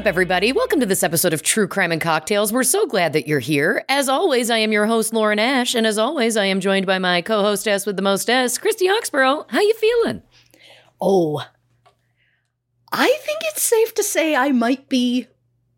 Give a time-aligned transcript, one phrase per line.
[0.00, 0.50] Up, everybody?
[0.50, 2.54] Welcome to this episode of True Crime and Cocktails.
[2.54, 3.84] We're so glad that you're here.
[3.86, 6.98] As always, I am your host, Lauren Ash, and as always, I am joined by
[6.98, 9.44] my co-hostess with the mostess, Christy Oxborough.
[9.50, 10.22] How you feeling?
[11.02, 11.44] Oh,
[12.90, 15.26] I think it's safe to say I might be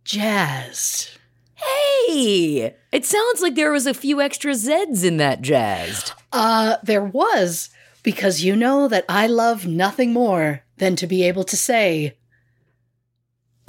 [0.05, 1.19] jazzed.
[1.57, 6.13] Hey, it sounds like there was a few extra Z's in that jazzed.
[6.33, 7.71] Uh, there was,
[8.05, 12.19] because you know that I love nothing more than to be able to say,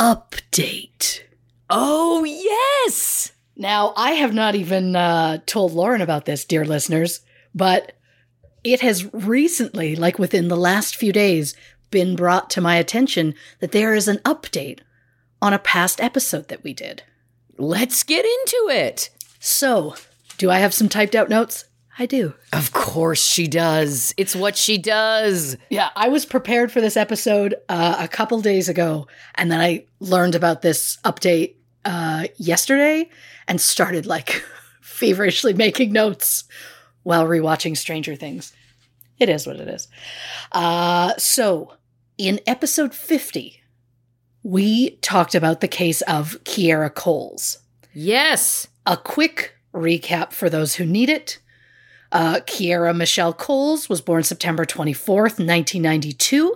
[0.04, 1.22] update.
[1.70, 3.32] Oh, yes!
[3.56, 7.22] Now, I have not even uh, told Lauren about this, dear listeners,
[7.56, 7.94] but
[8.66, 11.56] it has recently, like within the last few days,
[11.90, 14.80] been brought to my attention that there is an update
[15.42, 17.04] on a past episode that we did.
[17.58, 19.10] Let's get into it.
[19.40, 19.96] So,
[20.38, 21.64] do I have some typed out notes?
[21.98, 22.34] I do.
[22.52, 24.14] Of course she does.
[24.18, 25.58] It's what she does.
[25.70, 29.86] Yeah, I was prepared for this episode uh, a couple days ago, and then I
[30.00, 31.56] learned about this update
[31.86, 33.10] uh, yesterday
[33.48, 34.44] and started like
[34.82, 36.46] feverishly making notes
[37.04, 38.54] while rewatching Stranger Things.
[39.20, 39.88] It is what it is.
[40.52, 41.74] Uh, so,
[42.18, 43.62] in episode 50,
[44.42, 47.60] we talked about the case of Kiera Coles.
[47.94, 48.68] Yes.
[48.86, 51.40] A quick recap for those who need it.
[52.14, 56.56] Uh, Kiera Michelle Coles was born September 24th, 1992.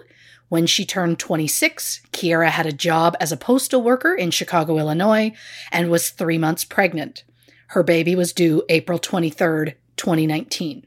[0.50, 5.34] When she turned 26, Kiera had a job as a postal worker in Chicago, Illinois,
[5.72, 7.24] and was three months pregnant.
[7.70, 10.86] Her baby was due April 23rd, 2019.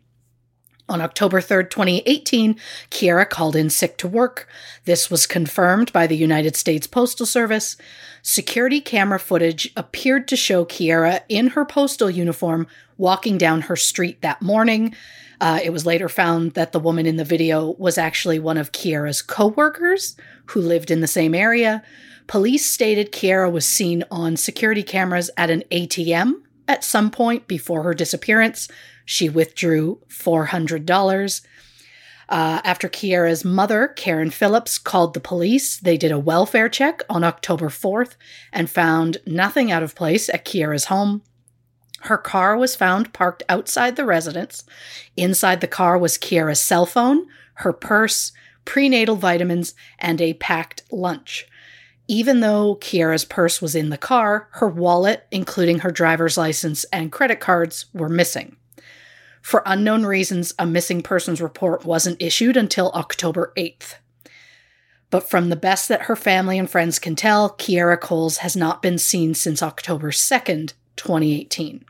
[0.89, 2.57] On October 3rd, 2018,
[2.91, 4.49] Kiera called in sick to work.
[4.85, 7.77] This was confirmed by the United States Postal Service.
[8.23, 12.67] Security camera footage appeared to show Kiera in her postal uniform
[12.99, 14.95] walking down her street that morning.
[15.41, 18.73] Uh, it was later found that the woman in the video was actually one of
[18.73, 20.17] Kiera's co-workers
[20.47, 21.83] who lived in the same area.
[22.27, 27.83] Police stated Kiera was seen on security cameras at an ATM at some point before
[27.83, 28.69] her disappearance.
[29.05, 31.41] She withdrew $400.
[32.31, 37.25] Uh, after Kiera's mother, Karen Phillips, called the police, they did a welfare check on
[37.25, 38.15] October 4th
[38.53, 41.23] and found nothing out of place at Kiera's home.
[42.03, 44.65] Her car was found parked outside the residence.
[45.17, 48.31] Inside the car was Kiera's cell phone, her purse,
[48.65, 51.49] prenatal vitamins, and a packed lunch.
[52.07, 57.13] Even though Kiera's purse was in the car, her wallet, including her driver's license and
[57.13, 58.57] credit cards, were missing.
[59.41, 63.95] For unknown reasons, a missing persons report wasn't issued until October 8th.
[65.11, 68.81] But from the best that her family and friends can tell, Kiera Coles has not
[68.81, 71.85] been seen since October 2nd, 2018.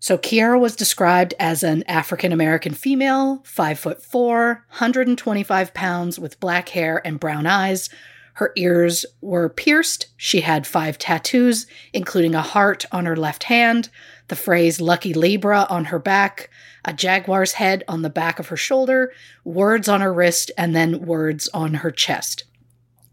[0.00, 6.40] So Kiera was described as an African American female, 5 foot 4, 125 pounds with
[6.40, 7.90] black hair and brown eyes.
[8.34, 10.06] Her ears were pierced.
[10.16, 13.90] She had five tattoos, including a heart on her left hand,
[14.30, 16.48] the phrase Lucky Libra on her back,
[16.84, 19.12] a jaguar's head on the back of her shoulder,
[19.44, 22.44] words on her wrist, and then words on her chest.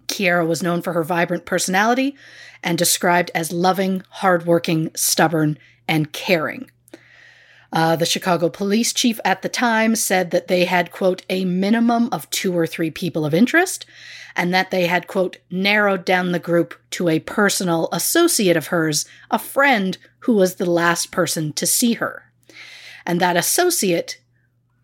[0.07, 2.15] Kiera was known for her vibrant personality
[2.63, 6.71] and described as loving, hardworking, stubborn, and caring.
[7.73, 12.07] Uh, the Chicago police chief at the time said that they had, quote, a minimum
[12.11, 13.85] of two or three people of interest,
[14.35, 19.05] and that they had, quote, narrowed down the group to a personal associate of hers,
[19.29, 19.97] a friend
[20.27, 22.21] who was the last person to see her.
[23.05, 24.19] And that associate,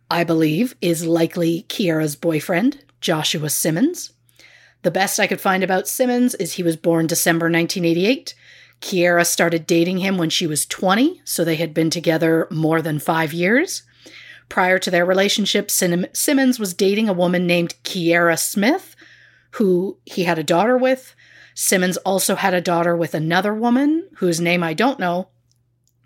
[0.10, 4.14] I believe, is likely Kiera's boyfriend, Joshua Simmons.
[4.84, 8.34] The best I could find about Simmons is he was born December 1988.
[8.80, 12.98] Kiera started dating him when she was 20, so they had been together more than
[12.98, 13.84] five years.
[14.48, 18.96] Prior to their relationship, Simmons was dating a woman named Kiera Smith,
[19.52, 21.14] who he had a daughter with.
[21.54, 25.28] Simmons also had a daughter with another woman whose name I don't know.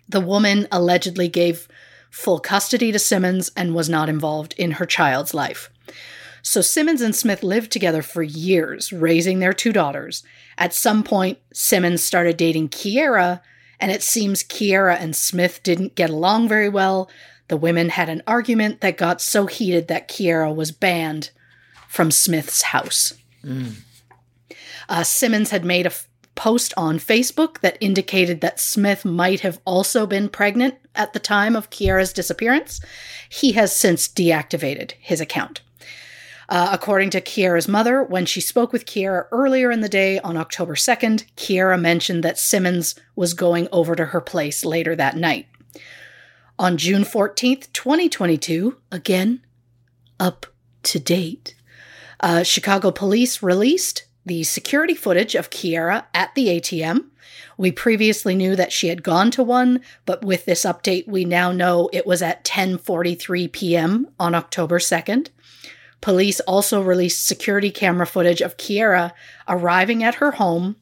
[0.08, 1.68] The woman allegedly gave
[2.10, 5.70] full custody to Simmons and was not involved in her child's life.
[6.42, 10.22] So Simmons and Smith lived together for years, raising their two daughters.
[10.56, 13.40] At some point, Simmons started dating Kiera,
[13.80, 17.10] and it seems Kiera and Smith didn't get along very well.
[17.48, 21.30] The women had an argument that got so heated that Kiera was banned
[21.86, 23.14] from Smith's house.
[23.44, 23.76] Mm.
[24.88, 26.08] Uh, Simmons had made a f-
[26.38, 31.56] post on Facebook that indicated that Smith might have also been pregnant at the time
[31.56, 32.80] of Kiera's disappearance.
[33.28, 35.62] He has since deactivated his account.
[36.48, 40.36] Uh, according to Kiera's mother, when she spoke with Kiera earlier in the day on
[40.36, 45.46] October 2nd, Kiera mentioned that Simmons was going over to her place later that night.
[46.56, 49.42] On June 14th, 2022, again,
[50.20, 50.46] up
[50.84, 51.56] to date,
[52.20, 57.06] uh, Chicago police released the security footage of Kiera at the ATM.
[57.56, 61.50] We previously knew that she had gone to one, but with this update, we now
[61.50, 64.08] know it was at 10:43 p.m.
[64.20, 65.30] on October 2nd.
[66.00, 69.12] Police also released security camera footage of Kiera
[69.48, 70.76] arriving at her home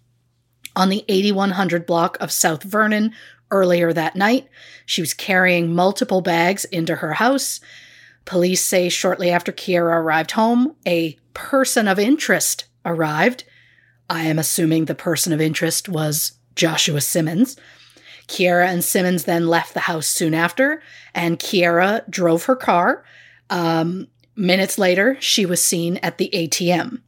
[0.75, 3.13] on the 8100 block of South Vernon
[3.51, 4.49] earlier that night.
[4.85, 7.61] She was carrying multiple bags into her house.
[8.27, 13.45] Police say shortly after Kiera arrived home, a person of interest arrived.
[14.09, 17.57] I am assuming the person of interest was Joshua Simmons.
[18.29, 20.83] Kiera and Simmons then left the house soon after,
[21.15, 23.05] and Kiera drove her car.
[23.51, 27.01] Um, Minutes later, she was seen at the ATM.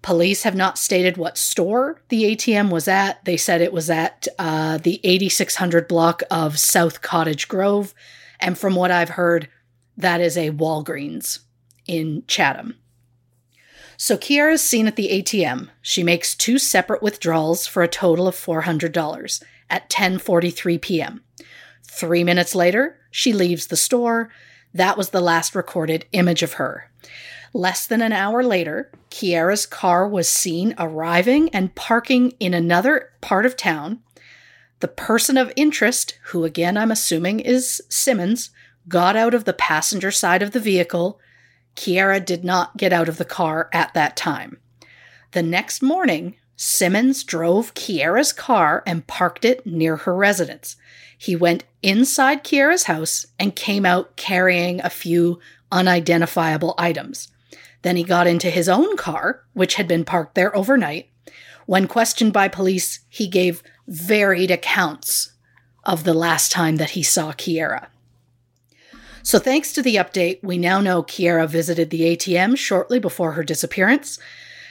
[0.00, 3.22] Police have not stated what store the ATM was at.
[3.26, 7.92] They said it was at uh, the 8600 block of South Cottage Grove.
[8.40, 9.48] And from what I've heard,
[9.98, 11.40] that is a Walgreens
[11.86, 12.76] in Chatham.
[13.96, 15.70] So Kiera is seen at the ATM.
[15.80, 21.24] She makes two separate withdrawals for a total of $400 at 10:43 p.m.
[21.84, 24.30] 3 minutes later, she leaves the store
[24.76, 26.90] that was the last recorded image of her.
[27.54, 33.46] Less than an hour later, Kiera's car was seen arriving and parking in another part
[33.46, 34.00] of town.
[34.80, 38.50] The person of interest, who again I'm assuming is Simmons,
[38.88, 41.18] got out of the passenger side of the vehicle.
[41.76, 44.58] Kiera did not get out of the car at that time.
[45.32, 50.76] The next morning, Simmons drove Kiera's car and parked it near her residence.
[51.18, 55.38] He went inside Kiera's house and came out carrying a few
[55.70, 57.28] unidentifiable items.
[57.82, 61.08] Then he got into his own car, which had been parked there overnight.
[61.66, 65.32] When questioned by police, he gave varied accounts
[65.84, 67.86] of the last time that he saw Kiera.
[69.26, 73.42] So, thanks to the update, we now know Kiera visited the ATM shortly before her
[73.42, 74.20] disappearance,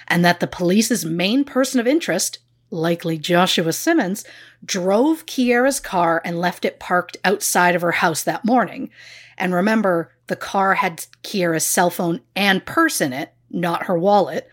[0.08, 2.40] and that the police's main person of interest
[2.72, 4.24] likely Joshua Simmons,
[4.64, 8.90] drove Kiera's car and left it parked outside of her house that morning.
[9.38, 14.50] And remember, the car had Kiera's cell phone and purse in it, not her wallet.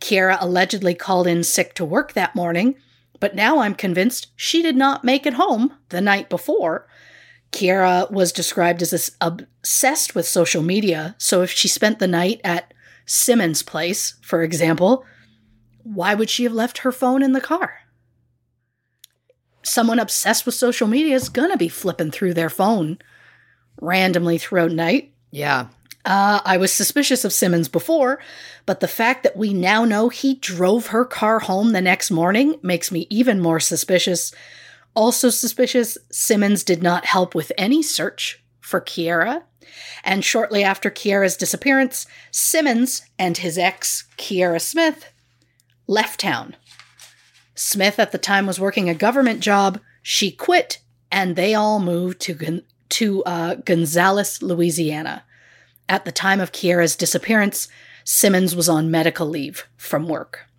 [0.00, 2.76] Kiera allegedly called in sick to work that morning,
[3.18, 6.86] but now I'm convinced she did not make it home the night before.
[7.52, 12.72] Kiera was described as obsessed with social media, so if she spent the night at
[13.06, 15.04] Simmons' place, for example,
[15.82, 17.80] why would she have left her phone in the car?
[19.62, 22.98] Someone obsessed with social media is gonna be flipping through their phone
[23.80, 25.12] randomly throughout night.
[25.30, 25.68] Yeah.
[26.04, 28.20] Uh, I was suspicious of Simmons before,
[28.64, 32.58] but the fact that we now know he drove her car home the next morning
[32.62, 34.32] makes me even more suspicious.
[34.94, 39.42] Also suspicious, Simmons did not help with any search for Kiera.
[40.02, 45.12] And shortly after Kiera's disappearance, Simmons and his ex, Kiera Smith,
[45.86, 46.56] left town.
[47.54, 49.80] Smith at the time was working a government job.
[50.02, 50.80] She quit,
[51.12, 55.24] and they all moved to to uh, Gonzales, Louisiana.
[55.88, 57.68] At the time of Kiera's disappearance,
[58.04, 60.49] Simmons was on medical leave from work.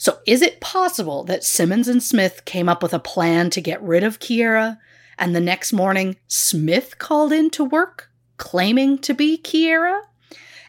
[0.00, 3.82] So, is it possible that Simmons and Smith came up with a plan to get
[3.82, 4.78] rid of Kiera,
[5.18, 10.00] and the next morning Smith called in to work, claiming to be Kiera,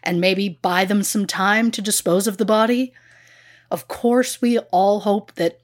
[0.02, 2.92] and maybe buy them some time to dispose of the body?
[3.70, 5.60] Of course, we all hope that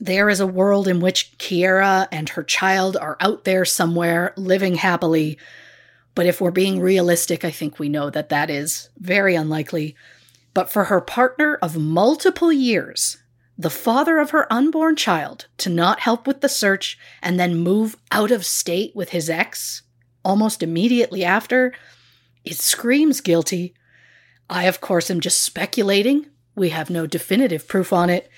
[0.00, 4.74] there is a world in which Kiera and her child are out there somewhere living
[4.74, 5.38] happily.
[6.16, 9.94] But if we're being realistic, I think we know that that is very unlikely.
[10.54, 13.18] But for her partner of multiple years,
[13.56, 17.96] the father of her unborn child, to not help with the search and then move
[18.10, 19.82] out of state with his ex
[20.24, 21.72] almost immediately after,
[22.44, 23.74] it screams guilty.
[24.48, 26.26] I, of course, am just speculating.
[26.54, 28.28] We have no definitive proof on it.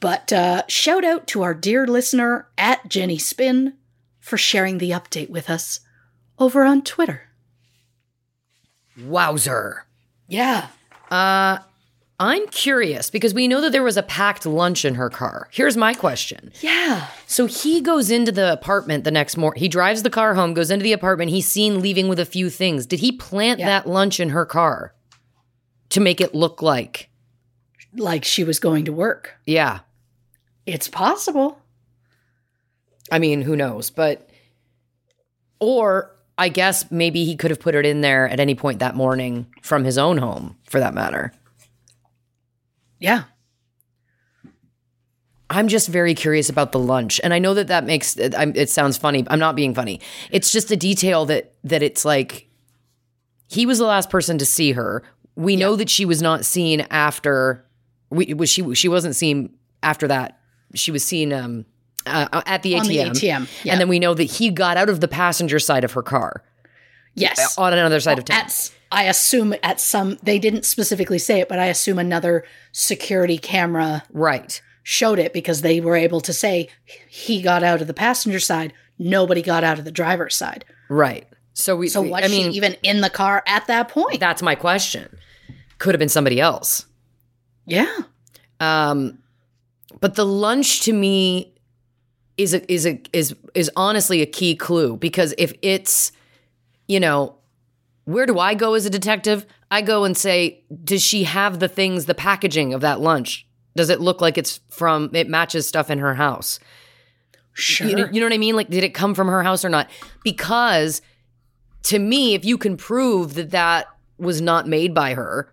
[0.00, 3.74] But uh, shout out to our dear listener at Jenny Spin
[4.18, 5.80] for sharing the update with us
[6.38, 7.28] over on Twitter.
[8.98, 9.84] Wowzer.
[10.26, 10.68] Yeah.
[11.10, 11.58] Uh,
[12.18, 15.48] I'm curious because we know that there was a packed lunch in her car.
[15.52, 16.52] Here's my question.
[16.60, 17.06] Yeah.
[17.26, 19.58] So he goes into the apartment the next morning.
[19.60, 21.30] He drives the car home, goes into the apartment.
[21.30, 22.84] He's seen leaving with a few things.
[22.86, 23.66] Did he plant Yeah.
[23.66, 24.94] that lunch in her car
[25.88, 27.08] to make it look like?
[27.96, 29.34] Like she was going to work.
[29.46, 29.80] Yeah.
[30.66, 31.58] It's possible.
[33.10, 33.88] I mean, who knows?
[33.90, 34.28] But,
[35.58, 38.96] or I guess maybe he could have put it in there at any point that
[38.96, 41.32] morning from his own home, for that matter.
[42.98, 43.24] Yeah.
[45.48, 48.52] I'm just very curious about the lunch, and I know that that makes it, I'm-
[48.54, 49.24] it sounds funny.
[49.28, 50.00] I'm not being funny.
[50.30, 52.48] It's just a detail that that it's like
[53.48, 55.02] he was the last person to see her.
[55.34, 57.66] We know that she was not seen after.
[58.10, 59.50] We was she she wasn't seen
[59.82, 60.38] after that.
[60.74, 61.66] She was seen um
[62.06, 62.86] uh, at the ATM.
[62.86, 63.72] The ATM, yeah.
[63.72, 66.42] and then we know that he got out of the passenger side of her car
[67.14, 67.58] Yes.
[67.58, 68.40] on another side of town.
[68.40, 73.38] At, I assume at some, they didn't specifically say it, but I assume another security
[73.38, 74.60] camera right.
[74.82, 76.68] showed it because they were able to say
[77.08, 78.72] he got out of the passenger side.
[78.98, 80.64] Nobody got out of the driver's side.
[80.88, 81.26] Right.
[81.52, 81.88] So we.
[81.88, 84.20] So was I mean, she even in the car at that point?
[84.20, 85.16] that's my question.
[85.78, 86.86] Could have been somebody else.
[87.66, 87.96] yeah.
[88.60, 89.18] Um,
[90.00, 91.49] but the lunch to me
[92.36, 96.12] is a, is a, is is honestly a key clue because if it's,
[96.88, 97.36] you know,
[98.04, 99.46] where do I go as a detective?
[99.70, 103.46] I go and say, does she have the things, the packaging of that lunch?
[103.76, 105.10] Does it look like it's from?
[105.14, 106.58] It matches stuff in her house.
[107.52, 107.86] Sure.
[107.86, 108.56] You, you know what I mean?
[108.56, 109.88] Like, did it come from her house or not?
[110.24, 111.02] Because
[111.84, 113.86] to me, if you can prove that that
[114.18, 115.52] was not made by her,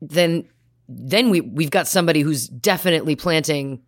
[0.00, 0.48] then
[0.88, 3.80] then we we've got somebody who's definitely planting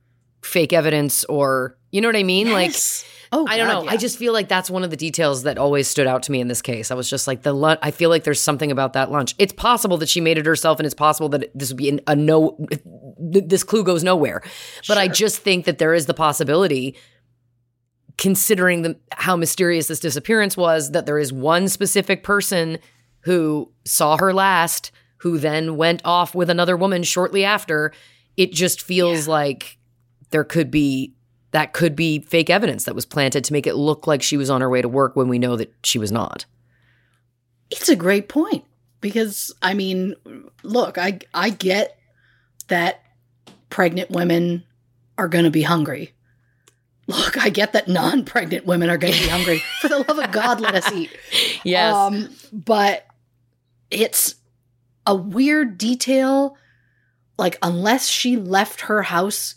[0.46, 2.48] fake evidence or you know what I mean?
[2.48, 3.04] Yes.
[3.32, 3.84] oh, Like I don't God, know.
[3.84, 3.90] yeah.
[3.92, 6.40] I just feel like that's one of the details that always stood out to me
[6.40, 6.90] in this case.
[6.90, 7.78] I was just like the lunch.
[7.82, 9.34] I feel like there's something about that lunch.
[9.38, 12.00] It's possible that she made it herself, and it's possible that this would be an,
[12.06, 12.58] a no.
[13.18, 14.42] This clue goes nowhere.
[14.88, 16.96] But I just think that there is the possibility
[18.18, 22.78] considering the, how mysterious this disappearance was, that there is one specific person
[23.20, 27.92] who saw her last, who then went off with another woman shortly after.
[28.36, 29.75] It just feels like
[30.36, 31.14] there could be
[31.52, 34.50] that could be fake evidence that was planted to make it look like she was
[34.50, 36.44] on her way to work when we know that she was not.
[37.70, 38.62] It's a great point
[39.00, 40.14] because I mean,
[40.62, 41.98] look, I I get
[42.68, 43.02] that
[43.70, 44.64] pregnant women
[45.16, 46.12] are going to be hungry.
[47.06, 49.62] Look, I get that non-pregnant women are going to be hungry.
[49.80, 51.16] For the love of God, let us eat.
[51.64, 51.94] Yes.
[51.94, 53.06] Um, but
[53.90, 54.34] it's
[55.06, 56.58] a weird detail.
[57.38, 59.54] Like, unless she left her house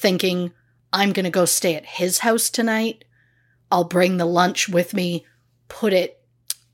[0.00, 0.52] thinking,
[0.92, 3.04] I'm going to go stay at his house tonight,
[3.70, 5.24] I'll bring the lunch with me,
[5.68, 6.20] put it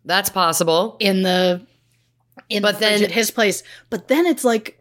[0.04, 0.97] That's possible.
[1.00, 1.66] in the
[2.49, 3.62] in But the then- at his place.
[3.90, 4.80] But then it's like,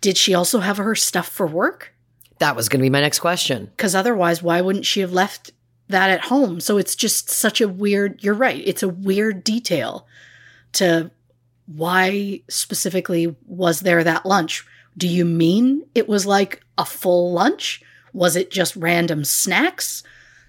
[0.00, 1.92] did she also have her stuff for work?
[2.38, 3.66] That was going to be my next question.
[3.76, 5.50] Because otherwise, why wouldn't she have left
[5.88, 6.60] that at home?
[6.60, 8.22] So it's just such a weird.
[8.24, 8.62] You're right.
[8.66, 10.06] It's a weird detail
[10.74, 11.10] to
[11.66, 14.64] why specifically was there that lunch?
[14.96, 17.82] Do you mean it was like a full lunch?
[18.12, 20.02] Was it just random snacks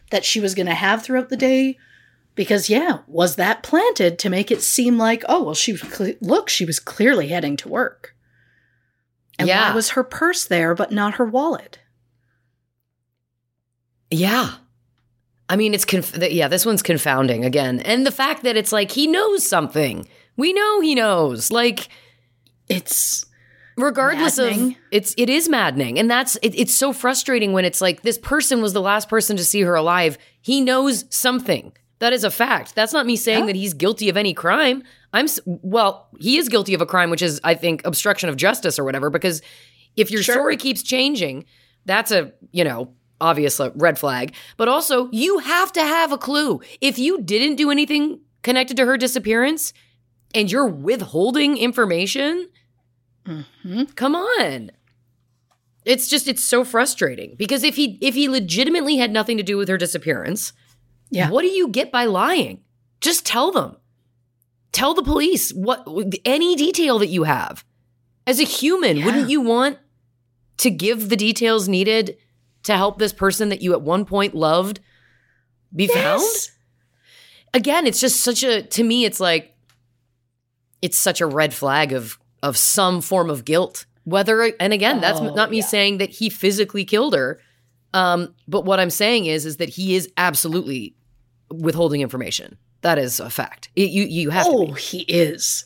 [0.09, 1.77] that she was going to have throughout the day?
[2.33, 6.13] Because yeah, was that planted to make it seem like oh well she was cle
[6.21, 8.15] look she was clearly heading to work,
[9.37, 9.69] and Yeah.
[9.69, 11.79] why was her purse there but not her wallet?
[14.09, 14.55] Yeah.
[15.49, 16.47] I mean, it's conf- yeah.
[16.47, 20.07] This one's confounding again, and the fact that it's like he knows something.
[20.37, 21.51] We know he knows.
[21.51, 21.89] Like,
[22.69, 23.25] It's
[23.81, 24.71] regardless Maddening.
[24.71, 25.99] of it's it is maddening.
[25.99, 29.37] And that's it, it's so frustrating when it's like this person was the last person
[29.37, 30.17] to see her alive.
[30.41, 31.73] He knows something.
[31.99, 32.73] That is a fact.
[32.73, 34.83] That's not me saying that he's guilty of any crime.
[35.13, 38.79] I'm well he is guilty of a crime which is i think obstruction of justice
[38.79, 39.41] or whatever because
[39.97, 41.43] if your story keeps changing
[41.85, 44.33] that's a you know obvious uh, red flag.
[44.57, 46.59] But also you have to have a clue.
[46.81, 49.73] If you didn't do anything connected to her disappearance
[50.33, 52.49] and you're withholding information
[53.25, 53.83] Mm-hmm.
[53.95, 54.71] Come on.
[55.85, 59.57] It's just it's so frustrating because if he if he legitimately had nothing to do
[59.57, 60.53] with her disappearance,
[61.09, 61.29] Yeah.
[61.29, 62.61] what do you get by lying?
[62.99, 63.77] Just tell them.
[64.71, 65.85] Tell the police what
[66.23, 67.65] any detail that you have.
[68.27, 69.05] As a human, Yeah.
[69.05, 69.79] wouldn't you want
[70.57, 72.15] to give the details needed
[72.63, 74.79] to help this person that you at one point loved
[75.75, 76.23] be found?
[77.53, 79.55] Again, it's just such a to me, it's like
[80.81, 83.85] it's such a red flag of of some form of guilt.
[84.03, 85.65] Whether and again, that's Oh, not me yeah.
[85.65, 87.39] saying that he physically killed her.
[87.93, 90.95] Um, but what I'm saying is is that he is absolutely
[91.51, 92.57] withholding information.
[92.81, 93.69] That is a fact.
[93.75, 95.65] It- you you have to Oh, he is.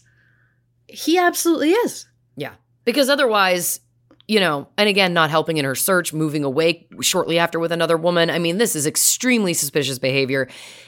[0.87, 2.05] He absolutely is.
[2.35, 2.53] Yeah.
[2.83, 3.79] Because otherwise,
[4.27, 7.95] you know, and again, not helping in her search, moving away shortly after with another
[7.97, 8.29] woman.
[8.29, 10.47] I mean, this is extremely suspicious behavior.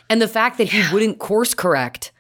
[0.10, 2.12] And the fact that he wouldn't course correct,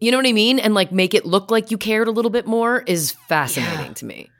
[0.00, 0.58] you know what I mean?
[0.58, 3.92] And like make it look like you cared a little bit more is fascinating Yeah.
[3.94, 4.30] to me.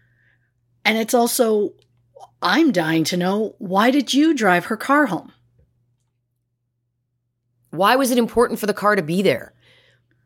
[0.85, 1.75] And it's also,
[2.43, 5.33] I'm dying to know why did you drive her car home?
[7.71, 9.53] Why was it important for the car to be there?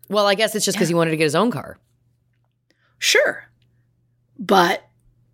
[0.09, 1.79] Well, I guess it's just because he wanted to get his own car.
[2.99, 3.45] Sure.
[4.39, 4.89] But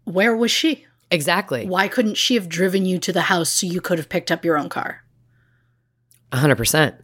[0.04, 0.86] where was she?
[1.10, 1.66] Exactly.
[1.66, 4.44] Why couldn't she have driven you to the house so you could have picked up
[4.44, 5.02] your own car?
[6.32, 6.94] 100%.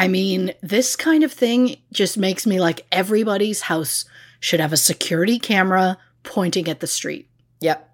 [0.00, 4.06] I mean, this kind of thing just makes me like everybody's house
[4.40, 7.28] should have a security camera pointing at the street
[7.60, 7.86] Yep.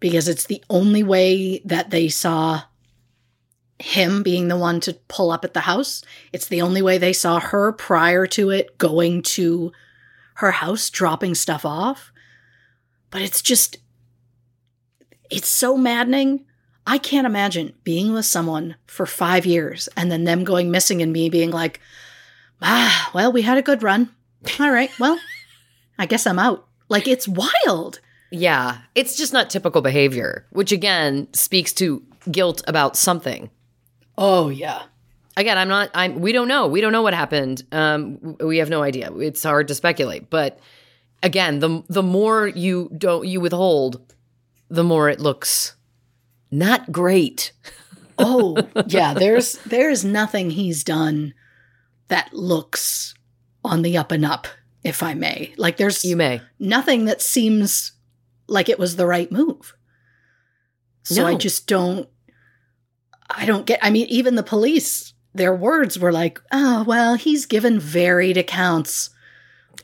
[0.00, 2.62] because it's the only way that they saw
[3.78, 6.02] him being the one to pull up at the house.
[6.32, 9.70] It's the only way they saw her prior to it going to
[10.34, 12.10] her house, dropping stuff off.
[13.12, 13.76] But it's just,
[15.30, 16.44] it's so maddening.
[16.86, 21.12] I can't imagine being with someone for five years and then them going missing and
[21.12, 21.80] me being like,
[22.62, 24.10] ah, well, we had a good run.
[24.60, 25.18] All right, well,
[25.98, 26.66] I guess I'm out.
[26.88, 28.00] Like, it's wild.
[28.30, 33.50] Yeah, it's just not typical behavior, which again speaks to guilt about something.
[34.18, 34.82] Oh, yeah.
[35.36, 35.90] Again, I'm not.
[35.94, 36.20] I'm.
[36.20, 36.66] We don't know.
[36.66, 37.62] We don't know what happened.
[37.70, 39.12] Um, we have no idea.
[39.16, 40.30] It's hard to speculate.
[40.30, 40.58] But
[41.22, 44.00] again, the the more you don't you withhold,
[44.70, 45.75] the more it looks
[46.58, 47.52] not great.
[48.18, 51.34] Oh, yeah, there's there's nothing he's done
[52.08, 53.14] that looks
[53.64, 54.46] on the up and up,
[54.84, 55.52] if I may.
[55.56, 56.40] Like there's You may.
[56.58, 57.92] nothing that seems
[58.48, 59.74] like it was the right move.
[61.02, 62.08] So I just don't
[63.30, 67.44] I don't get I mean even the police their words were like, "Oh, well, he's
[67.46, 69.10] given varied accounts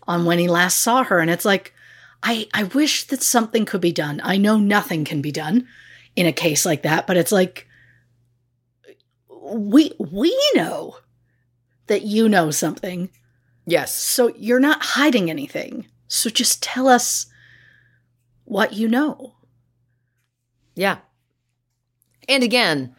[0.09, 1.75] on when he last saw her." And it's like
[2.23, 4.21] I I wish that something could be done.
[4.25, 5.69] I know nothing can be done
[6.17, 7.67] in a case like that, but it's like
[9.29, 10.97] we we know
[11.87, 13.11] that you know something.
[13.67, 13.95] Yes.
[13.95, 15.87] So you're not hiding anything.
[16.09, 17.27] So just tell us
[18.45, 19.35] what you know.
[20.75, 20.99] Yeah.
[22.29, 22.95] And again,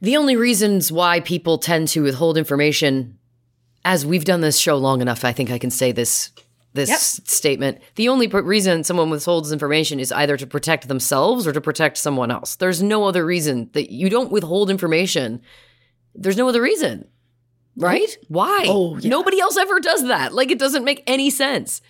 [0.00, 3.18] the only reasons why people tend to withhold information,
[3.84, 6.30] as we've done this show long enough, I think I can say this
[6.72, 7.28] this Yep.
[7.28, 7.78] statement.
[7.96, 12.30] The only reason someone withholds information is either to protect themselves or to protect someone
[12.30, 12.56] else.
[12.56, 15.40] There's no other reason that you don't withhold information.
[16.14, 17.06] There's no other reason.
[17.76, 18.16] Right?
[18.28, 18.64] Why?
[18.68, 19.08] Oh, yeah.
[19.08, 20.32] Nobody else ever does that.
[20.34, 21.80] Like it doesn't make any sense.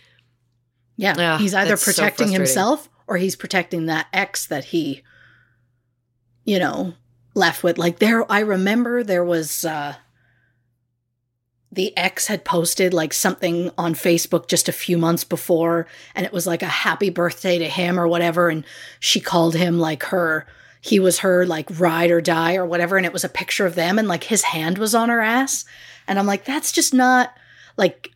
[0.96, 1.14] Yeah.
[1.18, 5.02] Ah, he's either that's so protecting himself or he's protecting that ex that he,
[6.44, 6.94] you know,
[7.34, 7.78] left with.
[7.78, 9.94] Like there, I remember there was, uh,
[11.72, 16.32] the ex had posted like something on Facebook just a few months before, and it
[16.32, 18.48] was like a happy birthday to him or whatever.
[18.48, 18.64] And
[18.98, 20.46] she called him like her,
[20.80, 22.96] he was her like ride or die or whatever.
[22.96, 25.64] And it was a picture of them, and like his hand was on her ass.
[26.08, 27.32] And I'm like, that's just not
[27.76, 28.10] like,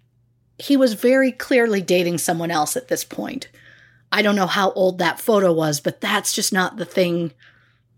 [0.59, 3.49] he was very clearly dating someone else at this point.
[4.11, 7.33] I don't know how old that photo was, but that's just not the thing.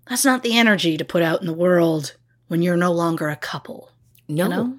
[0.08, 2.16] That's not the energy to put out in the world
[2.48, 3.90] when you're no longer a couple.
[4.28, 4.44] No.
[4.44, 4.78] You know?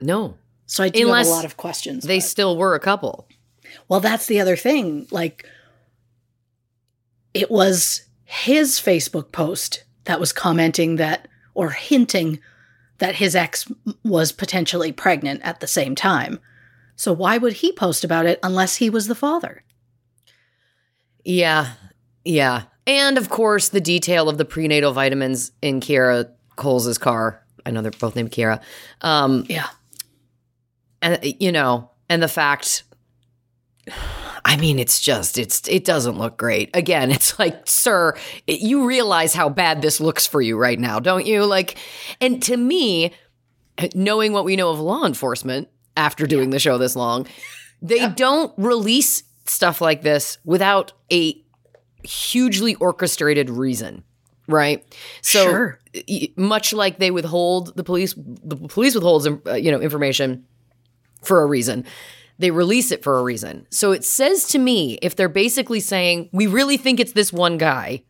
[0.00, 0.36] No.
[0.66, 2.04] So I do Unless have a lot of questions.
[2.04, 3.28] They but- still were a couple.
[3.88, 5.06] well, that's the other thing.
[5.10, 5.46] Like,
[7.34, 12.38] it was his Facebook post that was commenting that or hinting
[12.98, 13.70] that his ex
[14.04, 16.38] was potentially pregnant at the same time.
[16.96, 19.64] So why would he post about it unless he was the father?
[21.24, 21.72] Yeah.
[22.24, 22.64] Yeah.
[22.86, 27.42] And of course, the detail of the prenatal vitamins in Kiera Coles's car.
[27.66, 28.60] I know they're both named Kiera.
[29.00, 29.68] Um, Yeah.
[31.04, 32.82] And you know, and the fact
[34.46, 36.70] I mean, it's just it's it doesn't look great.
[36.74, 38.14] Again, it's like, sir,
[38.46, 41.44] you realize how bad this looks for you right now, don't you?
[41.44, 41.78] Like,
[42.20, 43.12] and to me,
[43.94, 47.26] knowing what we know of law enforcement after doing the show this long,
[47.82, 51.40] they don't release stuff like this without a
[52.02, 54.02] hugely orchestrated reason,
[54.46, 54.84] right?
[55.22, 55.78] So Sure.
[56.36, 60.44] much like they withhold the police, the police withholds uh, you know information
[61.26, 61.84] for a reason.
[62.38, 63.66] They release it for a reason.
[63.70, 67.58] So it says to me if they're basically saying, we really think it's this one
[67.58, 68.04] guy,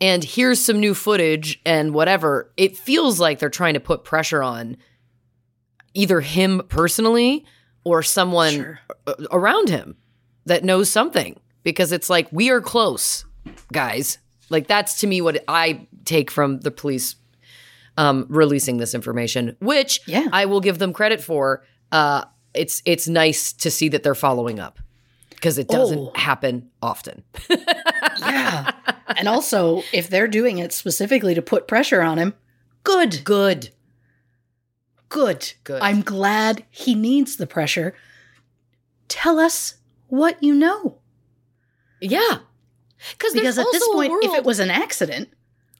[0.00, 4.42] and here's some new footage and whatever, it feels like they're trying to put pressure
[4.44, 4.76] on
[5.94, 7.44] either him personally
[7.84, 8.80] or someone Sure.
[9.32, 9.96] around him
[10.46, 11.40] that knows something.
[11.64, 13.24] Because it's like, we are close,
[13.72, 14.18] guys.
[14.48, 17.16] Like, that's to me what I take from the police
[17.98, 20.28] um, releasing this information, which Yeah.
[20.32, 21.64] I will give them credit for.
[21.90, 24.78] Uh, it's it's nice to see that they're following up
[25.30, 26.12] because it doesn't Oh.
[26.14, 27.22] happen often.
[28.20, 28.72] Yeah.
[29.16, 32.34] and also, if they're doing it specifically to put pressure on him,
[32.82, 33.22] good.
[33.24, 33.70] Good.
[35.08, 35.52] Good.
[35.64, 35.80] Good.
[35.80, 37.94] I'm glad he needs the pressure.
[39.06, 39.74] Tell us
[40.08, 40.98] what you know.
[42.00, 42.38] Yeah.
[43.12, 45.28] Because at this point, if it was an accident,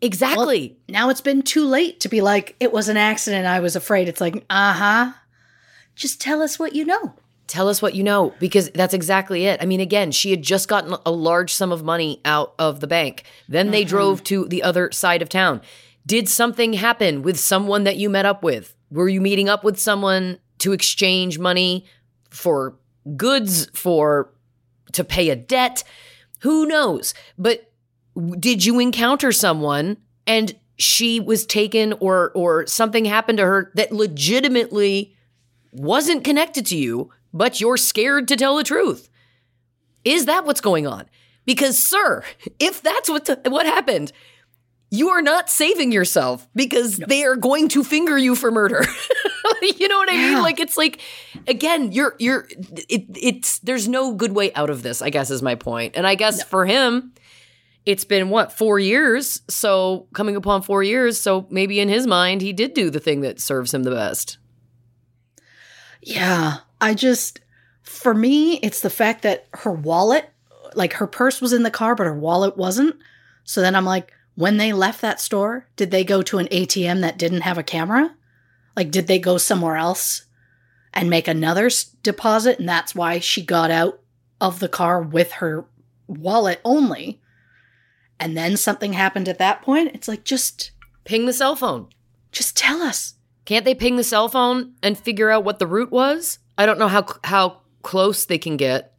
[0.00, 3.46] exactly now it's been too late to be like, it was an accident.
[3.46, 4.08] I was afraid.
[4.08, 5.12] It's like, uh huh.
[5.98, 7.14] Just tell us what you know.
[7.48, 9.60] Tell us what you know because that's exactly it.
[9.60, 12.86] I mean, again, she had just gotten a large sum of money out of the
[12.86, 13.24] bank.
[13.48, 13.88] Then they mm-hmm.
[13.88, 15.60] drove to the other side of town.
[16.06, 18.76] Did something happen with someone that you met up with?
[18.92, 21.84] Were you meeting up with someone to exchange money
[22.30, 22.76] for
[23.16, 24.30] goods, for
[24.92, 25.82] to pay a debt?
[26.42, 27.12] Who knows?
[27.36, 27.72] But
[28.38, 29.96] did you encounter someone
[30.28, 35.16] and she was taken or or something happened to her that legitimately
[35.72, 39.08] wasn't connected to you, but you're scared to tell the truth.
[40.04, 41.06] Is that what's going on?
[41.44, 42.24] Because, sir,
[42.58, 44.12] if that's what what happened,
[44.90, 48.84] you are not saving yourself because they are going to finger you for murder.
[49.62, 50.42] you know what I mean?
[50.42, 51.00] Like it's like
[51.46, 52.48] again, you're you're
[52.88, 55.02] it, it's there's no good way out of this.
[55.02, 55.68] I guess is my point.
[55.68, 57.12] point, and I guess for him.
[57.86, 62.42] It's been what four years, so coming upon four years, so maybe in his mind
[62.42, 64.36] he did do the thing that serves him the best.
[66.02, 66.58] Yeah.
[66.80, 67.40] I just,
[67.82, 70.28] for me, it's the fact that her wallet,
[70.74, 72.96] like her purse was in the car, but her wallet wasn't.
[73.44, 77.00] So then I'm like, when they left that store, did they go to an ATM
[77.00, 78.14] that didn't have a camera?
[78.76, 80.26] Like, did they go somewhere else
[80.94, 82.60] and make another s- deposit?
[82.60, 84.00] And that's why she got out
[84.40, 85.64] of the car with her
[86.06, 87.20] wallet only.
[88.20, 89.90] And then something happened at that point.
[89.94, 90.70] It's like, just,
[91.04, 91.88] Ping the cell phone.
[92.30, 93.14] just tell us.
[93.48, 96.38] Can't they ping the cell phone and figure out what the route was?
[96.58, 98.92] I don't know how how close they can get.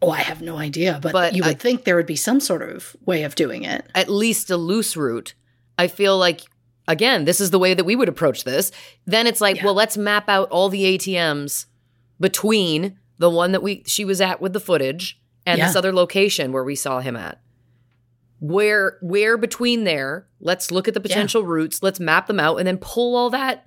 [0.00, 2.38] Oh, I have no idea, but, But you would I- think there would be some
[2.38, 3.84] sort of way of doing it.
[3.92, 5.34] At least a loose route.
[5.76, 6.42] I feel like
[6.86, 8.70] again, this is the way that we would approach this.
[9.06, 9.64] Then it's like, Yeah.
[9.64, 11.66] well, let's map out all the ATMs
[12.20, 16.52] between the one that we she was at with the footage and this other location
[16.52, 17.40] where we saw him at.
[18.38, 22.68] Where where between there, let's look at the potential routes, let's map them out and
[22.68, 23.66] then pull all that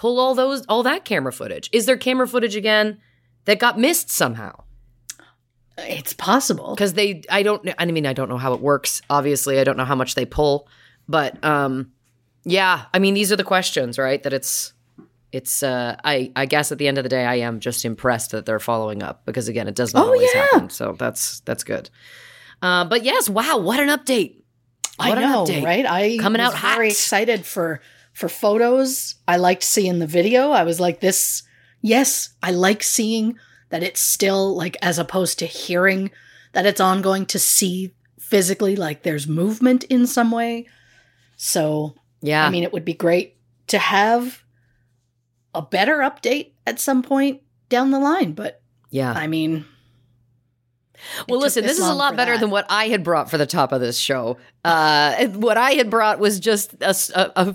[0.00, 1.68] pull all those all that camera footage.
[1.72, 2.98] Is there camera footage again
[3.44, 4.52] that got missed somehow?
[5.78, 6.74] It's possible.
[6.74, 9.78] because they i don't i mean i don't know how it works obviously i don't
[9.78, 10.68] know how much they pull
[11.08, 11.90] but um
[12.44, 14.74] yeah i mean these are the questions right that it's
[15.32, 18.32] it's uh i i guess at the end of the day i am just impressed
[18.32, 20.42] that they're following up because again it does not Oh, always yeah.
[20.52, 21.88] happen so that's that's good
[22.60, 24.42] uh but yes wow what an update
[24.98, 25.64] what I an know, update.
[25.64, 25.86] right?
[25.86, 26.90] I Coming out very hot.
[26.90, 27.80] excited for
[28.20, 29.16] for photos.
[29.26, 30.50] I liked seeing the video.
[30.50, 31.42] I was like, this.
[31.80, 33.38] Yes, I like seeing
[33.70, 36.10] that it's still like as opposed to hearing
[36.52, 40.66] that it's ongoing to see physically like there's movement in some way.
[41.36, 43.36] So yeah I mean, it would be great
[43.68, 44.44] to have
[45.54, 48.32] a better update at some point down the line.
[48.32, 49.64] But yeah I mean,
[51.28, 52.40] Well, listen, this this is a lot better that.
[52.40, 54.36] than what I had brought for the top of this show.
[54.64, 57.54] Uh, what I had brought was just a, s- a-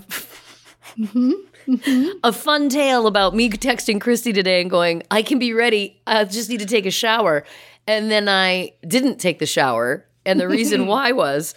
[0.98, 6.00] a- a fun tale about me texting Christy today and going, I can be ready.
[6.06, 7.44] I just need to take a shower.
[7.86, 10.06] And then I didn't take the shower.
[10.24, 11.54] And the reason why was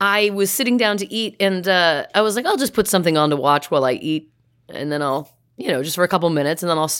[0.00, 3.16] I was sitting down to eat and uh, I was like, I'll just put something
[3.16, 4.30] on to watch while I eat.
[4.68, 6.90] And then I'll, you know, just for a couple minutes and then I'll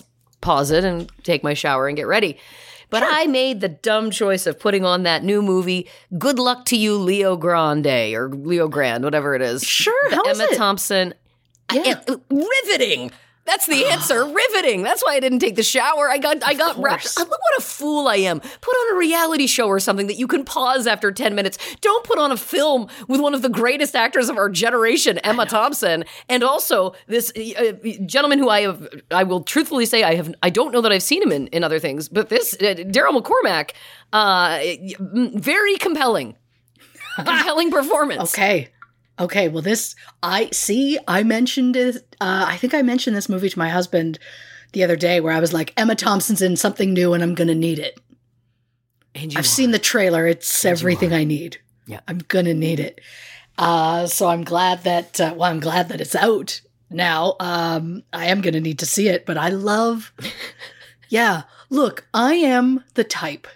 [0.40, 2.38] pause it and take my shower and get ready.
[2.90, 6.77] But I made the dumb choice of putting on that new movie, Good Luck to
[6.77, 9.62] You, Leo Grande, or Leo Grand, whatever it is.
[9.62, 10.57] Sure, The how is Emma it?
[10.57, 11.12] Thompson.
[11.68, 12.00] I- Yeah.
[12.07, 13.11] it- riveting.
[13.44, 14.24] That's the answer.
[14.52, 14.83] riveting.
[14.83, 16.11] That's why I didn't take the shower.
[16.11, 17.16] I got I got wrapped.
[17.16, 18.40] Look what a fool I am.
[18.40, 21.57] Put on a reality show or something that you can pause after 10 minutes.
[21.81, 25.46] Don't put on a film with one of the greatest actors of our generation, Emma
[25.46, 27.72] Thompson, and also this uh,
[28.04, 31.02] gentleman who I have I will truthfully say I have I don't know that I've
[31.02, 33.70] seen him in in other things, but this uh, Daryl McCormack
[34.12, 34.59] uh
[35.40, 36.37] very compelling.
[37.16, 38.35] compelling performance.
[38.35, 38.68] Okay.
[39.18, 39.48] Okay.
[39.48, 41.96] Well, this, I see, I mentioned it.
[42.20, 44.18] Uh, I think I mentioned this movie to my husband
[44.72, 47.48] the other day where I was like, Emma Thompson's in something new and I'm going
[47.48, 47.98] to need it.
[49.14, 50.26] And you I've seen the trailer.
[50.26, 51.59] It's everything I need.
[51.87, 52.00] Yeah.
[52.07, 53.00] I'm going to need it.
[53.57, 57.35] Uh, so I'm glad that, uh, well, I'm glad that it's out now.
[57.40, 60.12] Um, I am going to need to see it, but I love,
[61.09, 61.42] yeah.
[61.70, 63.48] Look, I am the type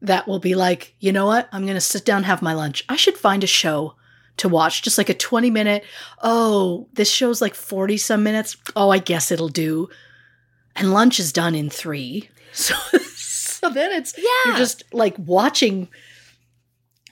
[0.00, 1.48] that will be like, you know what?
[1.50, 2.84] I'm going to sit down, have my lunch.
[2.88, 3.96] I should find a show
[4.38, 5.84] to watch, just like a 20 minute.
[6.22, 8.56] Oh, this show's like 40 some minutes.
[8.74, 9.88] Oh, I guess it'll do.
[10.74, 12.28] And lunch is done in three.
[12.52, 14.24] So, so then it's, Yeah.
[14.46, 15.88] you're just like watching.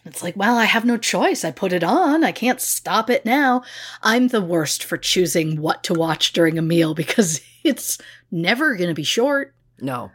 [0.06, 1.44] It's like, well, I have no choice.
[1.44, 2.24] I put it on.
[2.24, 3.62] I can't stop it now.
[4.02, 7.98] I'm the worst for choosing what to watch during a meal because it's
[8.30, 9.54] never going to be short.
[9.80, 10.10] No.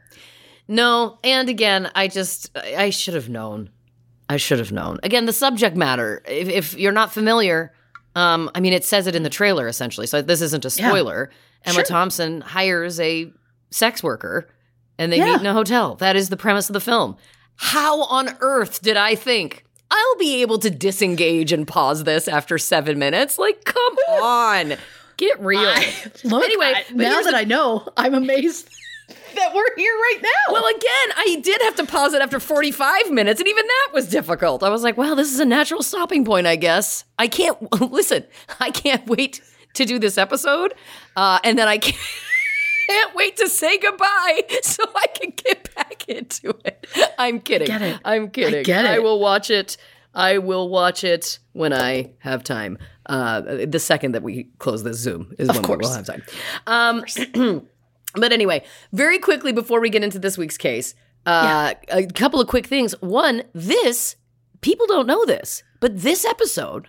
[0.67, 3.69] No, and again, I just I should have known.
[4.29, 4.99] I should have known.
[5.03, 6.21] Again, the subject matter.
[6.27, 7.73] If, if you're not familiar,
[8.15, 10.87] um, I mean, it says it in the trailer essentially, so this isn't a Yeah.
[10.89, 11.31] spoiler.
[11.65, 11.83] Emma Sure.
[11.83, 13.31] Thompson hires a
[13.71, 14.47] sex worker,
[14.97, 15.25] and they Yeah.
[15.33, 15.95] meet in a hotel.
[15.95, 17.17] That is the premise of the film.
[17.55, 22.57] How on earth did I think I'll be able to disengage and pause this after
[22.57, 23.37] seven minutes?
[23.39, 24.75] Like, come on,
[25.17, 25.73] get real.
[26.23, 28.69] Look, Anyway, I- now that the- I know, I'm amazed
[29.35, 30.53] that we're here right now.
[30.53, 34.07] Well, again, I did have to pause it after 45 minutes, and even that was
[34.07, 34.63] difficult.
[34.63, 37.05] I was like, well, this is a natural stopping point, I guess.
[37.17, 37.57] I can't,
[37.91, 38.25] listen,
[38.59, 39.41] I can't wait
[39.75, 40.73] to do this episode,
[41.15, 41.97] uh, and then I can't.
[42.89, 46.87] Can't wait to say goodbye so I can get back into it.
[47.19, 47.67] I'm kidding.
[47.67, 47.99] get it.
[48.03, 48.61] I'm kidding.
[48.61, 48.89] I get it.
[48.89, 49.77] I will watch it.
[50.15, 52.79] I will watch it when I have time.
[53.05, 56.23] Uh, the second that we close this Zoom is when we'll have time.
[56.65, 57.05] Um,
[58.15, 60.95] but anyway, very quickly before we get into this week's case,
[61.25, 62.93] uh, a couple of quick things.
[63.01, 64.15] One, this,
[64.61, 66.87] people don't know this, but this episode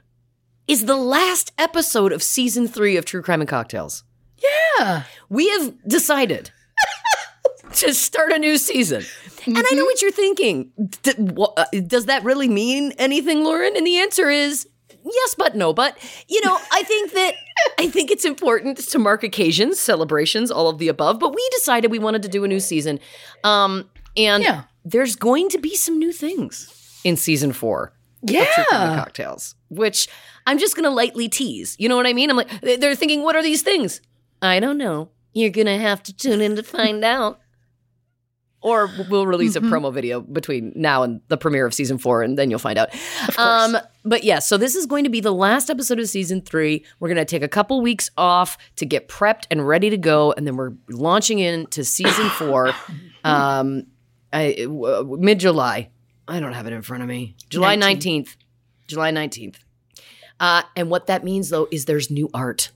[0.66, 4.04] is the last episode of season three of True Crime and Cocktails.
[4.78, 5.02] yeah.
[5.28, 6.50] We have decided
[7.74, 9.04] to start a new season.
[9.46, 10.70] And I know what you're thinking.
[10.76, 13.76] Uh, does that really mean anything, Lauren?
[13.76, 14.68] And the answer is
[15.14, 15.72] yes, but no.
[15.72, 15.96] But,
[16.28, 17.34] you know, I think that
[17.78, 21.18] I think it's important to mark occasions, celebrations, all of the above.
[21.18, 23.00] But we decided we wanted to do a new season.
[23.44, 24.62] Um, and Yeah.
[24.84, 26.68] there's going to be some new things
[27.04, 27.92] in season four.
[28.22, 28.46] Yeah.
[28.70, 30.06] cocktails, which
[30.46, 31.74] I'm just gonna lightly tease.
[31.78, 32.28] You know what I mean?
[32.30, 34.02] I'm like, they're thinking, what are these things?
[34.42, 35.08] I don't know.
[35.32, 37.39] You're gonna have to tune in to find out.
[38.62, 42.36] Or we'll release a promo video between now and the premiere of season four, and
[42.36, 42.90] then you'll find out.
[43.38, 46.84] Um, but yes, so this is going to be the last episode of season three.
[46.98, 50.32] We're going to take a couple weeks off to get prepped and ready to go,
[50.32, 52.72] and then we're launching into season four,
[53.24, 53.86] um,
[54.30, 55.88] I- w- mid July.
[56.28, 57.36] I don't have it in front of me.
[57.48, 58.36] July 19th.
[58.86, 59.56] July 19th.
[60.38, 62.70] Uh, and what that means, though, is there's new art.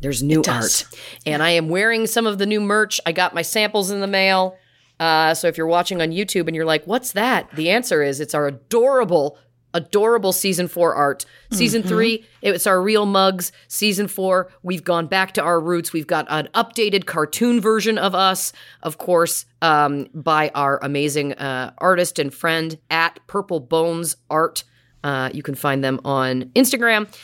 [0.00, 0.84] There's new art.
[1.26, 3.00] And I am wearing some of the new merch.
[3.06, 4.56] I got my samples in the mail.
[5.04, 7.50] Uh, so if you're watching on YouTube and you're like, what's that?
[7.56, 9.36] The answer is it's our adorable,
[9.74, 11.26] adorable season four art.
[11.52, 13.52] Season three, it's our real mugs.
[13.68, 15.92] Season four, we've gone back to our roots.
[15.92, 21.74] We've got an updated cartoon version of us, of course, um, by our amazing uh,
[21.76, 24.64] artist and friend at Purple Bones Art.
[25.02, 27.14] Uh, you can find them on Instagram.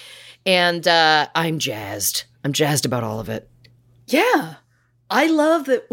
[0.44, 2.24] And uh, I'm jazzed.
[2.44, 3.48] I'm jazzed about all of it.
[4.06, 4.56] Yeah.
[5.08, 5.86] I love that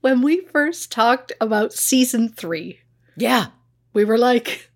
[0.00, 2.80] when we first talked about season three,
[3.16, 3.46] Yeah.
[3.92, 4.70] we were like,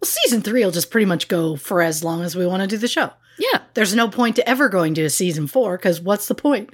[0.00, 2.68] well, season three will just pretty much go for as long as we want to
[2.68, 3.10] do the show.
[3.38, 3.62] Yeah.
[3.74, 6.70] There's no point to ever going to a season four because what's the point?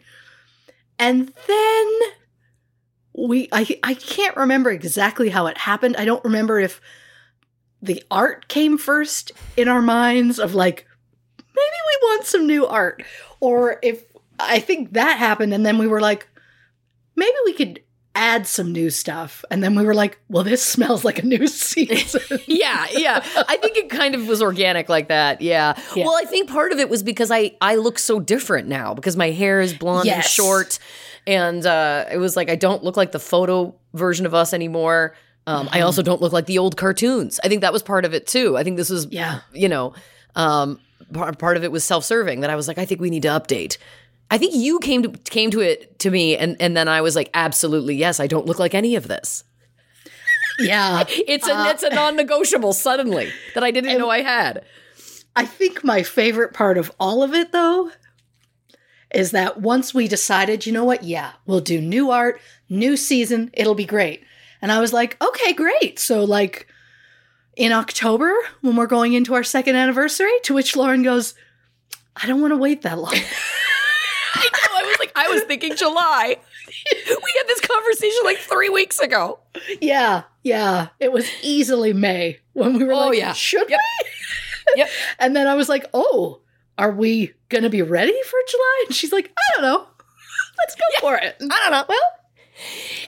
[0.99, 1.99] And then
[3.17, 5.97] we, I, I can't remember exactly how it happened.
[5.97, 6.81] I don't remember if
[7.83, 10.87] the art came first in our minds of like,
[11.39, 13.03] maybe we want some new art,
[13.41, 14.03] or if
[14.39, 16.27] I think that happened, and then we were like,
[17.15, 17.81] maybe we could
[18.17, 21.47] add some new stuff, and then we were like, well, this smells like a new
[21.49, 22.21] season.
[22.47, 23.25] yeah, yeah.
[23.49, 25.41] I think it kind of was organic like that.
[25.41, 25.75] Yeah.
[25.97, 26.05] Yeah.
[26.05, 29.17] Well, I think part of it was because I I look so different now because
[29.17, 30.79] my hair is blonde and short,
[31.27, 35.15] and uh, it was like I don't look like the photo version of us anymore.
[35.47, 37.39] Um, I also don't look like the old cartoons.
[37.45, 38.57] I think that was part of it too.
[38.57, 39.41] I think this was, Yeah.
[39.53, 39.93] you know,
[40.37, 40.81] um,
[41.13, 42.41] part part of it was self serving.
[42.41, 43.77] That I was like, I think we need to update.
[44.31, 47.15] I think you came to came to it to me, and and then I was
[47.15, 48.21] like, absolutely yes.
[48.21, 49.45] I don't look like any of this.
[50.59, 51.05] Yeah.
[51.27, 54.65] It's a uh, it's a non negotiable suddenly that I didn't know I had.
[55.37, 57.91] I think my favorite part of all of it, though,
[59.13, 61.03] is that once we decided, you know what?
[61.03, 63.51] Yeah, we'll do new art, new season.
[63.53, 64.25] It'll be great.
[64.63, 65.99] And I was like, okay, great.
[65.99, 66.69] So, like,
[67.57, 71.35] in October, when we're going into our second anniversary, to which Lauren goes,
[72.17, 73.15] I don't want to wait that long.
[74.35, 74.79] I know.
[74.79, 76.37] I was like, I was thinking July.
[76.67, 79.39] We had this conversation like three weeks ago.
[79.81, 80.89] yeah, yeah.
[81.01, 83.33] It was easily May when we were Oh, like, yeah.
[83.33, 83.79] should Yep.
[84.01, 84.09] we?
[84.77, 84.89] Yep.
[85.19, 86.41] And then I was like, oh,
[86.79, 88.85] are we going to be ready for July?
[88.87, 89.87] And she's like, I don't know.
[90.59, 91.37] Let's go for it.
[91.41, 91.85] I don't know.
[91.89, 91.99] Well,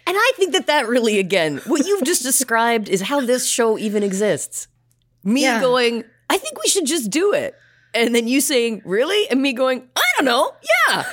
[0.06, 3.78] and I think that that really, again, what you've just described is how this show
[3.78, 4.68] even exists.
[5.24, 5.60] Me Yeah.
[5.60, 7.54] going, I think we should just do it.
[7.96, 9.28] And then you saying, really?
[9.30, 10.52] And me going, I don't know.
[10.88, 11.04] Yeah.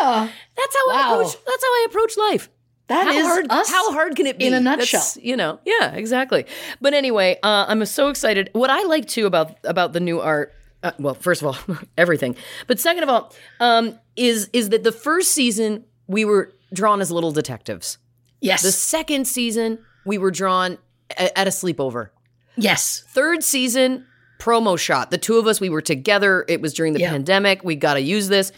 [0.00, 0.28] Yeah.
[0.56, 2.48] That's how I approach that's how I approach life.
[2.88, 4.46] That how is hard, us How hard can it be?
[4.46, 5.22] in a That's- nutshell.
[5.22, 6.46] you know, yeah, exactly.
[6.80, 8.50] But anyway, uh, I'm so excited.
[8.52, 12.36] What I like too about about the new art, uh, well, first of all, everything,
[12.66, 17.10] but second of all, um, is is that the first season we were drawn as
[17.10, 17.98] little detectives.
[18.40, 18.62] Yes.
[18.62, 20.78] The second season we were drawn
[21.18, 22.10] a- at a sleepover.
[22.56, 23.04] yes.
[23.08, 24.06] Third season
[24.42, 25.10] promo shot.
[25.10, 26.44] The two of us we were together.
[26.48, 27.10] It was during the Yeah.
[27.10, 27.62] pandemic.
[27.62, 28.50] We got to use this.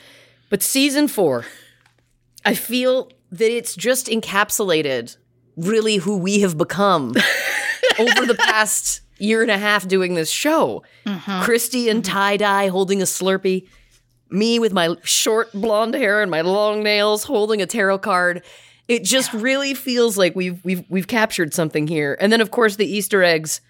[0.49, 1.45] But season 4
[2.47, 5.17] I feel that it's just encapsulated
[5.57, 7.15] really who we have become
[7.99, 10.83] over the past year and a half doing this show.
[11.07, 11.43] Mm-hmm.
[11.43, 12.13] Christy in mm-hmm.
[12.13, 13.67] tie dye holding a Slurpee,
[14.31, 18.43] me with my short blonde hair and my long nails holding a tarot card.
[18.89, 22.17] It just really feels like we've we've we've captured something here.
[22.21, 23.61] And then of course the Easter eggs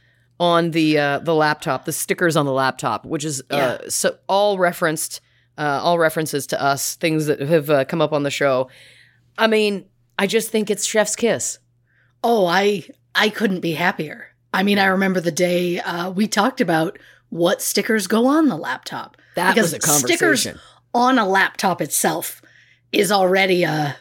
[0.40, 4.59] on the uh, the laptop, the stickers on the laptop, which is uh, so all
[4.59, 5.20] referenced,
[5.59, 8.68] uh, all references to us, things that have uh, come up on the show.
[9.38, 9.87] I mean,
[10.18, 11.59] I just think it's Chef's kiss.
[12.23, 14.29] Oh, I I couldn't be happier.
[14.53, 16.99] I mean, I remember the day uh, we talked about
[17.31, 19.16] what stickers go on the laptop.
[19.35, 20.61] That because was a stickers conversation.
[20.94, 22.40] on a laptop itself
[22.92, 23.97] is already a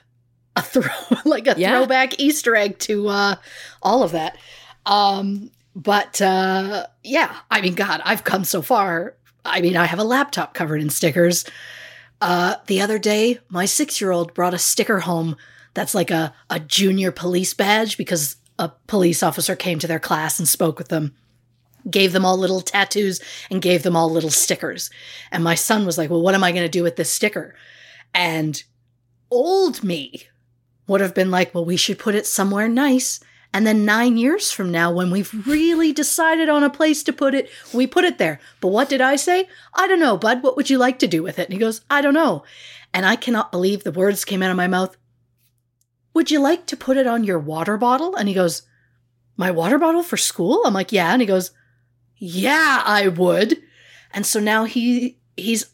[0.56, 0.84] a throw
[1.26, 1.78] like a Yeah.
[1.78, 3.36] throwback Easter egg to uh,
[3.82, 4.38] all of that.
[4.86, 9.16] Um, but uh, yeah, I mean, God, I've come so far.
[9.46, 11.46] I mean, I have a laptop covered in stickers.
[12.22, 15.36] Uh, the other day, my six year old brought a sticker home
[15.74, 20.40] that's like a, a junior police badge because a police officer came to their class
[20.40, 21.14] and spoke with them,
[21.90, 24.90] gave them all little tattoos, and gave them all little stickers.
[25.32, 27.56] And my son was like, Well, what am I going to do with this sticker?
[28.14, 28.64] And
[29.32, 30.28] old me
[30.88, 33.20] would have been like, Well, we should put it somewhere nice.
[33.54, 37.36] And then nine years from now, when we've really decided on a place to put
[37.36, 38.39] it, we put it there.
[38.60, 39.48] But what did I say?
[39.76, 40.42] I don't know, bud.
[40.42, 41.46] What would you like to do with it?
[41.46, 42.44] And he goes, I don't know.
[42.94, 44.98] And I cannot believe the words came out of my mouth.
[46.16, 48.16] Would you like to put it on your water bottle?
[48.16, 48.63] And he goes,
[49.38, 50.63] My water bottle for school?
[50.66, 51.12] I'm like, Yeah.
[51.12, 51.52] And he goes,
[52.18, 53.62] Yeah, I would.
[54.12, 55.73] And so now he he's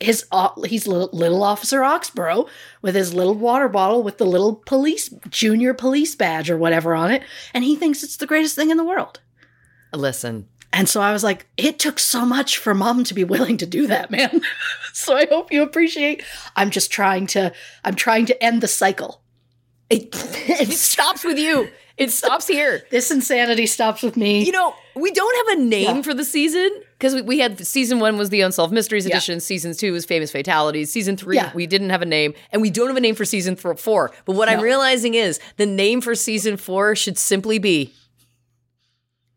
[0.00, 2.48] his uh, he's little, little officer Oxborough
[2.82, 7.10] with his little water bottle with the little police junior police badge or whatever on
[7.10, 7.22] it,
[7.54, 9.20] and he thinks it's the greatest thing in the world.
[9.92, 13.56] Listen, And so I was like, it took so much for mom to be willing
[13.58, 14.40] to do that, man.
[14.92, 16.22] so I hope you appreciate.
[16.56, 17.52] I'm just trying to
[17.84, 19.20] I'm trying to end the cycle.
[19.90, 20.08] it,
[20.48, 21.68] it stops with you.
[21.96, 22.82] It stops here.
[22.90, 24.42] This insanity stops with me.
[24.44, 26.02] You know, we don't have a name Yeah.
[26.02, 29.16] for the season because we, we had season one was the Unsolved Mysteries Yeah.
[29.16, 31.50] edition, season two was Famous Fatalities, season three Yeah.
[31.54, 34.10] we didn't have a name, and we don't have a name for season th- four.
[34.26, 37.94] But what I'm realizing is the name for season four should simply be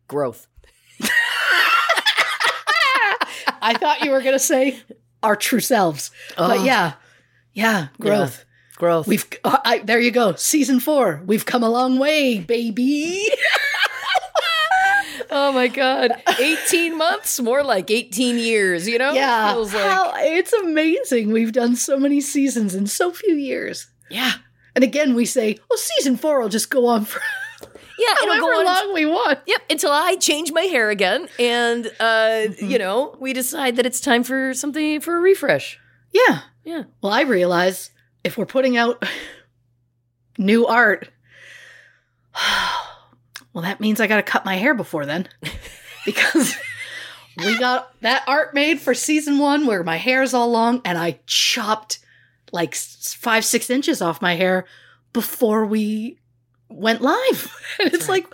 [0.08, 0.46] growth.
[3.62, 4.78] I thought you were going to say
[5.22, 6.10] our true selves.
[6.36, 6.64] But Oh.
[6.64, 6.92] yeah.
[7.54, 8.44] Yeah, growth.
[8.76, 9.06] Growth.
[9.06, 10.34] We've uh, I, there you go.
[10.34, 11.22] Season 4.
[11.24, 13.28] We've come a long way, baby.
[15.34, 18.88] oh my god, 18 months, more like 18 years.
[18.88, 19.52] You know, yeah.
[19.52, 21.32] like How, it's amazing.
[21.32, 23.88] We've done so many seasons in so few years.
[24.08, 24.32] yeah,
[24.74, 27.20] And again, we say, "Oh, season 4 will just go on for
[27.98, 28.14] yeah.
[28.22, 31.90] It'll however go on long we want." Yep, until I change my hair again, and
[32.00, 35.78] uh, you know, we decide that it's time for something for a refresh.
[36.12, 36.40] Yeah.
[36.64, 36.84] Yeah.
[37.02, 37.90] Well, I realize
[38.22, 39.04] if we're putting out
[40.38, 41.10] new art,
[43.54, 45.28] well, that means I got to cut my hair before then.
[46.04, 46.54] because
[47.38, 50.98] we got that art made for season one where my hair is all long and
[50.98, 52.00] I chopped
[52.52, 54.66] like five, six inches off my hair
[55.12, 56.18] before we
[56.68, 57.56] went live.
[57.80, 58.26] and it's like,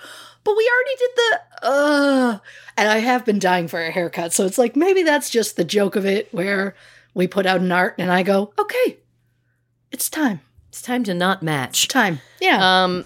[0.42, 2.38] but we already did the, uh,
[2.76, 4.32] and I have been dying for a haircut.
[4.32, 6.74] So it's like, maybe that's just the joke of it where
[7.14, 8.98] we put out an art and I go, okay,
[9.92, 10.40] it's time.
[10.70, 11.88] It's time to not It's match.
[11.88, 12.20] time.
[12.40, 12.84] Yeah.
[12.84, 13.04] Um,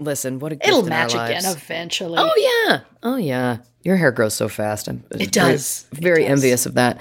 [0.00, 2.16] listen, what a gift It'll in our match again eventually.
[2.18, 3.58] Oh yeah, oh yeah.
[3.82, 4.88] Your hair grows so fast.
[4.88, 5.86] I'm It very- does.
[5.92, 6.30] It Very does.
[6.32, 7.00] envious of that.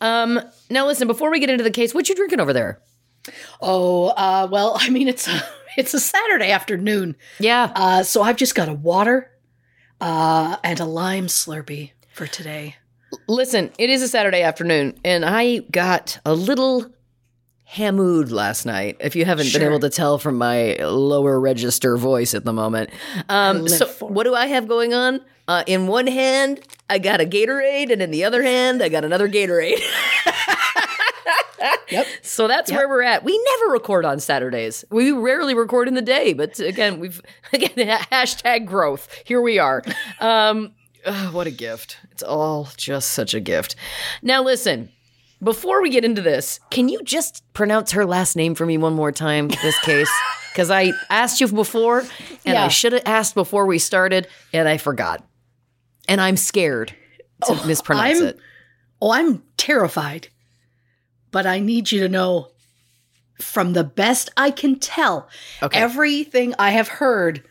[0.00, 0.40] Um,
[0.70, 2.78] now listen, before we get into the case, what you drinking over there?
[3.60, 5.42] Oh, uh, well, I mean, it's a,
[5.76, 7.16] it's a Saturday afternoon.
[7.40, 7.72] Yeah.
[7.74, 9.30] Uh, so I've just got a water
[10.00, 12.76] uh, and a lime Slurpee for today.
[13.28, 16.86] Listen, it is a Saturday afternoon, and I got a little
[17.72, 18.98] hammood last night.
[19.00, 22.90] If you haven't been able to tell from my lower register voice at the moment,
[23.30, 25.20] um, so what do I have going on?
[25.48, 26.60] Uh, in one hand,
[26.90, 29.80] I got a Gatorade, and in the other hand, I got another Gatorade.
[31.92, 32.06] Yep.
[32.22, 33.22] So that's where we're at.
[33.22, 34.84] We never record on Saturdays.
[34.90, 37.20] We rarely record in the day, but again, we've
[37.52, 37.70] again
[38.10, 39.08] hashtag growth.
[39.24, 39.82] Here we are.
[40.18, 40.72] Um,
[41.04, 41.98] ugh, what a gift!
[42.10, 43.76] It's all just such a gift.
[44.22, 44.88] Now listen.
[45.42, 48.92] Before we get into this, can you just pronounce her last name for me one
[48.94, 49.48] more time?
[49.48, 50.10] This case,
[50.52, 52.04] because I asked you before,
[52.46, 55.26] and I should have asked before we started, and I forgot,
[56.08, 56.94] and I'm scared
[57.46, 58.38] to oh, mispronounce I'm- it.
[59.00, 60.28] Oh, I'm terrified.
[61.32, 62.50] But I need you to know
[63.40, 65.28] from the best I can tell,
[65.60, 65.80] Okay.
[65.80, 67.42] everything I have heard,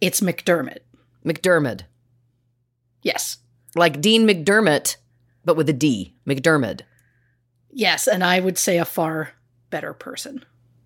[0.00, 0.78] it's MacDiarmid.
[1.26, 1.82] MacDiarmid.
[3.02, 3.36] Yes.
[3.74, 4.96] like Dean McDermott,
[5.44, 6.14] but with a D.
[6.26, 6.82] MacDiarmid.
[7.70, 9.32] Yes, and I would say a far
[9.70, 10.44] better person.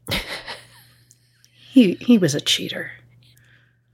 [1.70, 2.90] he he was a cheater.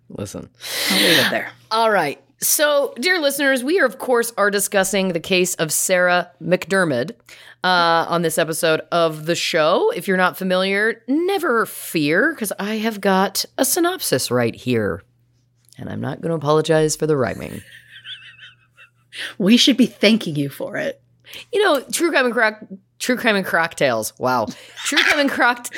[0.09, 0.49] Listen.
[0.91, 1.51] I'll leave it there.
[1.71, 2.23] All right.
[2.41, 7.13] So, dear listeners, we are, of course, are discussing the case of Sarah MacDiarmid
[7.65, 9.91] uh, on this episode of the show.
[9.91, 15.03] If you're not familiar, never fear, because I have got a synopsis right here.
[15.79, 17.61] And I'm not going to apologize for the rhyming.
[19.37, 21.03] We should be thanking you for it.
[21.53, 22.61] You know, True Crime and Croc,
[22.99, 24.13] True Crime and Cocktails.
[24.19, 24.47] Wow.
[24.85, 25.69] True Crime and Croc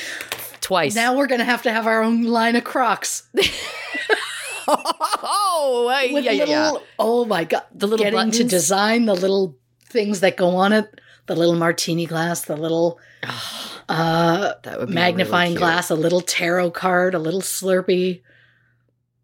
[0.60, 0.94] twice.
[0.94, 3.24] Now we're gonna have to have our own line of Crocs.
[4.68, 6.86] oh, I- yeah, yeah, little, yeah.
[6.98, 11.00] oh my god, The little getting to design the little things that go on it,
[11.26, 12.98] the little martini glass, the little
[13.88, 18.22] uh, That would be magnifying really glass, a little tarot card, a little Slurpee.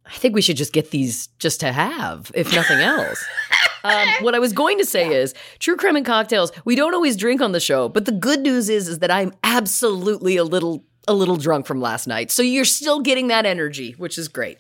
[0.05, 3.25] I think we should just get these just to have, if nothing else.
[3.89, 6.53] um, what I was going to say is, true crime and cocktails.
[6.65, 9.33] We don't always drink on the show, but the good news is, is that I'm
[9.45, 12.31] absolutely a little, a little drunk from last night.
[12.31, 14.59] So you're still getting that energy, which is great.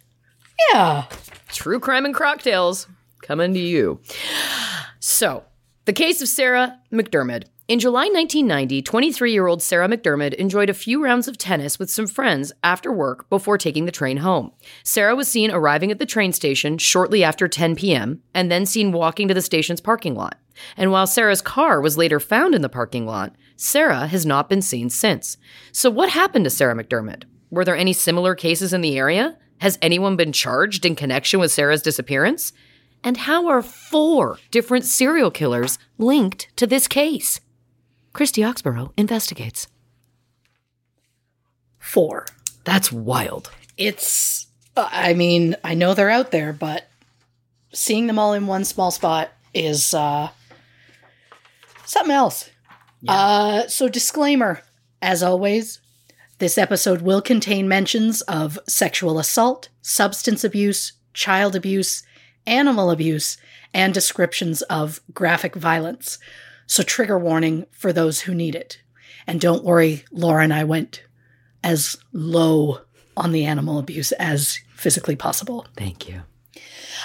[0.73, 1.05] Yeah,
[1.49, 2.89] True crime and cocktails
[3.23, 4.01] coming to you.
[4.99, 5.45] So,
[5.85, 7.45] the case of Sarah MacDiarmid.
[7.69, 11.91] In July 1990, 23 year old Sarah MacDiarmid enjoyed a few rounds of tennis with
[11.91, 14.53] some friends after work before taking the train home.
[14.85, 18.23] Sarah was seen arriving at the train station shortly after 10 p.m.
[18.33, 20.39] and then seen walking to the station's parking lot.
[20.77, 24.63] And while Sarah's car was later found in the parking lot, Sarah has not been
[24.63, 25.37] seen since.
[25.73, 27.25] So, what happened to Sarah MacDiarmid?
[27.51, 29.39] Were there any similar cases in the area?
[29.59, 32.53] Has anyone been charged in connection with Sarah's disappearance?
[33.03, 37.41] And how are four different serial killers linked to this case?
[38.17, 39.67] Christy Oxborough investigates.
[41.79, 42.25] four.
[42.65, 43.51] That's wild.
[43.77, 44.47] It's.
[44.75, 46.89] uh, I mean, I know they're out there, but
[47.75, 50.31] seeing them all in one small spot is uh,
[51.85, 52.49] something else.
[53.07, 54.63] Uh, so, disclaimer
[55.03, 55.81] as always,
[56.39, 62.03] this episode will contain mentions of sexual assault, substance abuse, child abuse,
[62.47, 63.37] animal abuse,
[63.75, 66.19] and descriptions of graphic violence.
[66.67, 68.81] So, trigger warning for those who need it.
[69.27, 71.03] And don't worry, Laura and I went
[71.63, 72.81] as low
[73.17, 75.67] on the animal abuse as physically possible.
[75.77, 76.23] Thank you.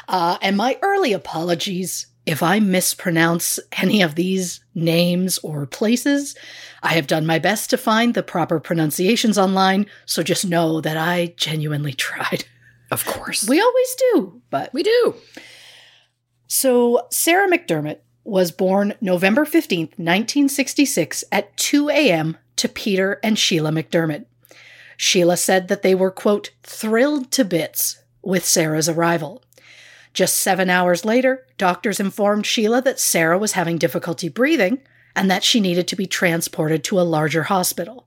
[0.07, 6.35] Uh, and my early apologies if I mispronounce any of these names or places.
[6.83, 10.97] I have done my best to find the proper pronunciations online, so just know that
[10.97, 12.45] I genuinely tried.
[12.91, 13.47] Of course.
[13.47, 15.15] We always do, but we do.
[16.47, 22.37] so Sarah MacDiarmid was born November 15th, 1966 at 2 a.m.
[22.55, 24.25] to Peter and Sheila MacDiarmid.
[24.97, 29.43] Sheila said that they were, quote, thrilled to bits with Sarah's arrival.
[30.13, 34.81] Just seven hours later, doctors informed Sheila that Sarah was having difficulty breathing
[35.15, 38.05] and that she needed to be transported to a larger hospital.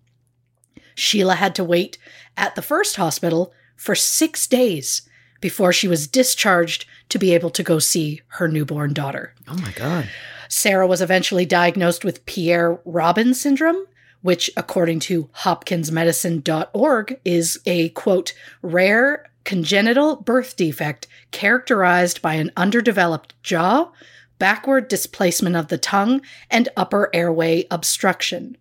[0.94, 1.98] Sheila had to wait
[2.36, 5.02] at the first hospital for six days
[5.44, 9.34] before she was discharged to be able to go see her newborn daughter.
[9.46, 10.08] Oh my God.
[10.48, 13.84] Sarah was eventually diagnosed with Pierre Robin syndrome,
[14.22, 18.32] which, according to hopkinsmedicine.org, is a quote,
[18.62, 23.90] rare congenital birth defect characterized by an underdeveloped jaw,
[24.38, 28.56] backward displacement of the tongue, and upper airway obstruction.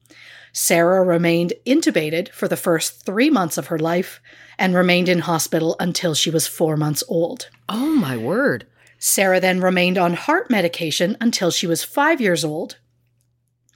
[0.53, 4.21] Sarah remained intubated for the first three months of her life
[4.57, 7.49] and remained in hospital until she was four months old.
[7.67, 8.67] Oh, my word.
[8.99, 12.77] Sarah then remained on heart medication until she was five years old.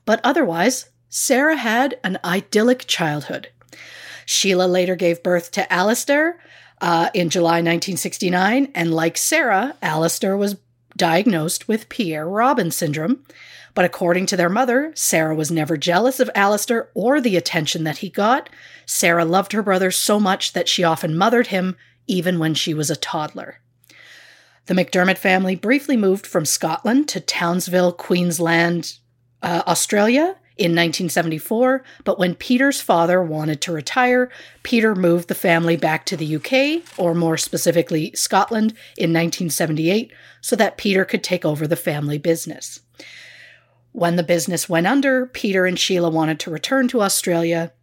[0.05, 3.49] But otherwise, Sarah had an idyllic childhood.
[4.25, 6.39] Sheila later gave birth to Alistair
[6.80, 10.57] uh, in July 1969, and like Sarah, Alistair was
[10.95, 13.23] diagnosed with Pierre Robin syndrome.
[13.78, 17.99] But according to their mother, Sarah was never jealous of Alistair or the attention that
[17.99, 18.49] he got.
[18.88, 22.89] Sarah loved her brother so much that she often mothered him, even when she was
[22.89, 23.59] a toddler.
[24.65, 28.97] The MacDiarmid family briefly moved from Scotland to Townsville, Queensland,
[29.43, 34.32] uh, Australia in 1974, but when Peter's father wanted to retire,
[34.63, 40.11] Peter moved the family back to the UK, or more specifically, Scotland, in 1978,
[40.41, 42.80] so that Peter could take over the family business.
[43.98, 47.74] When the business went under, Peter and Sheila wanted to return to Australia,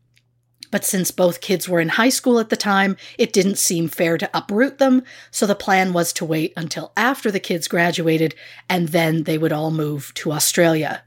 [0.70, 4.16] but since both kids were in high school at the time, it didn't seem fair
[4.18, 5.02] to uproot them,
[5.32, 8.36] so the plan was to wait until after the kids graduated
[8.70, 11.02] and then they would all move to Australia.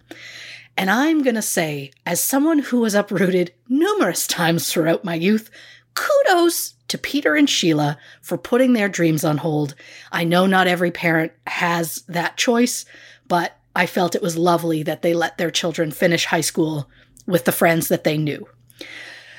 [0.76, 5.50] And I'm going to say, as someone who was uprooted numerous times throughout my youth,
[5.94, 9.74] kudos to Peter and Sheila for putting their dreams on hold.
[10.12, 12.84] I know not every parent has that choice,
[13.26, 16.90] but I felt it was lovely that they let their children finish high school
[17.28, 18.48] with the friends that they knew.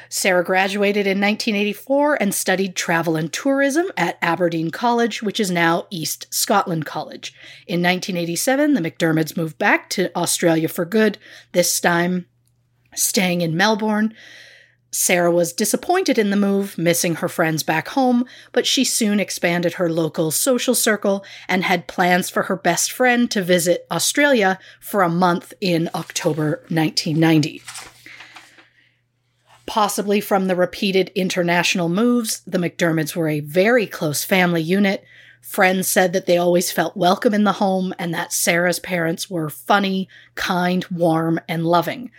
[0.09, 5.89] Sarah graduated in 1984 and studied travel and tourism at Aberdeen College, which is now
[5.91, 7.35] East Scotland College.
[7.67, 11.19] In 1987, the MacDiarmids moved back to Australia for good,
[11.51, 12.27] this time
[12.95, 14.15] staying in Melbourne.
[14.91, 19.75] Sarah was disappointed in the move, missing her friends back home, but she soon expanded
[19.75, 25.03] her local social circle and had plans for her best friend to visit Australia for
[25.03, 27.63] a month in October 1990.
[29.67, 35.05] Possibly from the repeated international moves, the MacDiarmids were a very close family unit.
[35.43, 39.51] Friends said that they always felt welcome in the home and that Sarah's parents were
[39.51, 42.11] funny, kind, warm, and loving.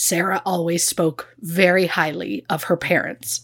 [0.00, 3.40] Sarah always spoke very highly of her parents.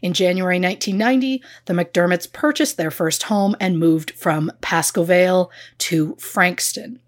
[0.00, 6.16] In January 1990, the MacDiarmids purchased their first home and moved from Pascoe Vale to
[6.16, 7.00] Frankston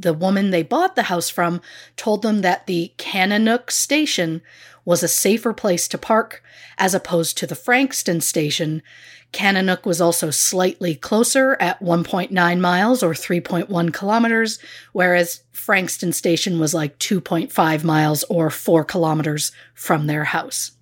[0.00, 1.60] the woman they bought the house from
[1.96, 4.40] told them that the Kananook station
[4.84, 6.42] was a safer place to park
[6.78, 8.82] as opposed to the Frankston station.
[9.32, 14.58] Kananook was also slightly closer at 1.9 miles or 3.1 kilometers,
[14.92, 20.72] whereas Frankston station was like 2.5 miles or 4 kilometers from their house.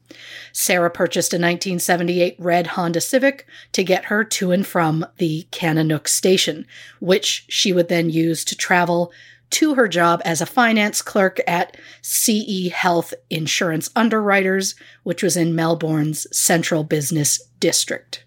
[0.53, 6.09] Sarah purchased a 1978 red Honda Civic to get her to and from the Kananook
[6.09, 6.67] station,
[7.01, 9.13] which she would then use to travel
[9.51, 15.55] to her job as a finance clerk at CE Health Insurance Underwriters, which was in
[15.55, 18.25] Melbourne's Central Business District.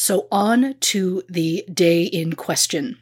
[0.00, 2.98] So, on to the day in question.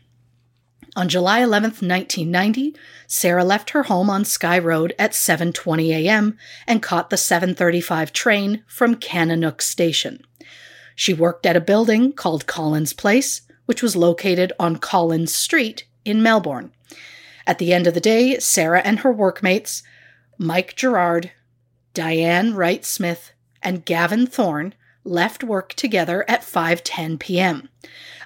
[0.97, 2.75] On July 11th, 1990,
[3.07, 6.39] Sarah left her home on Sky Road at 7:20 a.m.
[6.67, 10.25] and caught the 7:35 train from Kananook station.
[10.95, 16.23] She worked at a building called Collins Place, which was located on Collins Street in
[16.23, 16.73] Melbourne.
[17.47, 19.83] At the end of the day, Sarah and her workmates,
[20.39, 21.31] Mike Gerard,
[21.93, 23.33] Diane Wright Smith,
[23.63, 24.73] and Gavin Thorne
[25.07, 27.69] left work together at 5:10 p.m.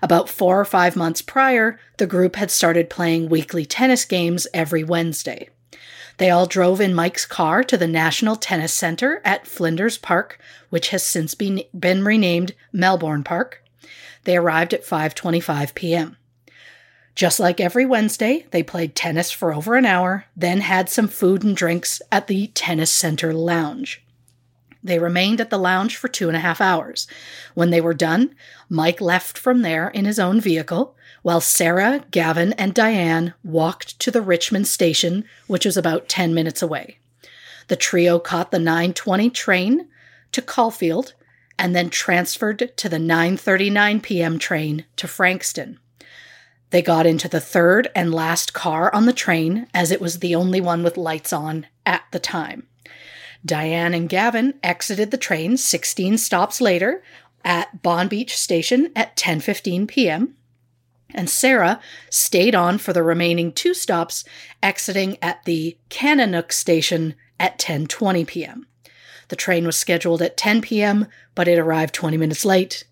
[0.03, 4.83] About 4 or 5 months prior, the group had started playing weekly tennis games every
[4.83, 5.49] Wednesday.
[6.17, 10.91] They all drove in Mike's car to the National Tennis Center at Flinders Park, which
[10.91, 13.63] has since been, been renamed Melbourne Park.
[14.25, 16.17] They arrived at 5:25 p.m.
[17.15, 21.43] Just like every Wednesday, they played tennis for over an hour, then had some food
[21.43, 24.03] and drinks at the Tennis Center Lounge.
[24.83, 27.07] They remained at the lounge for two and a half hours.
[27.55, 28.35] When they were done,
[28.69, 34.11] Mike left from there in his own vehicle, while Sarah, Gavin, and Diane walked to
[34.11, 36.99] the Richmond station, which was about 10 minutes away.
[37.69, 39.89] The trio caught the 920 train
[40.33, 41.15] to Caulfield
[41.59, 44.39] and then transferred to the 9:39 p.m.
[44.39, 45.79] train to Frankston.
[46.71, 50.35] They got into the third and last car on the train as it was the
[50.35, 52.67] only one with lights on at the time.
[53.45, 57.03] Diane and Gavin exited the train 16 stops later
[57.45, 60.37] at Bonbeach Station at 10:15 p.m.
[61.13, 64.25] And Sarah stayed on for the remaining two stops,
[64.63, 68.67] exiting at the Kananook station at 10:20 p.m.
[69.29, 72.85] The train was scheduled at 10 p.m., but it arrived 20 minutes late,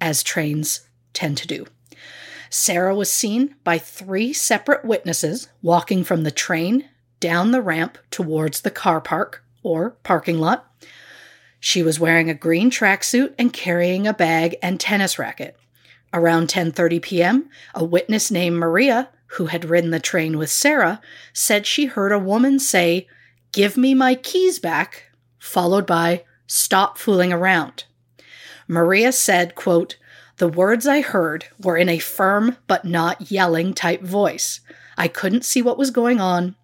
[0.00, 1.66] as trains tend to do.
[2.48, 6.88] Sarah was seen by three separate witnesses walking from the train
[7.18, 10.72] down the ramp towards the car park or parking lot.
[11.58, 15.56] She was wearing a green tracksuit and carrying a bag and tennis racket.
[16.14, 21.00] Around 10:30 p.m., a witness named Maria, who had ridden the train with Sarah,
[21.32, 23.08] said she heard a woman say,
[23.50, 25.10] "Give me my keys back,"
[25.40, 27.84] followed by "Stop fooling around."
[28.68, 29.96] Maria said, quote,
[30.36, 34.60] "The words I heard were in a firm but not yelling type voice.
[34.96, 36.54] I couldn't see what was going on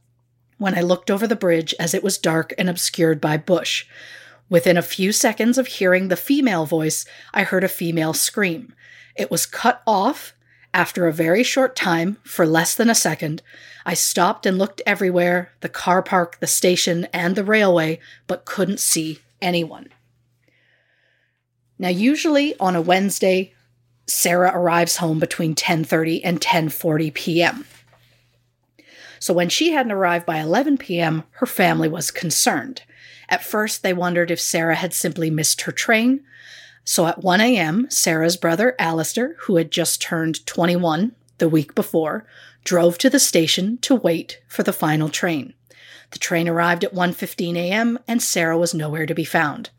[0.62, 3.84] when I looked over the bridge as it was dark and obscured by bush.
[4.48, 7.04] Within a few seconds of hearing the female voice,
[7.34, 8.74] I heard a female scream.
[9.16, 10.34] It was cut off
[10.72, 13.42] after a very short time, for less than a second.
[13.84, 18.80] I stopped and looked everywhere the car park, the station, and the railway, but couldn't
[18.80, 19.88] see anyone.
[21.78, 23.52] Now, usually on a Wednesday,
[24.06, 27.66] Sarah arrives home between 10:30 and 10:40 p.m.
[29.22, 32.82] So when she hadn't arrived by 11 p.m., her family was concerned.
[33.28, 36.24] At first, they wondered if Sarah had simply missed her train.
[36.82, 42.26] So at 1 a.m., Sarah's brother Alistair, who had just turned 21 the week before,
[42.64, 45.54] drove to the station to wait for the final train.
[46.10, 48.00] The train arrived at 1:15 a.m.
[48.08, 49.70] and Sarah was nowhere to be found.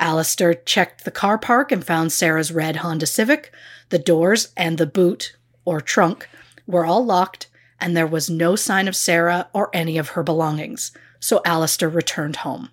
[0.00, 3.52] Alistair checked the car park and found Sarah's red Honda Civic.
[3.90, 6.28] The doors and the boot or trunk
[6.66, 7.46] were all locked
[7.80, 10.92] and there was no sign of Sarah or any of her belongings.
[11.18, 12.70] So Alistair returned home.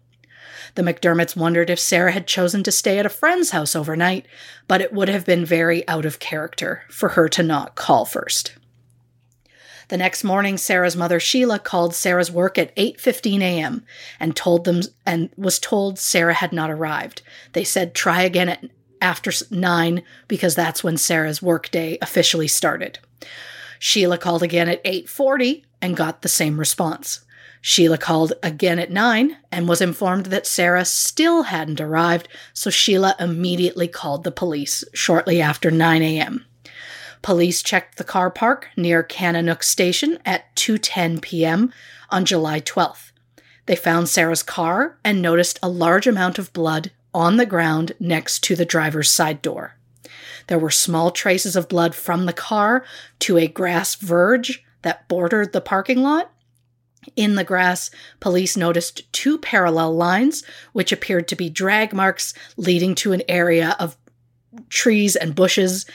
[0.75, 4.27] The McDermotts wondered if Sarah had chosen to stay at a friend's house overnight,
[4.67, 8.53] but it would have been very out of character for her to not call first.
[9.89, 13.85] The next morning, Sarah's mother Sheila called Sarah's work at 8:15 a.m.
[14.19, 17.21] and told them and was told Sarah had not arrived.
[17.53, 18.65] They said try again at
[19.01, 22.99] after 9 because that's when Sarah's workday officially started.
[23.79, 27.21] Sheila called again at 8:40 and got the same response.
[27.61, 33.15] Sheila called again at 9 and was informed that Sarah still hadn't arrived, so Sheila
[33.19, 36.45] immediately called the police shortly after 9 a.m.
[37.21, 41.73] Police checked the car park near Kananook Station at 2:10 p.m.
[42.09, 43.11] on July 12th.
[43.65, 48.43] They found Sarah's car and noticed a large amount of blood on the ground next
[48.43, 49.76] to the driver's side door.
[50.47, 52.85] There were small traces of blood from the car
[53.19, 56.31] to a grass verge that bordered the parking lot.
[57.15, 57.89] In the grass,
[58.19, 60.43] police noticed two parallel lines,
[60.73, 63.97] which appeared to be drag marks leading to an area of
[64.69, 65.85] trees and bushes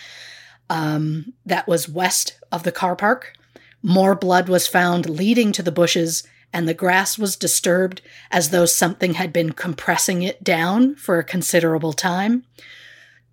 [0.70, 3.34] um, that was west of the car park.
[3.82, 6.22] More blood was found leading to the bushes,
[6.52, 8.00] and the grass was disturbed
[8.30, 12.44] as though something had been compressing it down for a considerable time.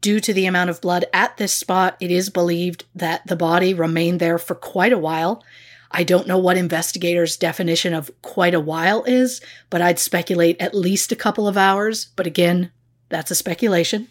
[0.01, 3.73] Due to the amount of blood at this spot, it is believed that the body
[3.73, 5.43] remained there for quite a while.
[5.91, 10.75] I don't know what investigators' definition of quite a while is, but I'd speculate at
[10.75, 12.09] least a couple of hours.
[12.15, 12.71] But again,
[13.09, 14.07] that's a speculation.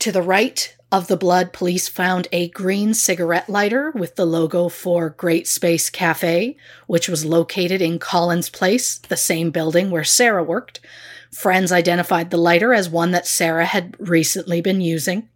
[0.00, 4.68] To the right of the blood, police found a green cigarette lighter with the logo
[4.68, 6.56] for Great Space Cafe,
[6.86, 10.80] which was located in Collins Place, the same building where Sarah worked.
[11.32, 15.28] Friends identified the lighter as one that Sarah had recently been using.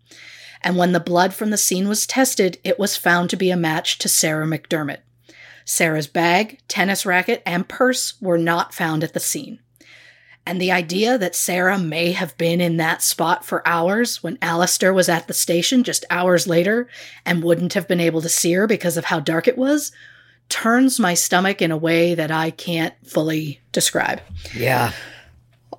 [0.62, 3.56] And when the blood from the scene was tested, it was found to be a
[3.56, 4.98] match to Sarah MacDiarmid.
[5.64, 9.60] Sarah's bag, tennis racket, and purse were not found at the scene.
[10.46, 14.92] And the idea that Sarah may have been in that spot for hours when Alistair
[14.92, 16.88] was at the station just hours later
[17.24, 19.90] and wouldn't have been able to see her because of how dark it was
[20.50, 24.20] turns my stomach in a way that I can't fully describe.
[24.54, 24.92] Yeah.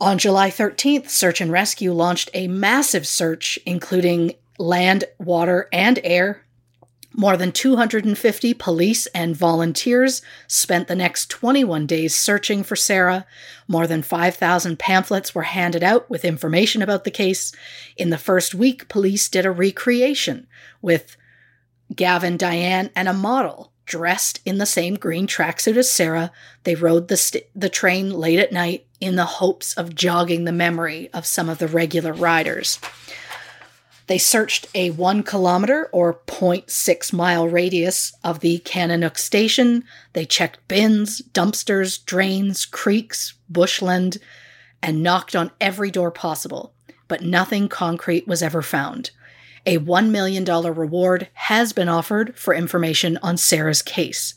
[0.02, 6.41] On July 13th, Search and Rescue launched a massive search, including land, water, and air.
[7.14, 13.26] More than 250 police and volunteers spent the next 21 days searching for Sarah.
[13.70, 17.54] More than 5,000 pamphlets were handed out with information about the case.
[17.96, 20.48] In the first week, police did a recreation
[20.82, 21.16] with
[21.96, 26.32] Gavin, Diane, and a model dressed in the same green tracksuit as Sarah.
[26.64, 30.52] They rode the, st- the train late at night in the hopes of jogging the
[30.52, 32.80] memory of some of the regular riders.
[34.08, 39.84] They searched a one kilometer or 0.6 mile radius of the Kananook station.
[40.14, 44.18] They checked bins, dumpsters, drains, creeks, bushland,
[44.84, 46.74] and knocked on every door possible,
[47.08, 49.10] but nothing concrete was ever found.
[49.66, 54.36] A $1 million reward has been offered for information on Sarah's case.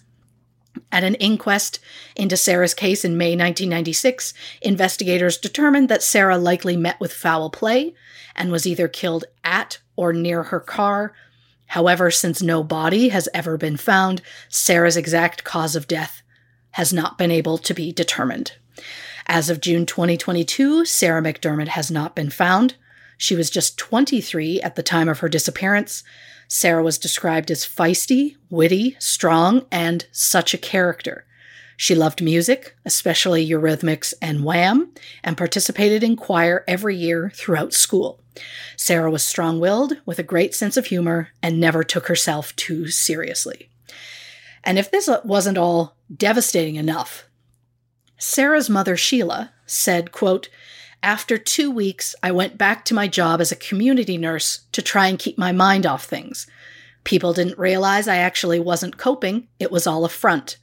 [0.91, 1.81] At an inquest
[2.17, 7.95] into Sarah's case in May 1996, investigators determined that Sarah likely met with foul play
[8.35, 11.13] and was either killed at or near her car.
[11.67, 16.23] However, since no body has ever been found, Sarah's exact cause of death
[16.73, 18.53] has not been able to be determined.
[19.27, 22.77] As of June 2022, Sarah MacDiarmid has not been found.
[23.19, 26.03] She was just 23 at the time of her disappearance.
[26.47, 31.27] Sarah was described as feisty, witty, strong, and such a character.
[31.77, 34.93] She loved music, especially Eurythmics and Wham,
[35.23, 38.21] and participated in choir every year throughout school.
[38.77, 42.89] Sarah was strong willed, with a great sense of humor, and never took herself too
[42.89, 43.69] seriously.
[44.65, 47.27] And if this wasn't all devastating enough,
[48.17, 50.49] Sarah's mother, Sheila, said, quote,
[51.03, 55.07] after two weeks, I went back to my job as a community nurse to try
[55.07, 56.47] and keep my mind off things.
[57.05, 60.57] People didn't realize I actually wasn't coping, it was all a front.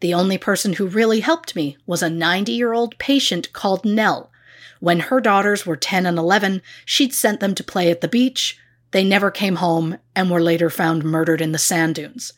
[0.00, 4.30] The only person who really helped me was a 90 year old patient called Nell.
[4.80, 8.58] When her daughters were 10 and 11, she'd sent them to play at the beach.
[8.92, 12.32] They never came home and were later found murdered in the sand dunes.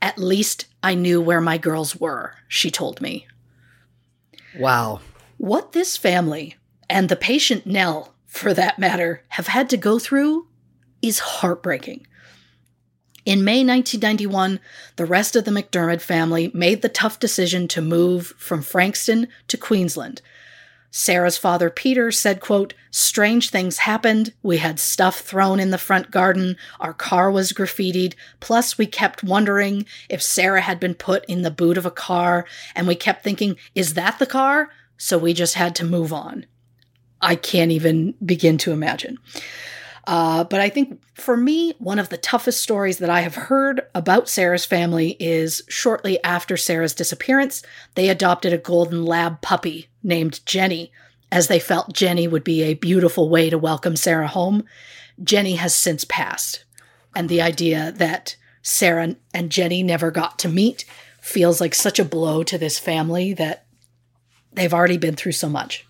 [0.00, 3.26] At least I knew where my girls were, she told me.
[4.58, 5.00] Wow.
[5.36, 6.56] What this family,
[6.88, 10.46] and the patient Nell, for that matter, have had to go through
[11.02, 12.06] is heartbreaking.
[13.24, 14.60] In May 1991,
[14.94, 19.56] the rest of the MacDiarmid family made the tough decision to move from Frankston to
[19.56, 20.22] Queensland.
[20.92, 24.32] Sarah's father Peter said, quote, Strange things happened.
[24.42, 26.56] We had stuff thrown in the front garden.
[26.80, 28.14] Our car was graffitied.
[28.40, 32.46] Plus, we kept wondering if Sarah had been put in the boot of a car.
[32.74, 34.70] And we kept thinking, is that the car?
[34.96, 36.46] So we just had to move on.
[37.20, 39.18] I can't even begin to imagine.
[40.06, 43.82] Uh, but I think for me, one of the toughest stories that I have heard
[43.94, 47.62] about Sarah's family is shortly after Sarah's disappearance,
[47.96, 50.92] they adopted a golden lab puppy named Jenny,
[51.32, 54.64] as they felt Jenny would be a beautiful way to welcome Sarah home.
[55.22, 56.64] Jenny has since passed,
[57.16, 60.84] and the idea that Sarah and Jenny never got to meet
[61.20, 63.66] feels like such a blow to this family that
[64.52, 65.84] they've already been through so much.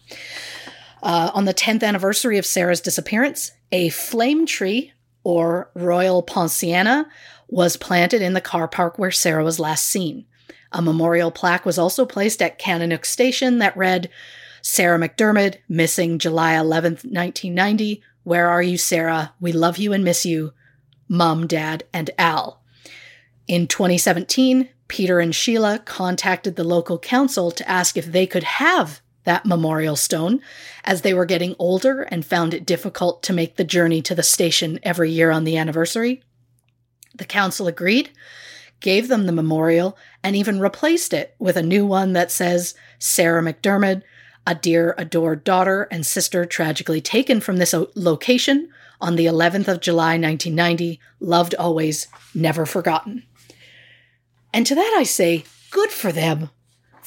[1.07, 4.93] Uh, on the 10th anniversary of Sarah's disappearance, a flame tree,
[5.23, 7.07] or Royal Poinciana,
[7.47, 10.27] was planted in the car park where Sarah was last seen.
[10.73, 14.11] A memorial plaque was also placed at Kananook Station that read,
[14.63, 18.03] Sarah MacDiarmid, missing July 11th, 1990.
[18.25, 19.33] Where are you, Sarah?
[19.39, 20.55] We love you and miss you.
[21.09, 22.61] Mom, Dad, and Al.
[23.47, 29.03] In 2017, Peter and Sheila contacted the local council to ask if they could have
[29.27, 30.41] that memorial stone
[30.85, 34.23] as they were getting older and found it difficult to make the journey to the
[34.23, 36.23] station every year on the anniversary.
[37.15, 38.11] The council agreed,
[38.81, 43.43] gave them the memorial, and even replaced it with a new one that says Sarah
[43.43, 44.03] MacDiarmid,
[44.47, 48.71] a dear adored daughter and sister tragically taken from this location
[49.01, 53.25] on the 11th of July 1990, loved always, never forgotten.
[54.55, 56.51] And to that I say, good for them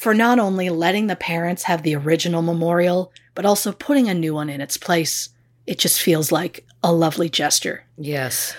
[0.00, 4.32] for not only letting the parents have the original memorial, but also putting a new
[4.32, 5.28] one in its place.
[5.66, 7.84] It just feels like a lovely gesture.
[7.98, 8.56] Yes.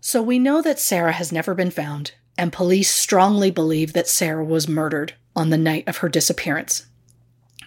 [0.00, 4.44] So we know that Sarah has never been found, and police strongly believe that Sarah
[4.44, 6.86] was murdered on the night of her disappearance.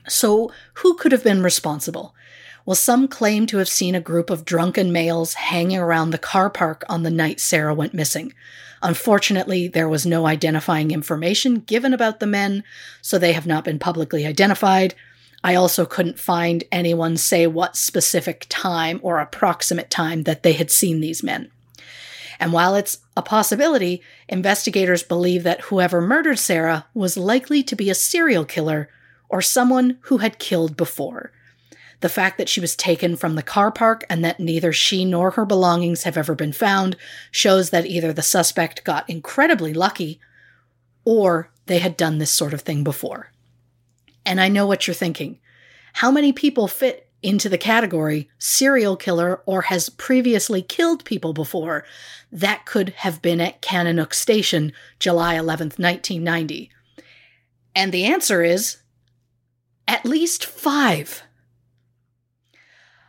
[0.10, 2.14] So, who could have been responsible?
[2.68, 6.50] Well, some claim to have seen a group of drunken males hanging around the car
[6.50, 8.34] park on the night Sarah went missing.
[8.84, 12.66] Unfortunately, there was no identifying information given about the men,
[13.02, 14.96] so they have not been publicly identified.
[15.46, 20.70] I also couldn't find anyone say what specific time or approximate time that they had
[20.70, 21.50] seen these men.
[22.38, 27.90] And while it's a possibility, investigators believe that whoever murdered Sarah was likely to be
[27.90, 28.90] a serial killer
[29.30, 31.32] or someone who had killed before.
[32.00, 35.32] The fact that she was taken from the car park and that neither she nor
[35.32, 36.96] her belongings have ever been found
[37.32, 40.20] shows that either the suspect got incredibly lucky
[41.06, 43.32] or they had done this sort of thing before.
[44.26, 45.40] And I know what you're thinking.
[45.94, 51.84] How many people fit into the category serial killer or has previously killed people before
[52.32, 56.70] that could have been at Kananook Station July 11th, 1990?
[57.76, 58.78] And the answer is
[59.88, 61.24] at least five.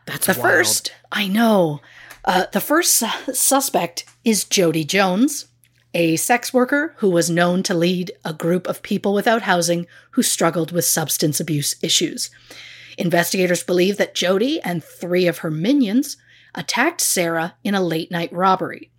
[0.08, 0.42] That's the wild.
[0.42, 1.80] first, I know.
[2.24, 5.46] Uh, the first su- suspect is Jody Jones,
[5.92, 10.22] a sex worker who was known to lead a group of people without housing who
[10.22, 12.30] struggled with substance abuse issues.
[12.96, 16.16] Investigators believe that Jody and three of her minions
[16.54, 18.90] attacked Sarah in a late night robbery.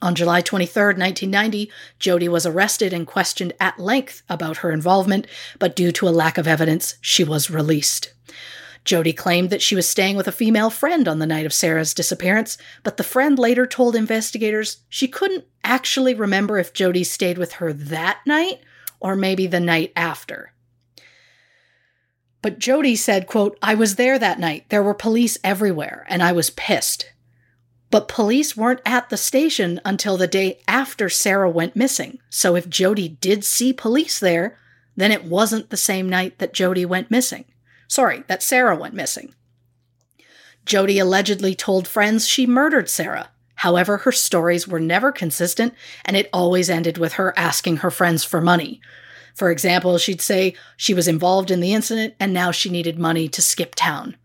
[0.00, 1.70] On July 23, 1990,
[2.00, 5.28] Jody was arrested and questioned at length about her involvement,
[5.60, 8.12] but due to a lack of evidence, she was released.
[8.84, 11.94] Jodi claimed that she was staying with a female friend on the night of Sarah's
[11.94, 17.54] disappearance, but the friend later told investigators she couldn't actually remember if Jody stayed with
[17.54, 18.60] her that night
[18.98, 20.52] or maybe the night after.
[22.42, 24.68] But Jody said, quote, I was there that night.
[24.68, 27.12] There were police everywhere, and I was pissed.
[27.90, 32.18] But police weren't at the station until the day after Sarah went missing.
[32.30, 34.58] So if Jody did see police there,
[34.96, 37.44] then it wasn't the same night that Jody went missing.
[37.92, 39.34] Sorry, that Sarah went missing.
[40.64, 43.28] Jody allegedly told friends she murdered Sarah.
[43.56, 45.74] However, her stories were never consistent,
[46.06, 48.80] and it always ended with her asking her friends for money.
[49.34, 53.28] For example, she'd say she was involved in the incident and now she needed money
[53.28, 54.16] to skip town.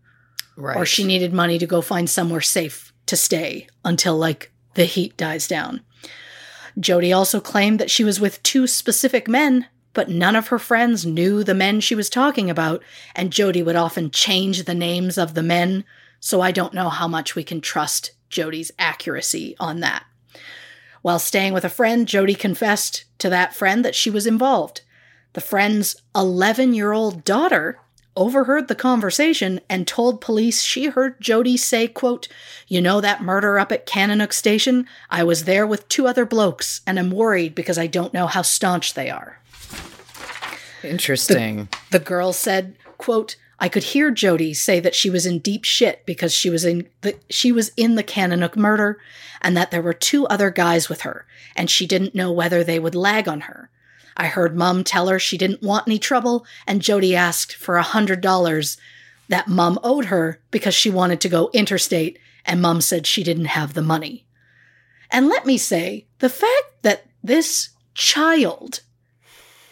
[0.56, 0.74] Right.
[0.78, 5.14] Or she needed money to go find somewhere safe to stay until like the heat
[5.18, 5.82] dies down.
[6.80, 9.66] Jody also claimed that she was with two specific men
[9.98, 12.84] but none of her friends knew the men she was talking about,
[13.16, 15.84] and Jody would often change the names of the men,
[16.20, 20.04] so I don't know how much we can trust Jody's accuracy on that.
[21.02, 24.82] While staying with a friend, Jody confessed to that friend that she was involved.
[25.32, 27.80] The friend's 11 year old daughter
[28.14, 32.28] overheard the conversation and told police she heard Jody say, quote,
[32.68, 34.86] You know that murder up at Kananook Station?
[35.10, 38.42] I was there with two other blokes, and I'm worried because I don't know how
[38.42, 39.40] staunch they are.
[40.82, 41.68] Interesting.
[41.90, 45.64] The, the girl said, quote, I could hear Jody say that she was in deep
[45.64, 49.00] shit because she was in the she was in the Kananook murder
[49.42, 51.26] and that there were two other guys with her
[51.56, 53.70] and she didn't know whether they would lag on her.
[54.16, 57.82] I heard mum tell her she didn't want any trouble and Jody asked for a
[57.82, 58.78] hundred dollars
[59.28, 63.46] that mum owed her because she wanted to go interstate and mum said she didn't
[63.46, 64.24] have the money.
[65.10, 68.80] And let me say, the fact that this child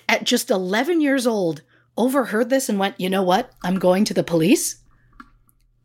[0.09, 1.63] at just 11 years old,
[1.97, 3.53] overheard this and went, you know what?
[3.63, 4.77] I'm going to the police.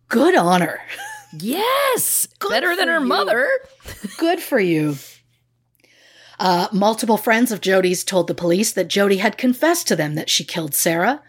[0.10, 0.82] Good honor.
[1.40, 2.28] Yes.
[2.40, 3.06] Good Better than her you.
[3.06, 3.48] mother.
[4.18, 4.96] Good for you.
[6.40, 10.30] Uh, multiple friends of Jody's told the police that Jody had confessed to them that
[10.30, 11.22] she killed Sarah.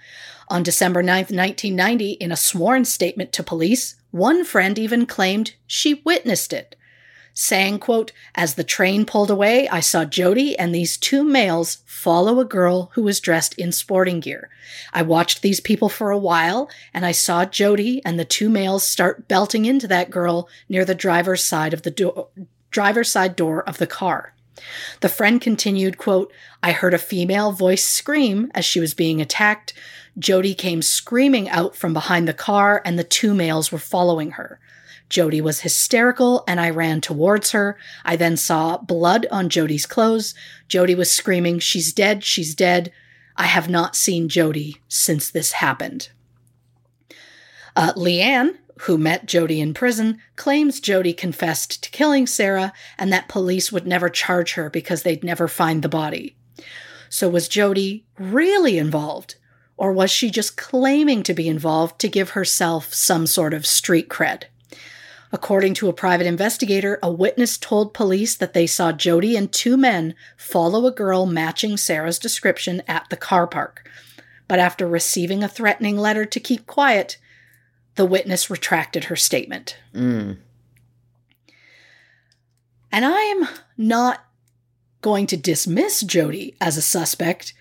[0.48, 6.02] On December 9th, 1990, in a sworn statement to police, one friend even claimed she
[6.04, 6.76] witnessed it
[7.34, 12.40] saying, quote, As the train pulled away, I saw Jody and these two males follow
[12.40, 14.50] a girl who was dressed in sporting gear.
[14.92, 18.86] I watched these people for a while, and I saw Jody and the two males
[18.86, 22.28] start belting into that girl near the driver's side of the door
[22.70, 24.34] driver's side door of the car.
[25.00, 29.74] The friend continued, quote, I heard a female voice scream as she was being attacked.
[30.18, 34.58] Jody came screaming out from behind the car, and the two males were following her.
[35.12, 37.76] Jodi was hysterical and I ran towards her.
[38.02, 40.34] I then saw blood on Jody's clothes.
[40.68, 42.90] Jody was screaming, She's dead, she's dead.
[43.36, 46.08] I have not seen Jody since this happened.
[47.76, 53.28] Uh, Leanne, who met Jody in prison, claims Jody confessed to killing Sarah and that
[53.28, 56.36] police would never charge her because they'd never find the body.
[57.10, 59.34] So was Jody really involved?
[59.76, 64.08] Or was she just claiming to be involved to give herself some sort of street
[64.08, 64.44] cred?
[65.34, 69.78] According to a private investigator, a witness told police that they saw Jody and two
[69.78, 73.88] men follow a girl matching Sarah's description at the car park.
[74.46, 77.16] But after receiving a threatening letter to keep quiet,
[77.94, 79.78] the witness retracted her statement.
[79.94, 80.36] Mm.
[82.90, 84.26] And I am not
[85.00, 87.54] going to dismiss Jody as a suspect,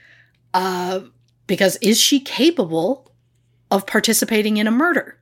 [0.53, 0.99] uh,
[1.47, 3.13] because is she capable
[3.71, 5.20] of participating in a murder?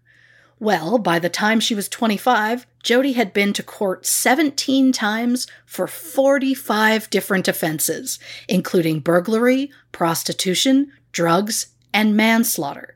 [0.60, 5.88] Well, by the time she was 25, Jody had been to court 17 times for
[5.88, 12.96] 45 different offenses, including burglary, prostitution, drugs, and manslaughter.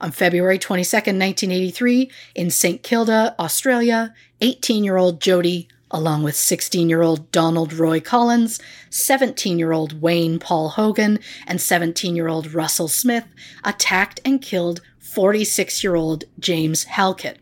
[0.00, 2.82] On February 22, 1983, in St.
[2.82, 9.58] Kilda, Australia, 18 year old Jody, along with 16 year old Donald Roy Collins, 17
[9.58, 13.26] year old Wayne Paul Hogan, and 17 year old Russell Smith,
[13.64, 14.80] attacked and killed
[15.16, 17.38] 46 year old James Halkett.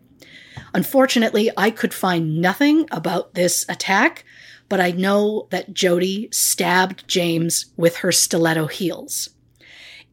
[0.72, 4.24] Unfortunately, I could find nothing about this attack,
[4.68, 9.30] but I know that Jody stabbed James with her stiletto heels.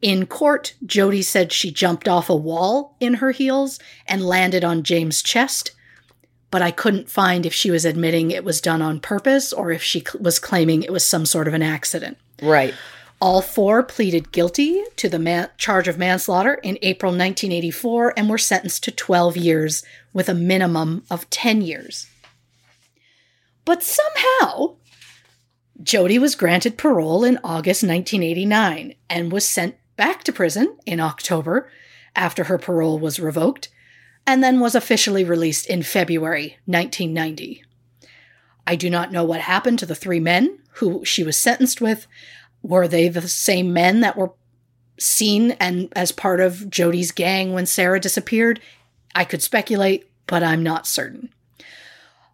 [0.00, 4.82] In court, Jody said she jumped off a wall in her heels and landed on
[4.82, 5.70] James' chest,
[6.50, 9.84] but I couldn't find if she was admitting it was done on purpose or if
[9.84, 12.18] she was claiming it was some sort of an accident.
[12.42, 12.74] Right.
[13.22, 18.36] All four pleaded guilty to the man- charge of manslaughter in April 1984 and were
[18.36, 22.08] sentenced to 12 years with a minimum of 10 years.
[23.64, 24.74] But somehow,
[25.80, 31.70] Jody was granted parole in August 1989 and was sent back to prison in October
[32.16, 33.68] after her parole was revoked,
[34.26, 37.62] and then was officially released in February 1990.
[38.66, 42.08] I do not know what happened to the three men who she was sentenced with.
[42.62, 44.32] Were they the same men that were
[44.98, 48.60] seen and as part of Jody's gang when Sarah disappeared?
[49.14, 51.30] I could speculate, but I'm not certain.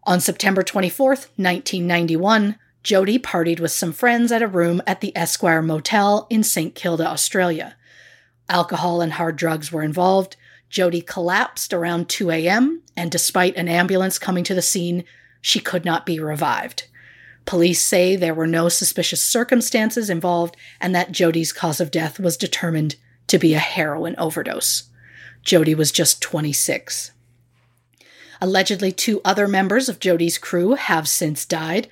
[0.05, 5.61] On September 24th, 1991, Jody partied with some friends at a room at the Esquire
[5.61, 6.75] Motel in St.
[6.75, 7.77] Kilda, Australia.
[8.49, 10.37] Alcohol and hard drugs were involved.
[10.71, 15.05] Jody collapsed around 2 a.m., and despite an ambulance coming to the scene,
[15.41, 16.88] she could not be revived.
[17.49, 22.37] Police say there were no suspicious circumstances involved and that Jody's cause of death was
[22.37, 22.97] determined
[23.29, 24.91] to be a heroin overdose.
[25.43, 27.13] Jody was just 26.
[28.43, 31.89] Allegedly, two other members of Jody's crew have since died.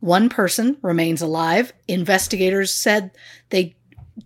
[0.00, 1.72] One person remains alive.
[1.88, 3.10] Investigators said
[3.48, 3.76] they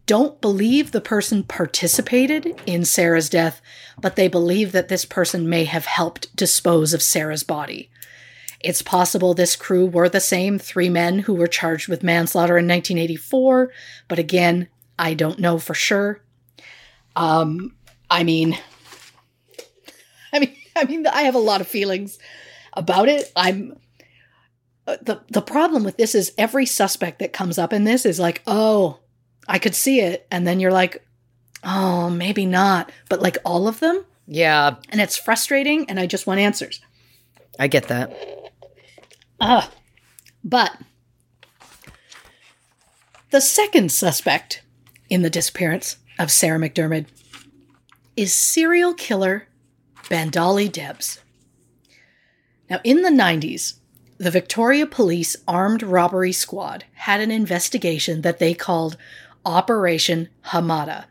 [0.06, 3.62] don't believe the person participated in Sarah's death,
[4.00, 7.88] but they believe that this person may have helped dispose of Sarah's body.
[8.62, 12.66] It's possible this crew were the same three men who were charged with manslaughter in
[12.68, 13.72] 1984,
[14.08, 16.22] but again, I don't know for sure.
[17.16, 17.74] Um,
[18.08, 18.56] I mean,
[20.32, 22.18] I mean, I mean, I have a lot of feelings
[22.72, 23.30] about it.
[23.36, 23.78] I'm
[24.86, 28.18] uh, the the problem with this is every suspect that comes up in this is
[28.18, 28.98] like, oh,
[29.46, 31.06] I could see it, and then you're like,
[31.64, 36.26] oh, maybe not, but like all of them, Yeah, and it's frustrating, and I just
[36.26, 36.80] want answers.
[37.58, 38.16] I get that.
[39.44, 39.72] Ah,
[40.44, 40.78] but
[43.30, 44.62] the second suspect
[45.10, 47.06] in the disappearance of Sarah MacDiarmid
[48.16, 49.48] is serial killer
[50.04, 51.18] Bandali Debs.
[52.70, 53.80] Now, in the 90s,
[54.16, 58.96] the Victoria Police Armed Robbery Squad had an investigation that they called
[59.44, 61.06] Operation Hamada.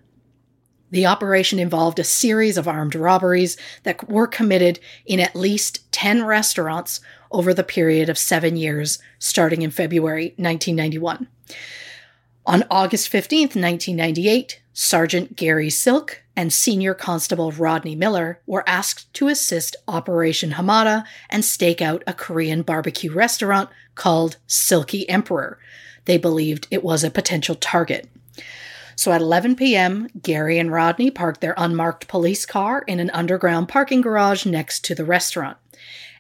[0.92, 6.26] The operation involved a series of armed robberies that were committed in at least 10
[6.26, 7.00] restaurants
[7.32, 11.28] over the period of seven years, starting in February 1991.
[12.46, 19.28] On August 15, 1998, Sergeant Gary Silk and Senior Constable Rodney Miller were asked to
[19.28, 25.60] assist Operation Hamada and stake out a Korean barbecue restaurant called Silky Emperor.
[26.06, 28.10] They believed it was a potential target.
[28.96, 33.70] So at 11 p.m., Gary and Rodney parked their unmarked police car in an underground
[33.70, 35.58] parking garage next to the restaurant.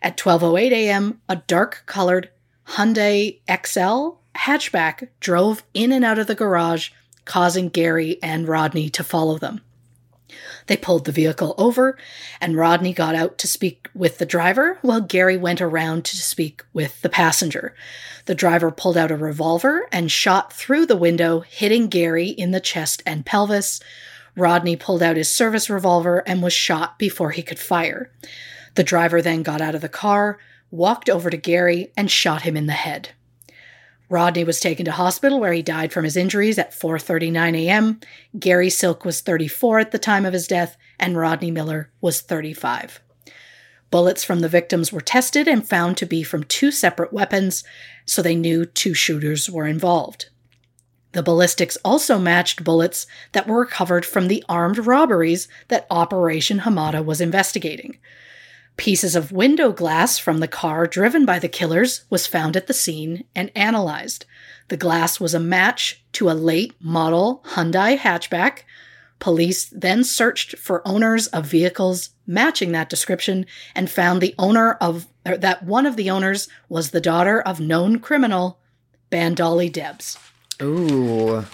[0.01, 2.29] At 12:08 a.m., a dark-colored
[2.69, 6.89] Hyundai XL hatchback drove in and out of the garage,
[7.25, 9.61] causing Gary and Rodney to follow them.
[10.71, 11.97] They pulled the vehicle over,
[12.39, 16.63] and Rodney got out to speak with the driver, while Gary went around to speak
[16.71, 17.75] with the passenger.
[18.25, 22.61] The driver pulled out a revolver and shot through the window, hitting Gary in the
[22.61, 23.81] chest and pelvis.
[24.37, 28.09] Rodney pulled out his service revolver and was shot before he could fire.
[28.75, 32.55] The driver then got out of the car, walked over to Gary, and shot him
[32.55, 33.09] in the head.
[34.11, 38.01] Rodney was taken to hospital where he died from his injuries at 4:39 a.m.
[38.37, 42.99] Gary Silk was 34 at the time of his death and Rodney Miller was 35.
[43.89, 47.63] Bullets from the victims were tested and found to be from two separate weapons,
[48.05, 50.27] so they knew two shooters were involved.
[51.13, 57.03] The ballistics also matched bullets that were recovered from the armed robberies that Operation Hamada
[57.03, 57.97] was investigating.
[58.81, 62.73] Pieces of window glass from the car driven by the killers was found at the
[62.73, 64.25] scene and analyzed.
[64.69, 68.63] The glass was a match to a late model Hyundai hatchback.
[69.19, 75.07] Police then searched for owners of vehicles matching that description and found the owner of
[75.27, 78.57] or that one of the owners was the daughter of known criminal
[79.11, 80.17] Bandali Debs.
[80.59, 81.45] Ooh.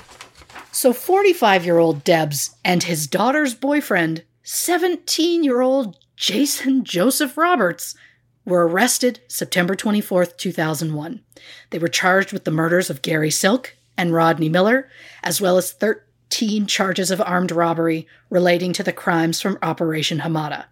[0.71, 7.95] So 45-year-old Debs and his daughter's boyfriend, 17-year-old Jason Joseph Roberts
[8.43, 11.21] were arrested September 24th, 2001.
[11.69, 14.89] They were charged with the murders of Gary Silk and Rodney Miller,
[15.21, 20.65] as well as 13 charges of armed robbery relating to the crimes from Operation Hamada.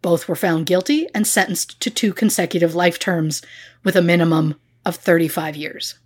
[0.00, 3.42] Both were found guilty and sentenced to two consecutive life terms
[3.84, 4.54] with a minimum
[4.86, 5.96] of 35 years.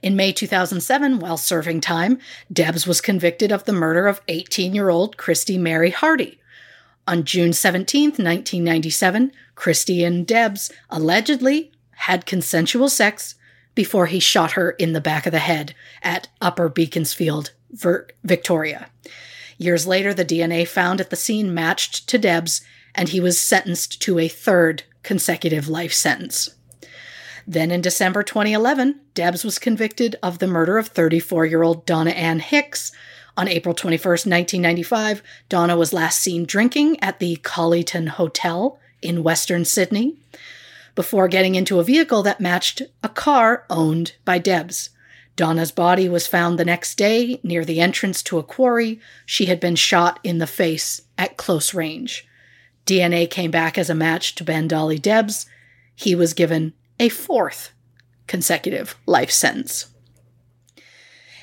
[0.00, 2.20] In May 2007, while serving time,
[2.52, 6.37] Debs was convicted of the murder of 18 year old Christy Mary Hardy.
[7.08, 13.34] On June 17, 1997, Christy and Debs allegedly had consensual sex
[13.74, 17.52] before he shot her in the back of the head at Upper Beaconsfield,
[18.22, 18.90] Victoria.
[19.56, 22.60] Years later, the DNA found at the scene matched to Debs,
[22.94, 26.50] and he was sentenced to a third consecutive life sentence.
[27.46, 32.10] Then in December 2011, Debs was convicted of the murder of 34 year old Donna
[32.10, 32.92] Ann Hicks.
[33.38, 39.64] On April 21st, 1995, Donna was last seen drinking at the Colyton Hotel in Western
[39.64, 40.16] Sydney
[40.96, 44.90] before getting into a vehicle that matched a car owned by Debs.
[45.36, 48.98] Donna's body was found the next day near the entrance to a quarry.
[49.24, 52.26] She had been shot in the face at close range.
[52.86, 55.46] DNA came back as a match to Bandali Debs.
[55.94, 57.70] He was given a fourth
[58.26, 59.86] consecutive life sentence.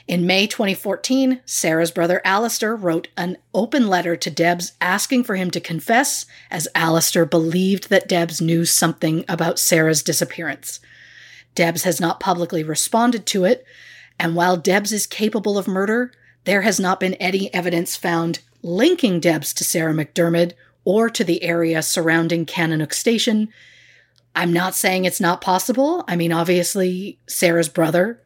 [0.07, 5.49] In May 2014, Sarah's brother Alistair wrote an open letter to Debs asking for him
[5.49, 10.79] to confess, as Alistair believed that Debs knew something about Sarah's disappearance.
[11.55, 13.65] Debs has not publicly responded to it,
[14.19, 16.11] and while Debs is capable of murder,
[16.43, 20.53] there has not been any evidence found linking Debs to Sarah MacDiarmid
[20.83, 23.49] or to the area surrounding Kananook Station.
[24.35, 26.03] I'm not saying it's not possible.
[26.07, 28.21] I mean, obviously, Sarah's brother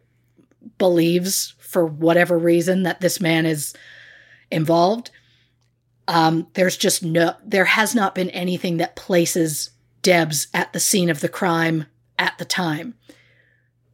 [0.77, 3.75] believes for whatever reason that this man is
[4.49, 5.11] involved.
[6.07, 9.69] Um, there's just no, there has not been anything that places
[10.01, 11.85] Debs at the scene of the crime
[12.17, 12.95] at the time.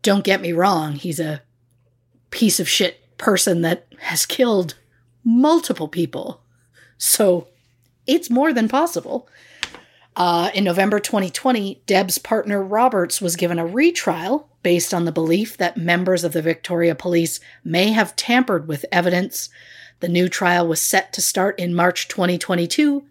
[0.01, 1.41] Don't get me wrong, he's a
[2.32, 4.76] piece of shit person that has killed
[5.26, 6.41] multiple people.
[6.97, 7.49] So
[8.07, 9.28] it's more than possible.
[10.16, 15.57] Uh, in November 2020, Deb's partner Roberts was given a retrial based on the belief
[15.57, 19.49] that members of the Victoria Police may have tampered with evidence.
[19.99, 23.03] The new trial was set to start in March 2022,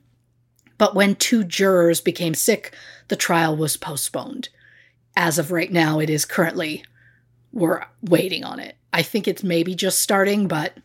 [0.79, 2.75] but when two jurors became sick,
[3.09, 4.49] the trial was postponed.
[5.15, 6.85] As of right now, it is currently,
[7.53, 8.77] we're waiting on it.
[8.93, 10.79] I think it's maybe just starting, but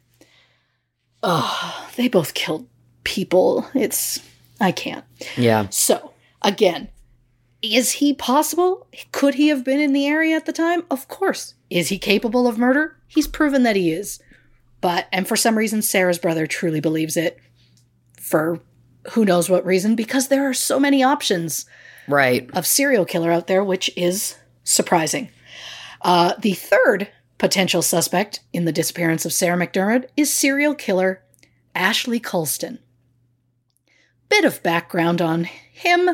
[1.24, 2.68] oh, they both killed
[3.04, 3.68] people.
[3.74, 4.20] It's,
[4.60, 5.06] I can't.
[5.38, 5.68] Yeah.
[5.70, 6.90] So, again,
[7.62, 8.88] is he possible?
[9.12, 10.84] Could he have been in the area at the time?
[10.92, 11.54] Of course.
[11.70, 12.98] Is he capable of murder?
[13.08, 14.20] He's proven that he is.
[14.82, 17.38] But, and for some reason, Sarah's brother truly believes it.
[18.20, 18.60] For
[19.12, 21.66] who knows what reason, because there are so many options
[22.08, 22.50] Right.
[22.54, 25.30] of serial killer out there, which is surprising.
[26.02, 31.22] Uh, the third potential suspect in the disappearance of Sarah MacDiarmid is serial killer
[31.76, 32.80] Ashley Coulston.
[34.30, 36.12] Bit of background on him.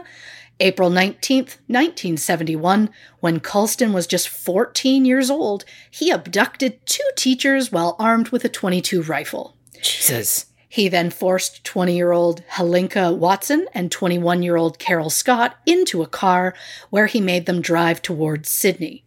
[0.61, 2.89] April 19th, 1971,
[3.19, 8.49] when Coulston was just 14 years old, he abducted two teachers while armed with a
[8.49, 9.57] 22 rifle.
[9.81, 10.45] Jesus.
[10.69, 16.01] He then forced 20 year old Helinka Watson and 21 year old Carol Scott into
[16.01, 16.53] a car
[16.89, 19.03] where he made them drive towards Sydney.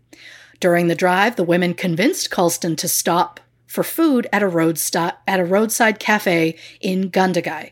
[0.61, 5.41] During the drive, the women convinced Coulston to stop for food at a, road at
[5.41, 7.71] a roadside cafe in Gundagai.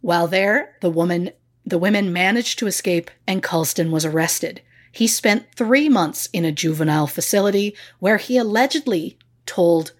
[0.00, 1.30] While there, the woman
[1.66, 4.62] the women managed to escape and Coulston was arrested.
[4.90, 9.92] He spent three months in a juvenile facility where he allegedly told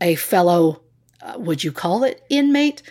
[0.00, 0.82] a fellow,
[1.20, 2.82] uh, would you call it, inmate,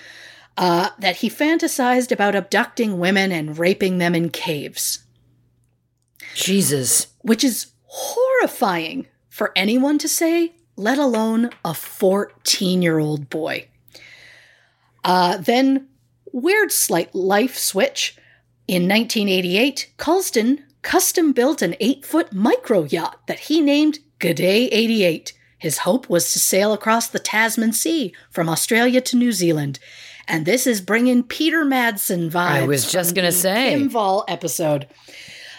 [0.57, 4.99] uh, that he fantasized about abducting women and raping them in caves,
[6.35, 7.07] Jesus.
[7.21, 13.67] which is horrifying for anyone to say, let alone a 14 year old boy.
[15.03, 15.87] Uh, then,
[16.31, 18.15] weird slight life switch.
[18.67, 25.33] In 1988, Coulston custom built an eight foot micro yacht that he named G'day 88.
[25.57, 29.79] His hope was to sail across the Tasman Sea from Australia to New Zealand.
[30.27, 32.33] And this is bringing Peter Madsen vibes.
[32.35, 33.71] I was just gonna say.
[33.71, 34.87] Kim Vol episode.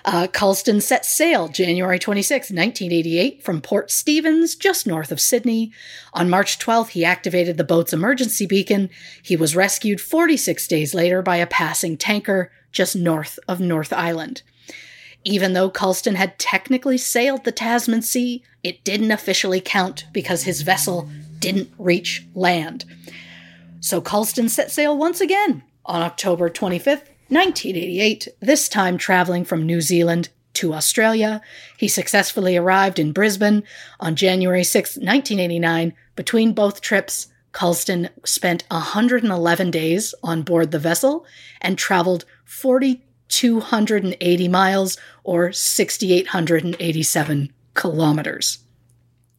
[0.05, 5.73] Uh, Coulston set sail January 26, 1988, from Port Stephens, just north of Sydney.
[6.13, 8.91] On March 12th, he activated the boat's emergency beacon.
[9.23, 14.43] He was rescued 46 days later by a passing tanker just north of North Island.
[15.25, 20.63] Even though Coulston had technically sailed the Tasman Sea, it didn't officially count because his
[20.63, 21.09] vessel
[21.39, 22.85] didn't reach land.
[23.81, 29.81] So Coulston set sail once again on October 25th, 1988, this time traveling from New
[29.81, 31.41] Zealand to Australia.
[31.79, 33.63] He successfully arrived in Brisbane
[33.99, 35.95] on January 6, 1989.
[36.15, 41.25] Between both trips, Coulston spent 111 days on board the vessel
[41.63, 48.59] and traveled 4,280 miles or 6,887 kilometers.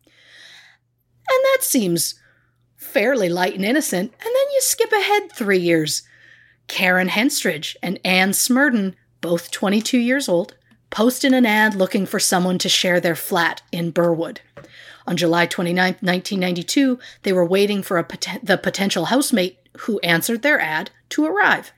[0.06, 2.16] And that seems
[2.76, 4.12] fairly light and innocent.
[4.12, 6.02] And then you skip ahead three years.
[6.68, 10.56] Karen Henstridge and Anne Smerdon, both 22 years old,
[10.90, 14.42] posted an ad looking for someone to share their flat in Burwood.
[15.06, 20.42] On July 29, 1992, they were waiting for a poten- the potential housemate who answered
[20.42, 21.72] their ad to arrive.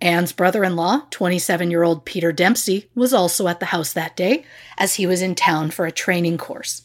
[0.00, 4.16] Anne's brother in law, 27 year old Peter Dempsey, was also at the house that
[4.16, 4.44] day
[4.78, 6.82] as he was in town for a training course.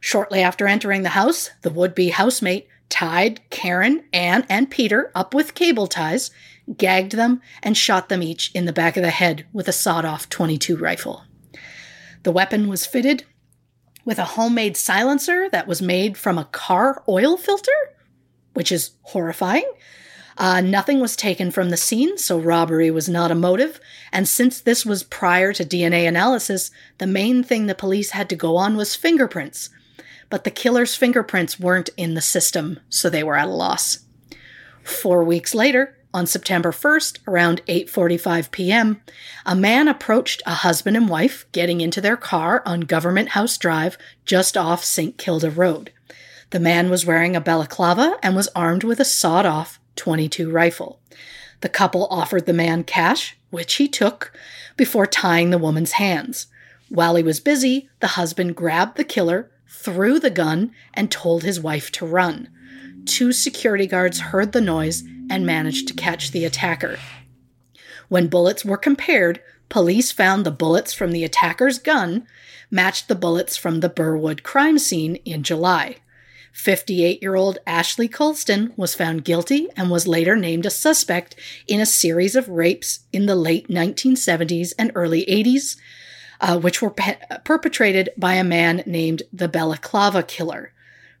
[0.00, 5.34] Shortly after entering the house, the would be housemate tied Karen, Anne, and Peter up
[5.34, 6.30] with cable ties,
[6.76, 10.04] gagged them, and shot them each in the back of the head with a sawed
[10.04, 11.24] off 22 rifle.
[12.22, 13.24] The weapon was fitted
[14.04, 17.72] with a homemade silencer that was made from a car oil filter,
[18.54, 19.70] which is horrifying.
[20.36, 23.78] Uh, nothing was taken from the scene, so robbery was not a motive.
[24.12, 28.36] And since this was prior to DNA analysis, the main thing the police had to
[28.36, 29.70] go on was fingerprints.
[30.30, 34.00] But the killer's fingerprints weren't in the system, so they were at a loss.
[34.82, 39.02] Four weeks later, on September 1st, around 8:45 p.m.,
[39.44, 43.98] a man approached a husband and wife getting into their car on Government House Drive
[44.24, 45.18] just off St.
[45.18, 45.92] Kilda Road.
[46.50, 51.00] The man was wearing a balaclava and was armed with a sawed-off 22 rifle.
[51.62, 54.32] The couple offered the man cash, which he took,
[54.76, 56.46] before tying the woman's hands.
[56.88, 61.60] While he was busy, the husband grabbed the killer, threw the gun, and told his
[61.60, 62.48] wife to run.
[63.06, 66.98] Two security guards heard the noise and managed to catch the attacker.
[68.08, 72.26] When bullets were compared, police found the bullets from the attacker's gun
[72.70, 75.96] matched the bullets from the Burwood crime scene in July.
[76.52, 81.34] 58 year old Ashley Coulston was found guilty and was later named a suspect
[81.66, 85.76] in a series of rapes in the late 1970s and early 80s,
[86.40, 90.72] uh, which were pe- perpetrated by a man named the Balaclava Killer.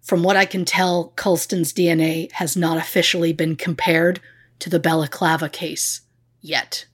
[0.04, 4.20] From what I can tell, Coulston's DNA has not officially been compared
[4.58, 6.02] to the Balaclava case
[6.42, 6.84] yet,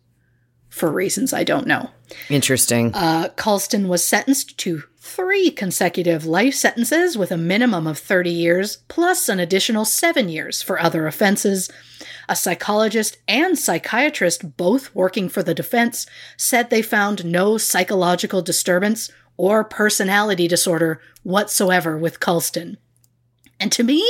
[0.69, 1.91] for reasons I don't know.
[2.28, 2.95] Interesting.
[2.95, 8.77] Uh, Coulston was sentenced to three consecutive life sentences with a minimum of 30 years,
[8.87, 11.69] plus an additional seven years for other offenses.
[12.28, 16.07] A psychologist and psychiatrist, both working for the defense,
[16.37, 22.77] said they found no psychological disturbance or personality disorder whatsoever with Coulston.
[23.61, 24.03] And to me,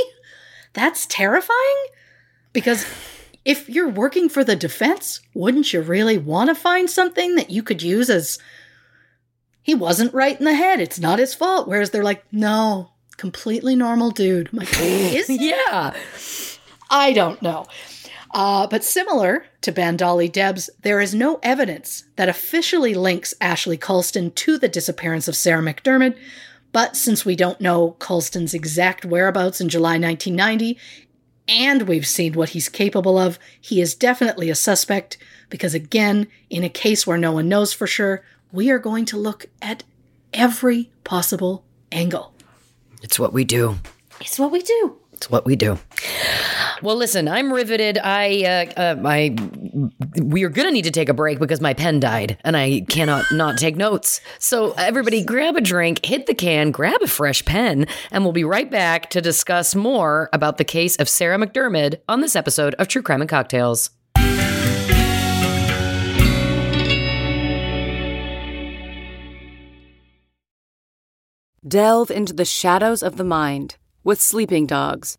[0.72, 1.86] that's terrifying
[2.52, 2.86] because
[3.44, 7.62] if you're working for the defense, wouldn't you really want to find something that you
[7.62, 8.38] could use as
[9.62, 10.80] he wasn't right in the head.
[10.80, 11.68] It's not his fault.
[11.68, 14.48] Whereas they're like, no, completely normal dude.
[14.52, 15.94] I'm like, is yeah.
[16.90, 17.66] I don't know.
[18.32, 24.34] Uh, but similar to Bandali Debs, there is no evidence that officially links Ashley Coulston
[24.36, 26.16] to the disappearance of Sarah MacDiarmid.
[26.72, 30.78] But since we don't know Coulston's exact whereabouts in July 1990,
[31.48, 35.18] and we've seen what he's capable of, he is definitely a suspect
[35.48, 38.22] because, again, in a case where no one knows for sure,
[38.52, 39.82] we are going to look at
[40.32, 42.32] every possible angle.
[43.02, 43.78] It's what we do.
[44.20, 44.96] It's what we do.
[45.12, 45.78] It's what we do.
[46.82, 47.98] Well, listen, I'm riveted.
[47.98, 48.42] I,
[48.76, 49.36] uh, uh, I,
[50.22, 53.26] we are gonna need to take a break because my pen died, and I cannot
[53.32, 54.22] not take notes.
[54.38, 58.44] So, everybody, grab a drink, hit the can, grab a fresh pen, and we'll be
[58.44, 62.88] right back to discuss more about the case of Sarah MacDiarmid on this episode of
[62.88, 63.90] True Crime and Cocktails.
[71.66, 75.18] Delve into the shadows of the mind with Sleeping Dogs,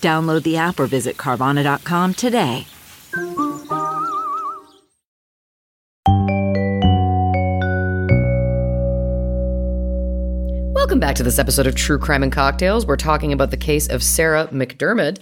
[0.00, 2.66] Download the app or visit Carvana.com today.
[10.74, 12.84] Welcome back to this episode of True Crime and Cocktails.
[12.84, 15.18] We're talking about the case of Sarah MacDiarmid.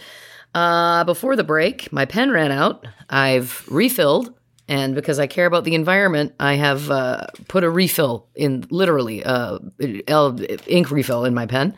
[0.54, 2.86] Uh, before the break, my pen ran out.
[3.10, 4.32] I've refilled,
[4.66, 9.22] and because I care about the environment, I have uh, put a refill in, literally,
[9.22, 11.76] uh, ink refill in my pen.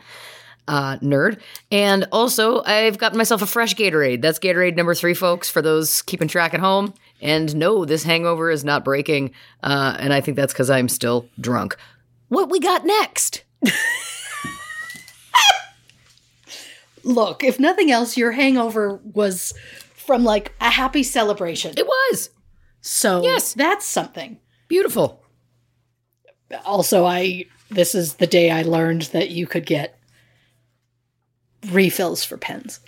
[0.67, 1.39] Uh, nerd.
[1.71, 4.21] And also, I've gotten myself a fresh Gatorade.
[4.21, 6.93] That's Gatorade number three, folks, for those keeping track at home.
[7.21, 9.31] And no, this hangover is not breaking.
[9.63, 11.75] Uh, and I think that's because I'm still drunk.
[12.29, 13.43] What we got next?
[17.03, 19.53] Look, if nothing else, your hangover was
[19.95, 21.73] from like a happy celebration.
[21.77, 22.29] It was
[22.81, 23.53] So Yes.
[23.53, 24.39] that's something.
[24.67, 25.21] beautiful.
[26.65, 29.97] Also, I this is the day I learned that you could get
[31.69, 32.79] refills for pens.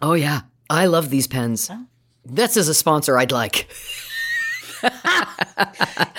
[0.00, 0.42] Oh, yeah.
[0.70, 1.68] I love these pens.
[1.70, 1.86] Oh.
[2.24, 3.68] That's as a sponsor I'd like.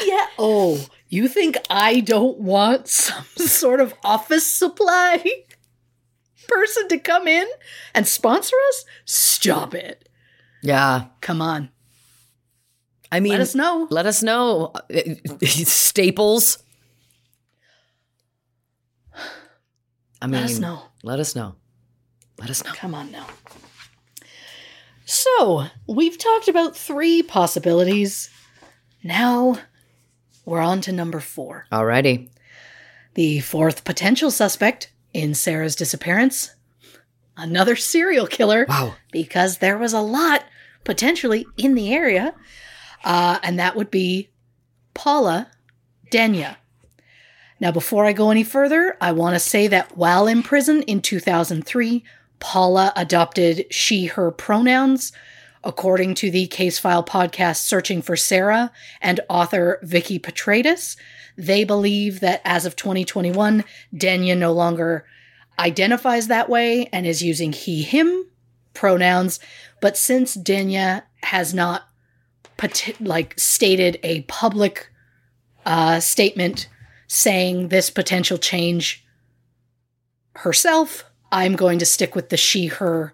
[0.05, 0.27] Yeah.
[0.37, 5.23] Oh, you think I don't want some sort of office supply
[6.47, 7.47] person to come in
[7.93, 8.85] and sponsor us?
[9.05, 10.07] Stop it.
[10.61, 11.05] Yeah.
[11.21, 11.69] Come on.
[13.11, 13.87] I mean, Let us know.
[13.89, 14.73] Let us know.
[15.43, 16.59] Staples.
[20.21, 20.81] I mean, Let us know.
[21.03, 21.55] Let us know.
[22.39, 22.71] Let us know.
[22.73, 23.27] Come on now.
[25.05, 28.29] So, we've talked about three possibilities.
[29.03, 29.59] Now,
[30.45, 31.67] we're on to number four.
[31.71, 32.29] Alrighty.
[33.13, 36.55] The fourth potential suspect in Sarah's disappearance
[37.37, 38.65] another serial killer.
[38.67, 38.95] Wow.
[39.11, 40.43] Because there was a lot
[40.83, 42.33] potentially in the area.
[43.03, 44.29] Uh, and that would be
[44.93, 45.49] Paula
[46.11, 46.57] Denyer.
[47.59, 51.01] Now, before I go any further, I want to say that while in prison in
[51.01, 52.03] 2003,
[52.39, 55.11] Paula adopted she, her pronouns.
[55.63, 58.71] According to the Case File podcast Searching for Sarah
[59.01, 60.95] and author Vicky Petraitis,
[61.37, 63.63] they believe that as of 2021,
[63.95, 65.05] Denyer no longer
[65.57, 68.27] identifies that way and is using he, him
[68.73, 69.39] pronouns.
[69.81, 71.83] But since Denyer has not
[72.99, 74.91] like stated a public
[75.65, 76.69] uh, statement
[77.07, 79.05] saying this potential change
[80.35, 81.05] herself,
[81.35, 83.13] I'm going to stick with the she, her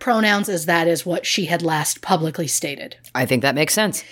[0.00, 2.96] pronouns as that is what she had last publicly stated.
[3.14, 4.02] I think that makes sense.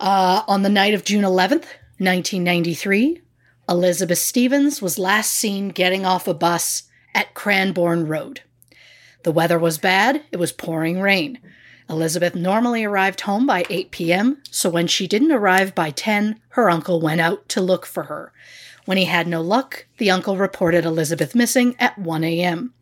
[0.00, 1.66] Uh, on the night of June 11th,
[1.98, 3.22] 1993,
[3.68, 8.40] Elizabeth Stevens was last seen getting off a bus at Cranbourne Road.
[9.22, 11.38] The weather was bad, it was pouring rain.
[11.88, 16.68] Elizabeth normally arrived home by 8 p.m., so when she didn't arrive by 10, her
[16.68, 18.32] uncle went out to look for her.
[18.84, 22.74] When he had no luck, the uncle reported Elizabeth missing at 1 a.m.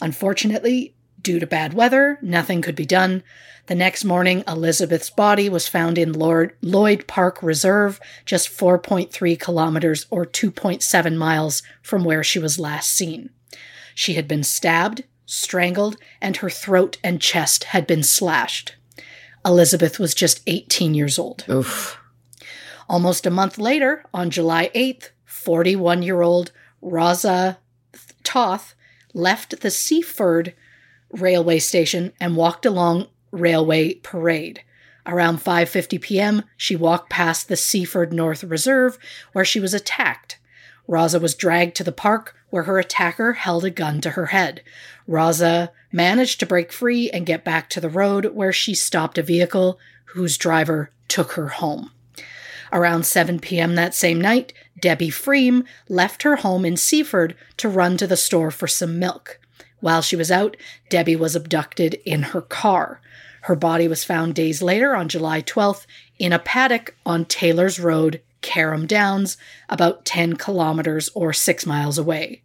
[0.00, 3.22] Unfortunately, due to bad weather, nothing could be done.
[3.66, 10.06] The next morning, Elizabeth's body was found in Lord Lloyd Park Reserve, just 4.3 kilometers
[10.10, 13.30] or 2.7 miles from where she was last seen.
[13.94, 18.76] She had been stabbed, strangled, and her throat and chest had been slashed.
[19.44, 21.44] Elizabeth was just 18 years old.
[21.50, 22.00] Oof.
[22.88, 26.52] Almost a month later, on July 8th, 41 year old
[26.82, 27.58] Raza
[28.24, 28.74] Toth
[29.14, 30.52] left the Seaford
[31.10, 34.62] railway station and walked along Railway Parade.
[35.06, 38.98] Around 5:50 p.m., she walked past the Seaford North Reserve
[39.32, 40.38] where she was attacked.
[40.88, 44.62] Raza was dragged to the park where her attacker held a gun to her head.
[45.08, 49.22] Raza managed to break free and get back to the road where she stopped a
[49.22, 51.92] vehicle whose driver took her home.
[52.72, 53.74] Around 7 p.m.
[53.74, 58.50] that same night, Debbie Fream left her home in Seaford to run to the store
[58.50, 59.40] for some milk.
[59.80, 60.56] While she was out,
[60.88, 63.00] Debbie was abducted in her car.
[63.42, 65.86] Her body was found days later on July 12th
[66.18, 69.36] in a paddock on Taylor's Road, Carrum Downs,
[69.68, 72.42] about 10 kilometers or 6 miles away.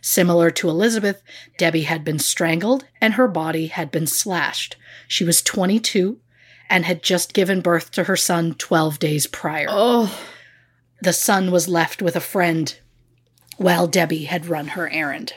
[0.00, 1.22] Similar to Elizabeth,
[1.58, 4.76] Debbie had been strangled and her body had been slashed.
[5.08, 6.20] She was 22
[6.68, 9.66] and had just given birth to her son 12 days prior.
[9.68, 10.18] Oh,
[11.02, 12.78] The son was left with a friend
[13.56, 15.34] while Debbie had run her errand.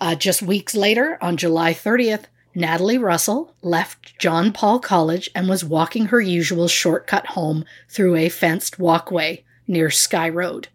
[0.00, 5.64] Uh, just weeks later, on July 30th, Natalie Russell left John Paul College and was
[5.64, 10.68] walking her usual shortcut home through a fenced walkway near Skye Road.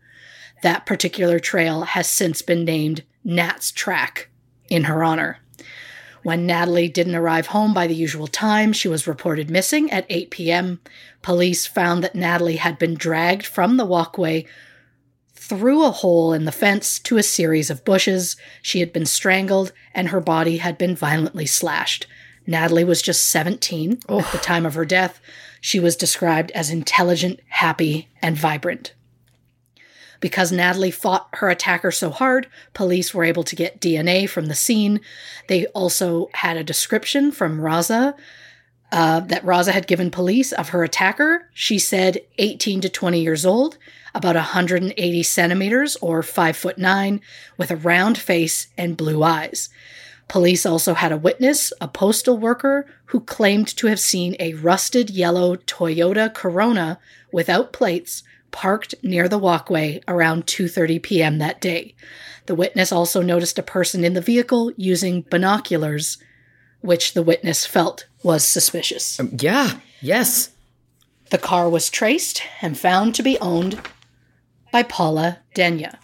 [0.62, 4.30] That particular trail has since been named Nat's Track
[4.70, 5.40] in her honor.
[6.24, 10.32] When Natalie didn't arrive home by the usual time, she was reported missing at 8
[10.32, 10.80] p.m.
[11.22, 14.46] Police found that Natalie had been dragged from the walkway
[15.34, 18.38] through a hole in the fence to a series of bushes.
[18.62, 22.08] She had been strangled and her body had been violently slashed.
[22.48, 25.20] Natalie was just 17 at the time of her death.
[25.60, 28.94] She was described as intelligent, happy, and vibrant.
[30.24, 34.56] Because Natalie fought her attacker so hard, police were able to get DNA from the
[34.56, 35.02] scene.
[35.50, 38.16] They also had a description from Raza
[38.90, 41.50] uh, that Raza had given police of her attacker.
[41.54, 43.78] She said 18 to 20 years old,
[44.16, 47.20] about 180 centimeters or 5 foot 9,
[47.58, 49.68] with a round face and blue eyes.
[50.30, 55.10] Police also had a witness, a postal worker, who claimed to have seen a rusted
[55.10, 56.98] yellow Toyota Corona
[57.34, 58.24] without plates
[58.54, 61.40] parked near the walkway around 2:30 p.m.
[61.40, 61.96] that day.
[62.46, 66.18] The witness also noticed a person in the vehicle using binoculars,
[66.80, 69.20] which the witness felt was suspicious.
[69.20, 70.52] Um, yeah, yes.
[71.32, 73.82] The car was traced and found to be owned
[74.72, 75.98] by Paula Denyer.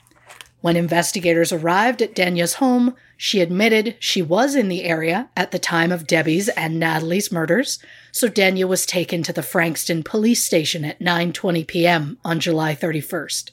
[0.62, 5.60] When investigators arrived at Denyer's home, she admitted she was in the area at the
[5.60, 7.80] time of Debbie's and Natalie's murders,
[8.12, 12.18] so Denyer was taken to the Frankston police station at 9:20 p.m.
[12.24, 13.52] on July 31st.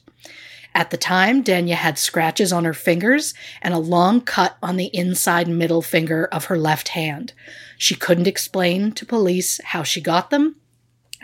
[0.73, 4.91] At the time, Denyer had scratches on her fingers and a long cut on the
[4.93, 7.33] inside middle finger of her left hand.
[7.77, 10.55] She couldn't explain to police how she got them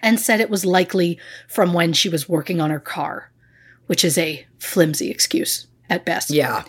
[0.02, 3.32] and said it was likely from when she was working on her car,
[3.86, 6.32] which is a flimsy excuse at best.
[6.32, 6.64] Yeah.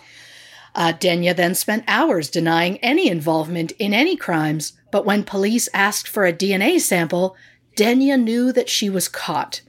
[0.75, 6.07] Uh, Denyer then spent hours denying any involvement in any crimes, but when police asked
[6.07, 7.35] for a DNA sample,
[7.75, 9.59] Denyer knew that she was caught.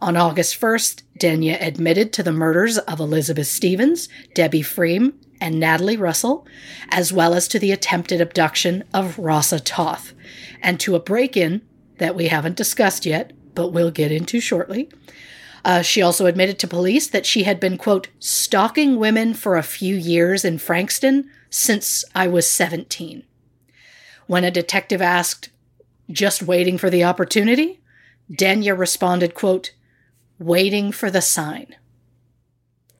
[0.00, 5.96] On August 1st, Denyer admitted to the murders of Elizabeth Stevens, Debbie Fream, and Natalie
[5.96, 6.46] Russell,
[6.88, 10.12] as well as to the attempted abduction of Rasa Toth,
[10.62, 11.62] and to a break in
[11.98, 14.88] that we haven't discussed yet, but we'll get into shortly.
[15.64, 19.64] Uh, she also admitted to police that she had been, quote, stalking women for a
[19.64, 23.24] few years in Frankston since I was 17.
[24.26, 25.50] When a detective asked,
[26.10, 27.80] just waiting for the opportunity,
[28.30, 29.72] Denyer responded, quote,
[30.38, 31.76] waiting for the sign,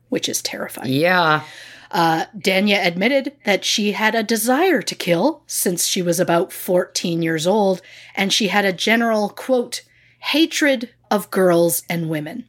[0.08, 0.92] which is terrifying.
[0.92, 1.42] Yeah.
[1.90, 7.22] Uh, Denyer admitted that she had a desire to kill since she was about 14
[7.22, 7.80] years old,
[8.14, 9.82] and she had a general, quote,
[10.18, 12.46] hatred of girls and women.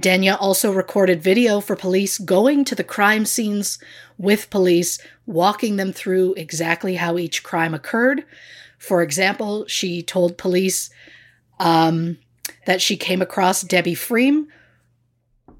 [0.00, 3.78] Denyer also recorded video for police going to the crime scenes
[4.16, 8.24] with police, walking them through exactly how each crime occurred.
[8.78, 10.90] For example, she told police
[11.58, 12.16] um,
[12.66, 14.48] that she came across Debbie Fream.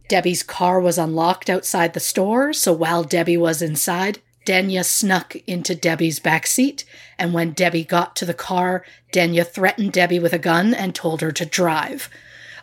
[0.09, 5.75] Debbie's car was unlocked outside the store, so while Debbie was inside, Denyer snuck into
[5.75, 6.85] Debbie's back seat,
[7.19, 11.21] and when Debbie got to the car, Denyer threatened Debbie with a gun and told
[11.21, 12.09] her to drive.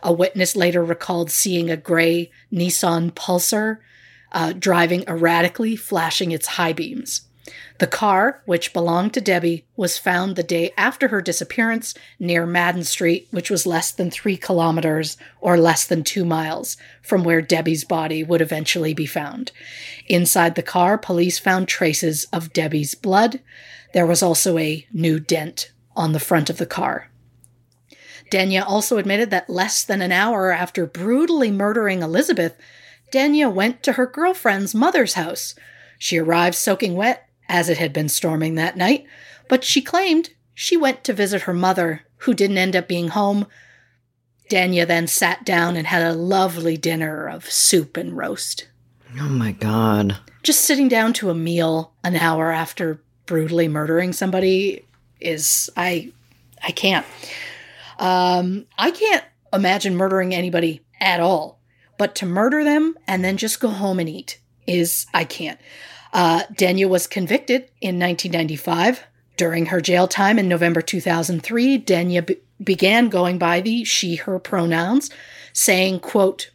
[0.02, 3.78] A witness later recalled seeing a gray Nissan Pulsar
[4.32, 7.22] uh, driving erratically, flashing its high beams.
[7.78, 12.84] The car, which belonged to Debbie, was found the day after her disappearance near Madden
[12.84, 17.84] Street, which was less than three kilometers or less than two miles from where Debbie's
[17.84, 19.52] body would eventually be found.
[20.08, 23.40] Inside the car, police found traces of Debbie's blood.
[23.94, 27.10] There was also a new dent on the front of the car.
[28.30, 32.56] Denyer also admitted that less than an hour after brutally murdering Elizabeth,
[33.10, 35.54] Denyer went to her girlfriend's mother's house.
[35.98, 39.06] She arrived soaking wet, as it had been storming that night,
[39.48, 43.46] but she claimed she went to visit her mother, who didn't end up being home.
[44.50, 48.68] Denyer then sat down and had a lovely dinner of soup and roast.
[49.18, 50.18] Oh my god.
[50.42, 54.84] Just sitting down to a meal an hour after brutally murdering somebody
[55.20, 56.12] is I
[56.62, 57.06] I can't.
[57.98, 61.60] Um, I can't imagine murdering anybody at all,
[61.96, 65.58] but to murder them and then just go home and eat is, I can't.
[66.12, 69.04] Uh, Denyer was convicted in 1995.
[69.36, 74.38] During her jail time in November 2003, Denyer be- began going by the she, her
[74.38, 75.10] pronouns,
[75.52, 76.50] saying, quote,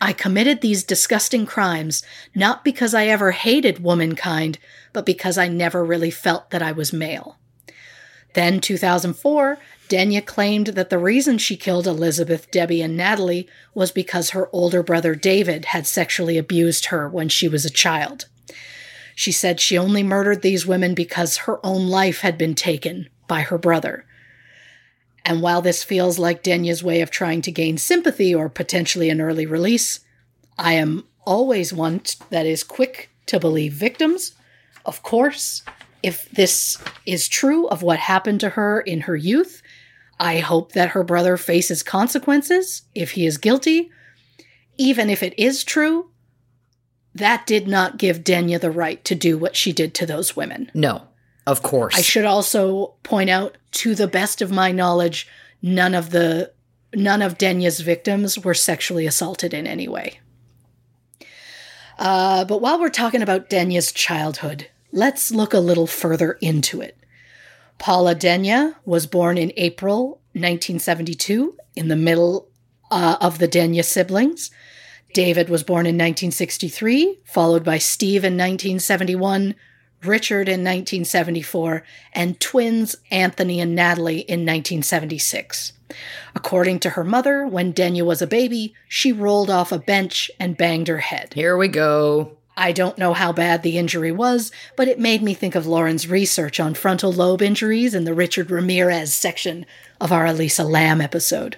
[0.00, 2.02] I committed these disgusting crimes
[2.34, 4.58] not because I ever hated womankind,
[4.92, 7.38] but because I never really felt that I was male.
[8.34, 14.30] Then, 2004, Denyer claimed that the reason she killed Elizabeth, Debbie, and Natalie was because
[14.30, 18.26] her older brother David had sexually abused her when she was a child.
[19.14, 23.42] She said she only murdered these women because her own life had been taken by
[23.42, 24.06] her brother.
[25.24, 29.20] And while this feels like Denyer's way of trying to gain sympathy or potentially an
[29.20, 30.00] early release,
[30.58, 32.00] I am always one
[32.30, 34.34] that is quick to believe victims.
[34.84, 35.62] Of course,
[36.02, 39.62] if this is true of what happened to her in her youth,
[40.18, 43.90] I hope that her brother faces consequences if he is guilty.
[44.76, 46.10] Even if it is true,
[47.14, 50.70] that did not give Denyer the right to do what she did to those women.
[50.74, 51.08] No,
[51.46, 51.96] of course.
[51.96, 55.26] I should also point out, to the best of my knowledge,
[55.60, 56.52] none of the
[56.94, 60.20] none of Denyer's victims were sexually assaulted in any way.
[61.98, 66.98] Uh, but while we're talking about Denyer's childhood, let's look a little further into it.
[67.78, 72.48] Paula Denyer was born in April 1972 in the middle
[72.90, 74.50] uh, of the Denyer siblings.
[75.12, 79.54] David was born in 1963, followed by Steve in 1971,
[80.04, 81.82] Richard in 1974,
[82.12, 85.72] and twins Anthony and Natalie in 1976.
[86.34, 90.56] According to her mother, when Denyer was a baby, she rolled off a bench and
[90.56, 91.34] banged her head.
[91.34, 92.38] Here we go.
[92.56, 96.08] I don't know how bad the injury was, but it made me think of Lauren's
[96.08, 99.64] research on frontal lobe injuries in the Richard Ramirez section
[100.00, 101.56] of our Elisa Lam episode.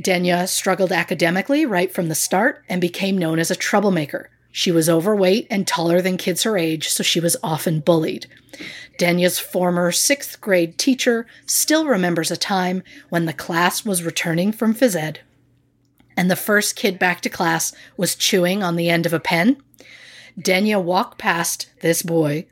[0.00, 4.30] Denyer struggled academically right from the start and became known as a troublemaker.
[4.52, 8.26] She was overweight and taller than kids her age, so she was often bullied.
[8.96, 14.72] Denyer's former sixth grade teacher still remembers a time when the class was returning from
[14.72, 15.20] phys ed
[16.18, 19.56] and the first kid back to class was chewing on the end of a pen.
[20.36, 22.46] Denyer walked past this boy.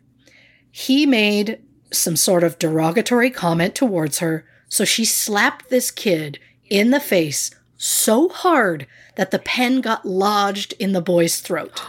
[0.70, 1.60] He made
[1.90, 6.38] some sort of derogatory comment towards her, so she slapped this kid
[6.70, 8.86] in the face so hard
[9.16, 11.82] that the pen got lodged in the boy's throat.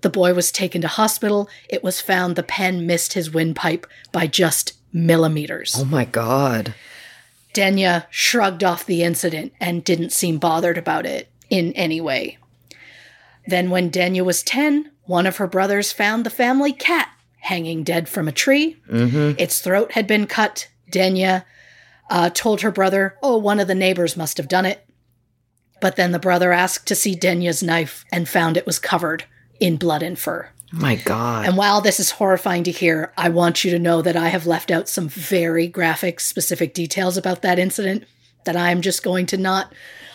[0.00, 1.48] The boy was taken to hospital.
[1.68, 5.76] It was found the pen missed his windpipe by just millimeters.
[5.78, 6.74] Oh my God.
[7.52, 12.38] Denyer shrugged off the incident and didn't seem bothered about it in any way.
[13.46, 17.10] Then, when Denyer was 10, one of her brothers found the family cat
[17.40, 18.76] hanging dead from a tree.
[18.88, 19.38] Mm-hmm.
[19.38, 20.68] Its throat had been cut.
[20.90, 21.44] Denyer
[22.08, 24.86] uh, told her brother, Oh, one of the neighbors must have done it.
[25.80, 29.24] But then the brother asked to see Denyer's knife and found it was covered
[29.58, 30.50] in blood and fur.
[30.72, 31.46] My God.
[31.46, 34.46] And while this is horrifying to hear, I want you to know that I have
[34.46, 38.04] left out some very graphic, specific details about that incident
[38.44, 39.72] that I'm just going to not.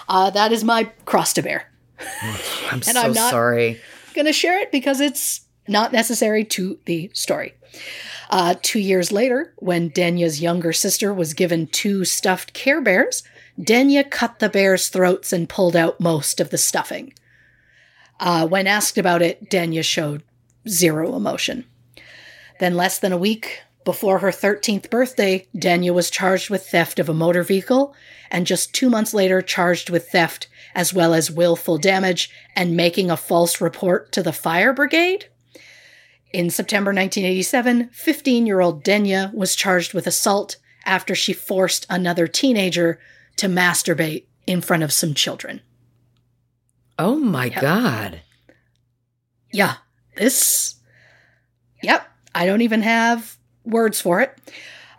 [0.09, 1.71] Uh, that is my cross to bear.
[2.71, 3.79] I'm so I'm not- sorry.
[4.13, 7.53] Going to share it because it's not necessary to the story.
[8.29, 13.21] Uh, two years later, when Denyer's younger sister was given two stuffed Care Bears,
[13.61, 17.13] Denyer cut the bears' throats and pulled out most of the stuffing.
[18.19, 20.23] Uh, when asked about it, Denyer showed
[20.69, 21.65] zero emotion.
[22.59, 27.07] Then, less than a week before her 13th birthday, Denyer was charged with theft of
[27.07, 27.95] a motor vehicle,
[28.29, 33.09] and just two months later, charged with theft as well as willful damage and making
[33.09, 35.27] a false report to the fire brigade.
[36.33, 42.27] In September 1987, 15 year old Denyer was charged with assault after she forced another
[42.27, 42.99] teenager
[43.37, 45.61] to masturbate in front of some children.
[46.99, 48.21] Oh my God.
[49.53, 49.75] Yeah,
[50.17, 50.75] this.
[51.81, 54.37] Yep, I don't even have words for it.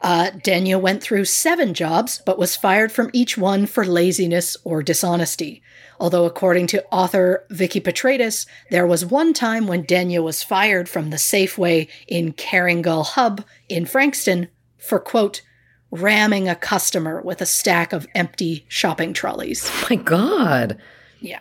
[0.00, 4.82] Uh, Denyer went through seven jobs, but was fired from each one for laziness or
[4.82, 5.62] dishonesty.
[6.00, 11.10] Although, according to author Vicky Petraitis, there was one time when Denyer was fired from
[11.10, 15.42] the Safeway in Karingal Hub in Frankston for, quote,
[15.90, 19.70] ramming a customer with a stack of empty shopping trolleys.
[19.90, 20.78] My God.
[21.20, 21.40] Yeah.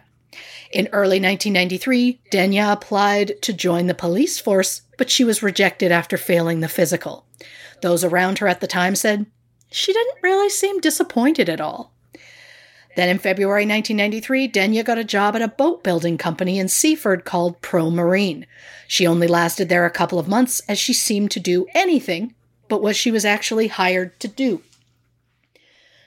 [0.77, 6.17] In early 1993, Denyer applied to join the police force, but she was rejected after
[6.17, 7.25] failing the physical.
[7.81, 9.25] Those around her at the time said
[9.71, 11.93] she didn't really seem disappointed at all.
[12.95, 17.25] Then in February 1993, Denyer got a job at a boat building company in Seaford
[17.25, 18.45] called Pro Marine.
[18.87, 22.35] She only lasted there a couple of months as she seemed to do anything
[22.67, 24.61] but what she was actually hired to do.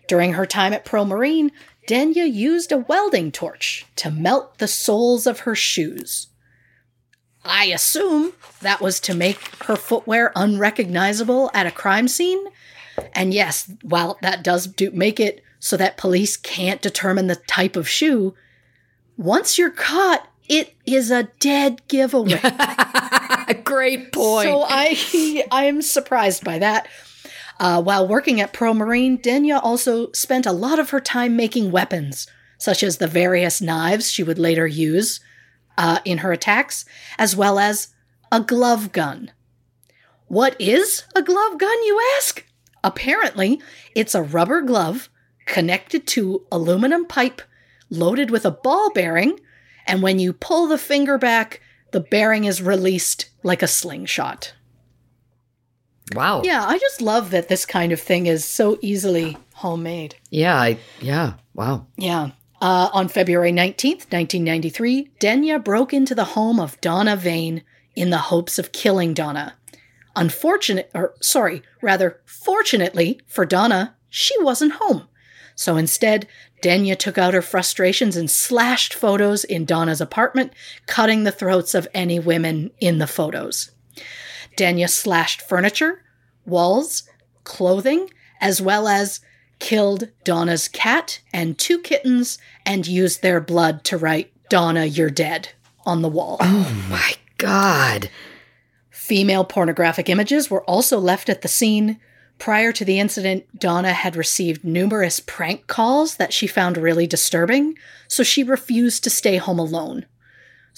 [0.06, 1.50] During her time at Pro Marine,
[1.90, 6.28] Denyer used a welding torch to melt the soles of her shoes.
[7.44, 12.44] I assume that was to make her footwear unrecognizable at a crime scene.
[13.12, 17.74] And yes, while that does do make it so that police can't determine the type
[17.74, 18.36] of shoe,
[19.16, 22.40] once you're caught, it is a dead giveaway.
[23.64, 24.48] Great point.
[24.48, 26.86] So I I am surprised by that.
[27.60, 31.70] Uh, while working at Pro Marine, Denyer also spent a lot of her time making
[31.70, 32.26] weapons,
[32.58, 35.20] such as the various knives she would later use
[35.76, 36.86] uh, in her attacks,
[37.18, 37.88] as well as
[38.32, 39.30] a glove gun.
[40.26, 42.46] What is a glove gun, you ask?
[42.82, 43.60] Apparently,
[43.94, 45.10] it's a rubber glove
[45.44, 47.42] connected to aluminum pipe
[47.90, 49.38] loaded with a ball bearing,
[49.86, 51.60] and when you pull the finger back,
[51.92, 54.54] the bearing is released like a slingshot.
[56.14, 56.42] Wow.
[56.44, 60.16] Yeah, I just love that this kind of thing is so easily homemade.
[60.30, 60.56] Yeah.
[60.56, 61.34] I, yeah.
[61.54, 61.86] Wow.
[61.96, 62.30] Yeah.
[62.60, 67.62] Uh, on February 19th, 1993, Denyer broke into the home of Donna Vane
[67.94, 69.54] in the hopes of killing Donna.
[70.14, 75.06] Unfortunate, or sorry, rather, fortunately for Donna, she wasn't home.
[75.54, 76.26] So instead,
[76.62, 80.52] Denyer took out her frustrations and slashed photos in Donna's apartment,
[80.86, 83.70] cutting the throats of any women in the photos.
[84.56, 86.02] Denyer slashed furniture,
[86.44, 87.04] walls,
[87.44, 88.10] clothing,
[88.40, 89.20] as well as
[89.58, 95.50] killed Donna's cat and two kittens and used their blood to write, Donna, you're dead
[95.86, 96.38] on the wall.
[96.40, 98.10] Oh my God.
[98.90, 102.00] Female pornographic images were also left at the scene.
[102.38, 107.76] Prior to the incident, Donna had received numerous prank calls that she found really disturbing,
[108.08, 110.06] so she refused to stay home alone.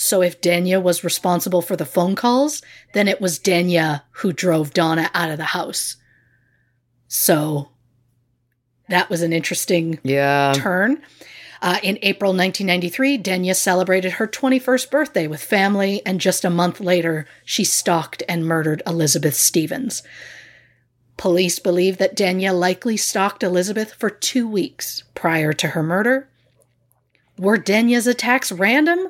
[0.02, 2.60] So if Denyer was responsible for the phone calls,
[2.92, 5.94] then it was Denyer who drove Donna out of the house.
[7.06, 7.68] So
[8.88, 10.54] that was an interesting Yeah.
[10.56, 11.00] turn.
[11.62, 16.80] Uh, in April 1993, Denyer celebrated her 21st birthday with family, and just a month
[16.80, 20.02] later, she stalked and murdered Elizabeth Stevens.
[21.16, 26.28] Police believe that Denyer likely stalked Elizabeth for two weeks prior to her murder.
[27.38, 29.06] Were Denyer's attacks random?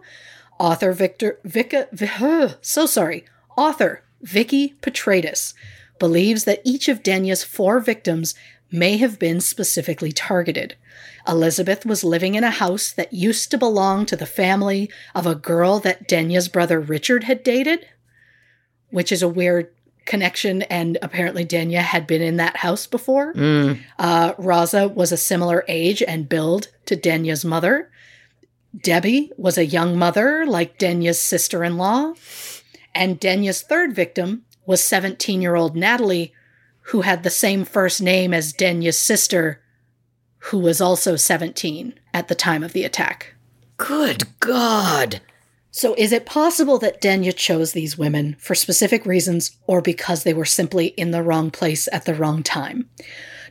[0.58, 3.24] Author Victor Vika, Vi- so sorry.
[3.56, 5.54] Author Vicky Petraitis
[5.98, 8.34] believes that each of Denyer's four victims
[8.70, 10.76] may have been specifically targeted.
[11.28, 15.34] Elizabeth was living in a house that used to belong to the family of a
[15.34, 17.86] girl that Denyer's brother Richard had dated,
[18.90, 19.70] which is a weird
[20.04, 23.32] connection, and apparently Denyer had been in that house before.
[23.98, 27.88] Uh, Raza was a similar age and build to Denyer's mother.
[28.76, 32.14] Debbie was a young mother like Denyer's sister in law.
[32.94, 36.32] And Denyer's third victim was 17 year old Natalie,
[36.86, 39.62] who had the same first name as Denyer's sister,
[40.38, 43.34] who was also 17 at the time of the attack.
[43.76, 45.20] Good God.
[45.74, 50.34] So, is it possible that Denyer chose these women for specific reasons or because they
[50.34, 52.90] were simply in the wrong place at the wrong time?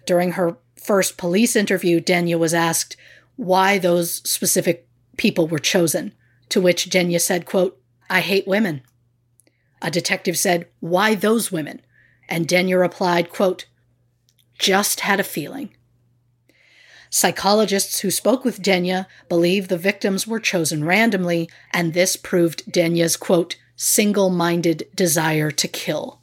[0.05, 2.95] During her first police interview, Denyer was asked
[3.37, 4.87] why those specific
[5.21, 6.11] people were chosen,
[6.49, 7.79] to which Denyer said, quote,
[8.09, 8.81] I hate women.
[9.79, 11.81] A detective said, Why those women?
[12.27, 13.67] And Denyer replied, quote,
[14.57, 15.75] Just had a feeling.
[17.11, 23.15] Psychologists who spoke with Denyer believe the victims were chosen randomly, and this proved Denyer's,
[23.15, 26.19] quote, single minded desire to kill.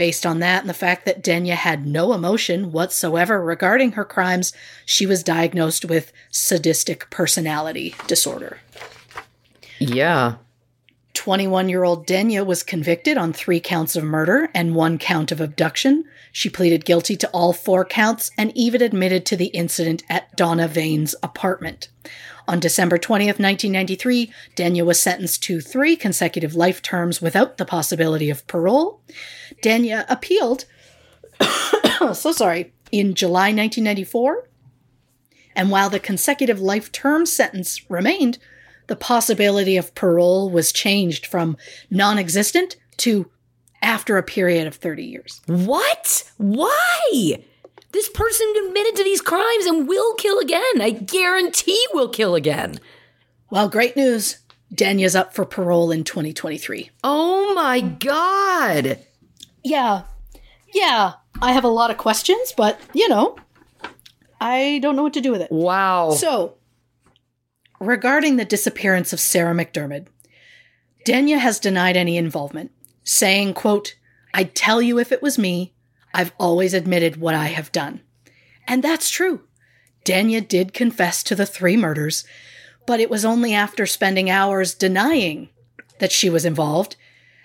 [0.00, 4.54] Based on that and the fact that Denyer had no emotion whatsoever regarding her crimes,
[4.86, 8.60] she was diagnosed with sadistic personality disorder.
[9.78, 10.36] Yeah.
[11.12, 15.38] 21 year old Denyer was convicted on three counts of murder and one count of
[15.38, 16.04] abduction.
[16.32, 20.66] She pleaded guilty to all four counts and even admitted to the incident at Donna
[20.66, 21.90] Vane's apartment.
[22.50, 28.28] On December 20th, 1993, Denyer was sentenced to three consecutive life terms without the possibility
[28.28, 29.00] of parole.
[29.62, 30.64] Denyer appealed,
[32.12, 34.48] so sorry, in July 1994.
[35.54, 38.38] And while the consecutive life term sentence remained,
[38.88, 41.56] the possibility of parole was changed from
[41.88, 43.30] non existent to
[43.80, 45.40] after a period of 30 years.
[45.46, 46.32] What?
[46.36, 47.44] Why?
[47.92, 50.80] This person admitted to these crimes and will kill again.
[50.80, 52.78] I guarantee will kill again.
[53.50, 54.38] Well, great news.
[54.72, 56.90] Denyer's up for parole in 2023.
[57.02, 58.98] Oh my God.
[59.64, 60.02] Yeah.
[60.72, 61.14] Yeah.
[61.42, 63.36] I have a lot of questions, but, you know,
[64.40, 65.50] I don't know what to do with it.
[65.50, 66.12] Wow.
[66.12, 66.54] So,
[67.80, 70.06] regarding the disappearance of Sarah MacDiarmid,
[71.04, 72.70] Denyer has denied any involvement,
[73.04, 73.96] saying, quote,
[74.34, 75.74] I'd tell you if it was me.
[76.12, 78.00] I've always admitted what I have done.
[78.66, 79.42] And that's true.
[80.04, 82.24] Denyer did confess to the three murders,
[82.86, 85.50] but it was only after spending hours denying
[85.98, 86.96] that she was involved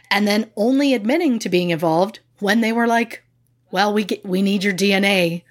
[0.09, 3.23] and then only admitting to being involved when they were like,
[3.71, 5.43] well, we get, we need your DNA.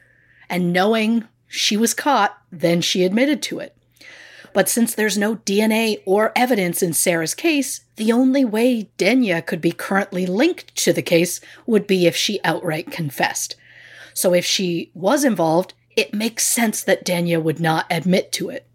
[0.49, 3.77] And knowing she was caught, then she admitted to it.
[4.55, 9.61] But since there's no DNA or evidence in Sarah's case, the only way Denyer could
[9.61, 13.57] be currently linked to the case would be if she outright confessed.
[14.15, 18.67] So if she was involved, it makes sense that Denyer would not admit to it.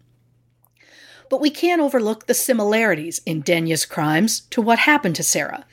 [1.30, 5.64] But we can't overlook the similarities in Denyer's crimes to what happened to Sarah.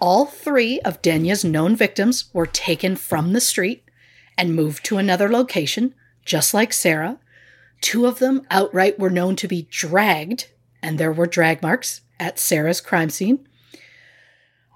[0.00, 3.82] All three of Denyer's known victims were taken from the street
[4.38, 5.92] and moved to another location,
[6.24, 7.18] just like Sarah.
[7.86, 10.48] Two of them outright were known to be dragged,
[10.82, 13.46] and there were drag marks at Sarah's crime scene.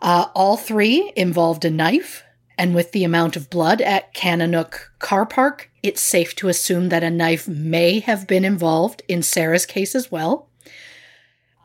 [0.00, 2.22] Uh, all three involved a knife,
[2.56, 7.02] and with the amount of blood at Kananook Car Park, it's safe to assume that
[7.02, 10.48] a knife may have been involved in Sarah's case as well.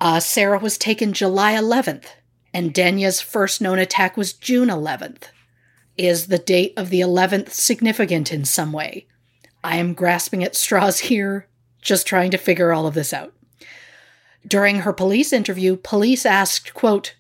[0.02, 2.08] Uh, Sarah was taken July 11th,
[2.56, 5.26] and Denyer's first known attack was June 11th.
[5.96, 9.06] Is the date of the 11th significant in some way?
[9.66, 11.48] I am grasping at straws here,
[11.82, 13.34] just trying to figure all of this out.
[14.48, 17.16] During her police interview, police asked, quote,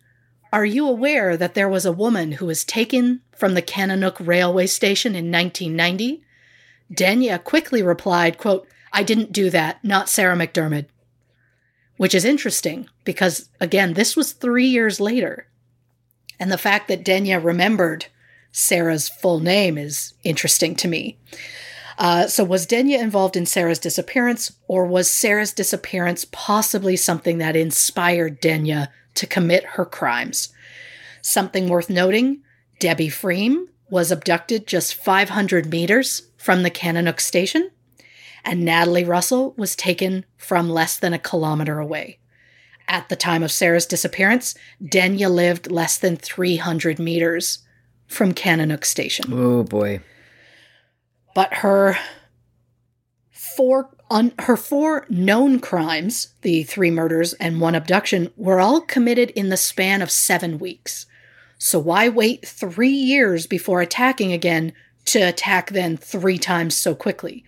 [0.53, 4.67] Are you aware that there was a woman who was taken from the Kananook railway
[4.67, 6.23] station in 1990,
[6.93, 10.85] Denyer quickly replied, quote, I didn't do that, not Sarah MacDiarmid.
[11.97, 15.47] Which is interesting because, again, this was three years later.
[16.39, 18.05] And the fact that Denyer remembered
[18.51, 21.17] Sarah's full name is interesting to me.
[21.97, 27.55] Uh, so, was Denyer involved in Sarah's disappearance, or was Sarah's disappearance possibly something that
[27.55, 30.49] inspired Denyer to commit her crimes?
[31.21, 32.41] Something worth noting
[32.79, 37.71] Debbie Fream was abducted just 500 meters from the Kananook station,
[38.43, 42.19] and Natalie Russell was taken from less than a kilometer away.
[42.87, 44.53] At the time of Sarah's disappearance,
[44.83, 47.59] Denyer lived less than 300 meters
[48.05, 49.31] from Kananook station.
[49.31, 50.01] Oh boy
[51.35, 51.99] but her
[53.29, 59.29] four un, her four known crimes, the three murders and one abduction, were all committed
[59.31, 61.05] in the span of 7 weeks.
[61.59, 64.73] So why wait 3 years before attacking again
[65.05, 67.43] to attack then 3 times so quickly?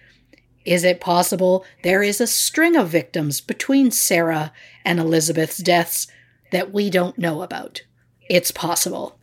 [0.65, 4.51] Is it possible there is a string of victims between Sarah
[4.83, 6.07] and Elizabeth's deaths
[6.51, 7.83] that we don't know about?
[8.29, 9.16] It's possible.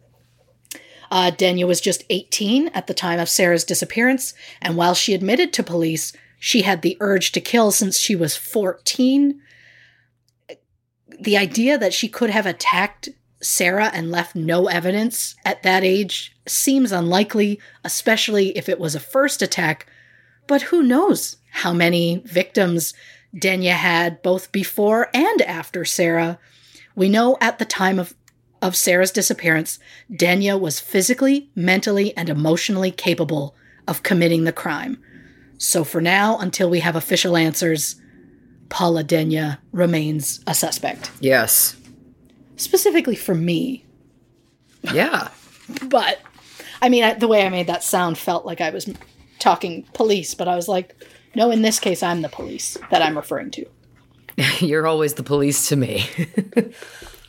[1.15, 1.31] Uh,
[1.65, 6.13] was just 18 at the time of Sarah's disappearance, and while she admitted to police
[6.41, 9.41] she had the urge to kill since she was 14,
[11.21, 13.11] the idea that she could have attacked
[13.41, 19.01] Sarah and left no evidence at that age seems unlikely, especially if it was a
[19.01, 19.87] first attack.
[20.49, 22.93] But who knows how many victims
[23.33, 26.41] Denyer had both before and after Sarah?
[26.97, 28.15] We know at the time of
[28.65, 29.79] of Sarah's disappearance,
[30.11, 33.55] Denyer was physically, mentally, and emotionally capable
[33.87, 35.01] of committing the crime.
[35.59, 37.97] So for now, until we have official answers,
[38.71, 41.11] Paula Denyer remains a suspect.
[41.21, 41.77] Yes.
[42.57, 43.85] Specifically for me.
[44.95, 45.29] Yeah.
[45.89, 46.21] but,
[46.81, 48.89] I mean, I, the way I made that sound felt like I was
[49.41, 50.97] talking police, but I was like,
[51.35, 53.67] no, in this case, I'm the police that I'm referring to.
[54.61, 56.09] You're always the police to me.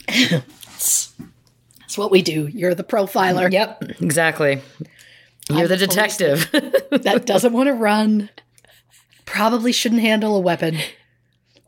[0.76, 2.48] That's what we do.
[2.48, 3.52] You're the profiler.
[3.52, 4.62] Yep, exactly.
[5.50, 8.30] You're I'm the detective that doesn't want to run,
[9.26, 10.78] probably shouldn't handle a weapon,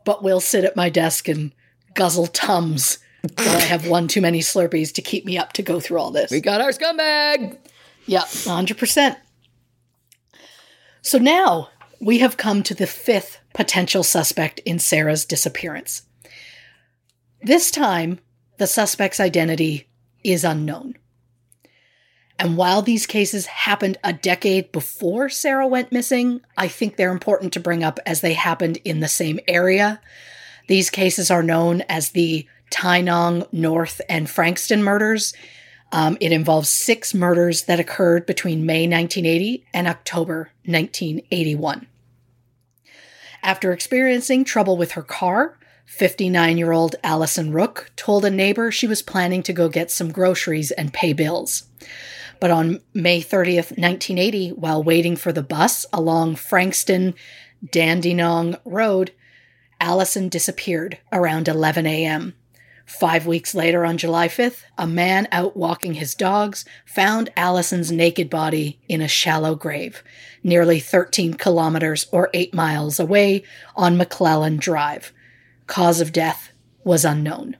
[0.04, 1.52] but will sit at my desk and
[1.94, 2.98] guzzle tums
[3.36, 6.10] while I have one too many Slurpees to keep me up to go through all
[6.10, 6.30] this.
[6.30, 7.58] We got our scumbag.
[8.06, 9.16] Yep, 100%.
[11.02, 11.70] So now
[12.00, 16.02] we have come to the fifth potential suspect in Sarah's disappearance.
[17.42, 18.18] This time,
[18.58, 19.88] the suspect's identity
[20.22, 20.96] is unknown.
[22.38, 27.52] And while these cases happened a decade before Sarah went missing, I think they're important
[27.54, 30.00] to bring up as they happened in the same area.
[30.68, 35.34] These cases are known as the Tynong North, and Frankston murders.
[35.90, 41.86] Um, it involves six murders that occurred between May 1980 and October 1981.
[43.42, 48.86] After experiencing trouble with her car, 59 year old Allison Rooke told a neighbor she
[48.86, 51.64] was planning to go get some groceries and pay bills.
[52.38, 57.14] But on May 30th, 1980, while waiting for the bus along Frankston
[57.72, 59.12] Dandenong Road,
[59.80, 62.34] Allison disappeared around 11 a.m.
[62.84, 68.28] Five weeks later, on July 5th, a man out walking his dogs found Allison's naked
[68.28, 70.04] body in a shallow grave,
[70.42, 73.42] nearly 13 kilometers or 8 miles away
[73.74, 75.12] on McClelland Drive,
[75.68, 76.50] Cause of death
[76.82, 77.56] was unknown.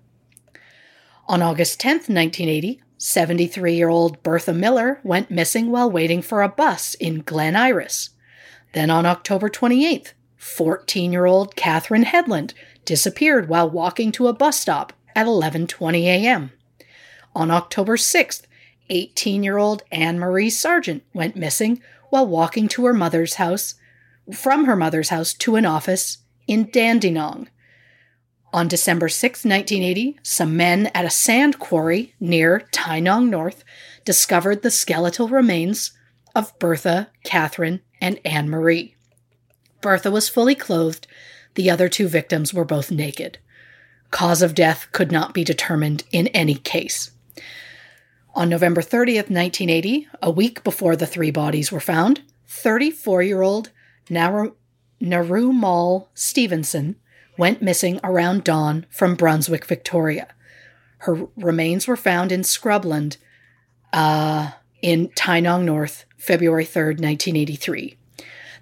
[1.29, 6.49] On August 10, 1980, 73 year old Bertha Miller went missing while waiting for a
[6.49, 8.11] bus in Glen Iris.
[8.73, 12.55] Then on October 28th, 14 year old Catherine Headland
[12.87, 16.53] disappeared while walking to a bus stop at 11:20 a.m.
[17.35, 18.47] On October 6th,
[18.89, 23.75] 18 year old Anne Marie Sargent went missing while walking to her mother's house
[24.33, 27.49] from her mother's house to an office in Dandenong.
[28.53, 33.63] On December 6, 1980, some men at a sand quarry near Tynong North
[34.07, 35.93] discovered the skeletal remains
[36.35, 38.97] of Bertha, Catherine, and Anne Marie.
[39.83, 41.07] Bertha was fully clothed.
[41.55, 43.39] The other two victims were both naked.
[44.11, 47.11] Cause of death could not be determined in any case.
[48.35, 53.71] On November 30th, 1980, a week before the three bodies were found, 34 year old
[54.09, 54.55] Naru-
[55.03, 56.97] Narumal Stevenson
[57.39, 60.29] went missing around dawn from Brunswick, Victoria.
[60.99, 63.17] Her remains were found in Scrubland
[63.93, 64.51] uh,
[64.83, 67.97] in Tynong North, February 3rd, 1983.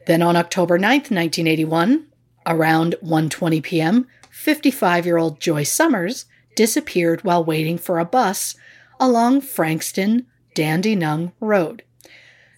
[0.07, 2.07] Then on October 9th, 1981,
[2.47, 8.55] around 1:20 p.m., 55-year-old Joy Summers disappeared while waiting for a bus
[9.01, 11.82] along Frankston Dandenong Road.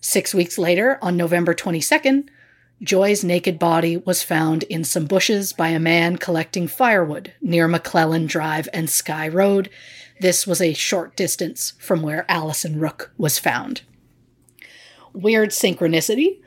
[0.01, 2.29] Six weeks later, on November 22nd,
[2.83, 8.29] Joy's naked body was found in some bushes by a man collecting firewood near McClelland
[8.29, 9.69] Drive and Skye Road.
[10.21, 13.83] This was a short distance from where Allison Rooke was found.
[15.13, 16.41] Weird synchronicity,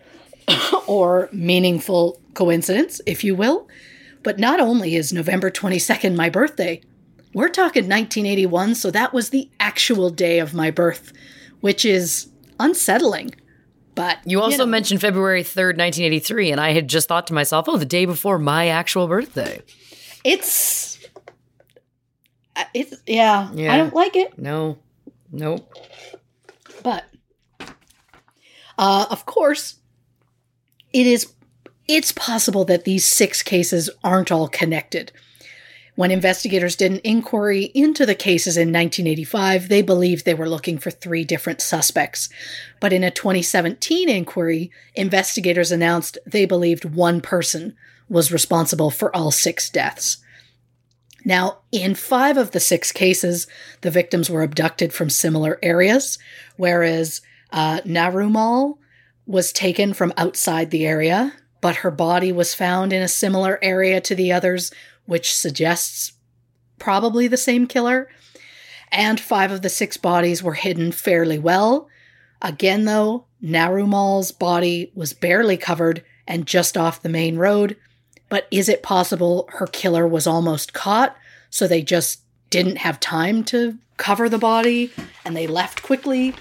[0.88, 3.68] or meaningful coincidence, if you will.
[4.24, 6.82] But not only is November 22nd my birthday,
[7.34, 11.12] we're talking 1981, so that was the actual day of my birth,
[11.60, 12.30] which is
[12.60, 13.34] unsettling.
[13.94, 17.66] But You also know, mentioned February 3rd, 1983, and I had just thought to myself,
[17.68, 19.62] oh, the day before my actual birthday.
[20.24, 21.00] it's
[22.56, 23.74] uh, it's yeah, Yeah.
[23.74, 24.78] I don't like it, No,
[25.32, 25.72] nope.
[26.84, 27.06] but
[28.78, 29.76] uh, of course,
[30.94, 31.34] it is
[31.88, 35.12] it's possible that these six cases aren't all connected.
[36.02, 40.80] When investigators did an inquiry into the cases in 1985, they believed they were looking
[40.80, 42.28] for three different suspects.
[42.80, 47.76] But in a 2017 inquiry, investigators announced they believed one person
[48.10, 50.18] was responsible for all six deaths.
[51.24, 53.46] Now, in five of the six cases,
[53.82, 56.18] the victims were abducted from similar areas,
[56.58, 57.22] whereas
[57.52, 58.80] uh, Narumal
[59.28, 64.02] was taken from outside the area, but her body was found in a similar area
[64.02, 64.72] to the others,
[65.12, 66.14] which suggests
[66.80, 68.08] probably the same killer.
[68.94, 71.90] And five of the six bodies were hidden fairly well.
[72.42, 77.76] Again, though, Narumal's body was barely covered and just off the main road.
[78.30, 81.18] But is it possible her killer was almost caught,
[81.50, 84.94] so they just didn't have time to cover the body
[85.26, 86.36] and they left quickly?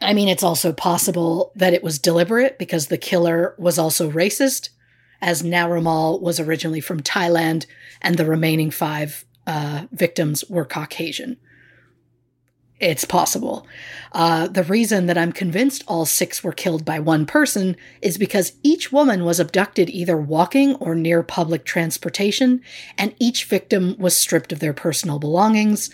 [0.00, 4.68] I mean, it's also possible that it was deliberate because the killer was also racist,
[5.20, 7.66] as Narumal was originally from Thailand
[8.00, 11.36] and the remaining five uh, victims were Caucasian.
[12.80, 13.66] It's possible.
[14.12, 18.52] Uh, the reason that I'm convinced all six were killed by one person is because
[18.62, 22.62] each woman was abducted either walking or near public transportation,
[22.96, 25.90] and each victim was stripped of their personal belongings.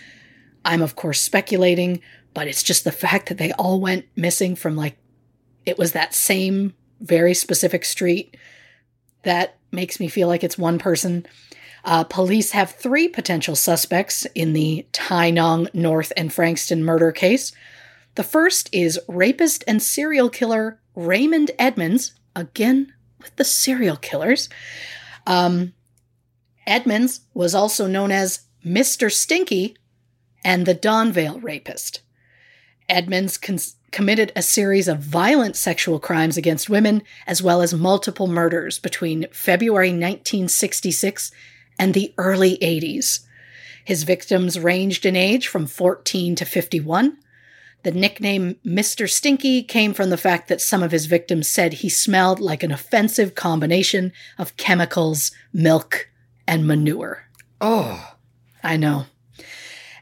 [0.62, 2.02] I'm, of course, speculating,
[2.34, 4.98] but it's just the fact that they all went missing from like,
[5.64, 8.36] it was that same very specific street
[9.24, 11.26] that makes me feel like it's one person.
[11.84, 17.52] Uh, police have three potential suspects in the Tynong North and Frankston murder case.
[18.14, 24.48] The first is rapist and serial killer Raymond Edmunds, again with the serial killers.
[25.26, 25.74] Um,
[26.66, 29.12] Edmunds was also known as Mr.
[29.12, 29.76] Stinky
[30.44, 32.00] and the Donvale rapist.
[32.88, 38.26] Edmunds cons- committed a series of violent sexual crimes against women, as well as multiple
[38.26, 41.30] murders between February 1966
[41.78, 43.20] and the early 80s.
[43.84, 47.18] His victims ranged in age from 14 to 51.
[47.84, 49.08] The nickname Mr.
[49.08, 52.72] Stinky came from the fact that some of his victims said he smelled like an
[52.72, 56.08] offensive combination of chemicals, milk,
[56.48, 57.28] and manure.
[57.60, 58.16] Oh,
[58.60, 59.06] I know.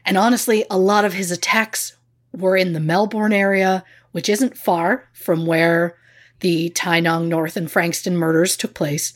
[0.03, 1.95] And honestly, a lot of his attacks
[2.33, 5.97] were in the Melbourne area, which isn't far from where
[6.39, 9.13] the Tynong North and Frankston murders took place.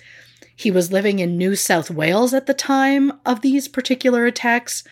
[0.56, 4.84] He was living in New South Wales at the time of these particular attacks,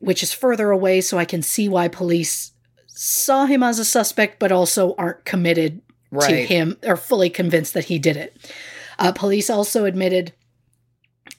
[0.00, 2.52] which is further away, so I can see why police
[2.88, 5.82] saw him as a suspect, but also aren't committed
[6.20, 8.52] to him or fully convinced that he did it.
[8.98, 10.32] Uh, police also admitted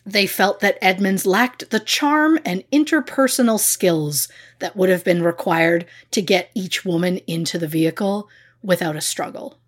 [0.07, 4.29] they felt that Edmunds lacked the charm and interpersonal skills
[4.59, 8.29] that would have been required to get each woman into the vehicle
[8.63, 9.59] without a struggle.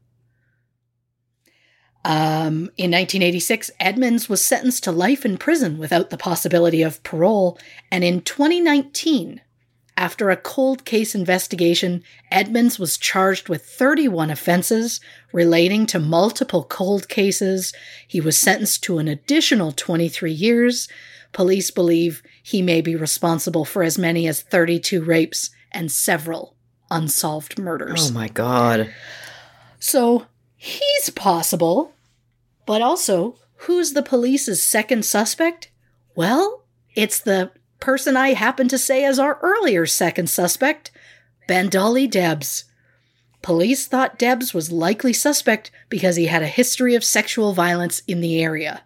[2.06, 7.60] Um, in 1986, Edmunds was sentenced to life in prison without the possibility of parole,
[7.92, 9.42] and in 2019,
[10.00, 15.02] after a cold case investigation, Edmunds was charged with 31 offenses
[15.34, 17.74] relating to multiple cold cases.
[18.08, 20.88] He was sentenced to an additional 23 years.
[21.34, 26.56] Police believe he may be responsible for as many as 32 rapes and several
[26.90, 28.10] unsolved murders.
[28.10, 28.94] oh my God.
[29.82, 31.94] So he's possible,
[32.66, 35.72] but also, who's the police's second suspect?
[36.16, 36.64] Well,
[36.96, 40.92] it's the person I happen to say as our earlier second suspect,
[41.48, 42.66] Bandali Debs.
[43.42, 48.22] Police thought Debs was likely suspect because he had a history of sexual violence in
[48.22, 48.84] the area.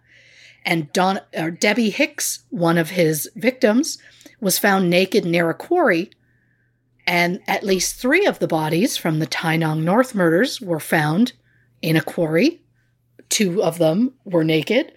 [0.64, 3.98] And Don, or Debbie Hicks, one of his victims,
[4.40, 6.10] was found naked near a quarry
[7.06, 11.32] and at least three of the bodies from the Tynong North murders were found
[11.82, 12.62] in a quarry.
[13.28, 14.92] Two of them were naked.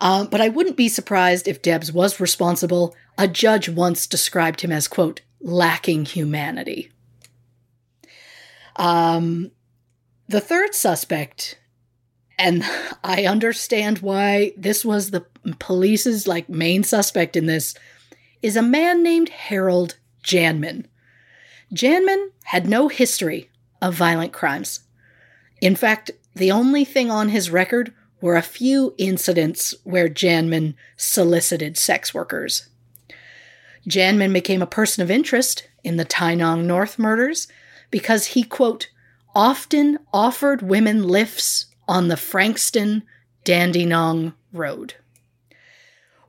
[0.00, 2.94] Uh, but I wouldn't be surprised if Debs was responsible.
[3.16, 6.90] A judge once described him as, quote, lacking humanity.
[8.76, 9.52] Um,
[10.28, 11.58] the third suspect,
[12.38, 12.64] and
[13.04, 15.24] I understand why this was the
[15.58, 17.74] police's like main suspect in this,
[18.42, 20.86] is a man named Harold Janman.
[21.72, 23.50] Janman had no history
[23.80, 24.80] of violent crimes.
[25.60, 31.76] In fact, the only thing on his record were a few incidents where Janman solicited
[31.76, 32.68] sex workers.
[33.88, 37.46] Janman became a person of interest in the Tynong North murders
[37.90, 38.88] because he, quote,
[39.34, 43.02] often offered women lifts on the Frankston
[43.44, 44.94] Dandenong Road.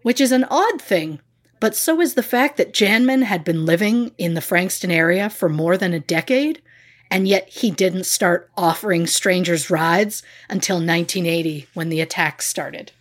[0.04, 1.20] Which is an odd thing,
[1.60, 5.50] but so is the fact that Janman had been living in the Frankston area for
[5.50, 6.62] more than a decade,
[7.10, 12.92] and yet he didn't start offering strangers rides until 1980 when the attacks started.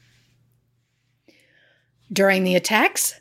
[2.12, 3.20] During the attacks,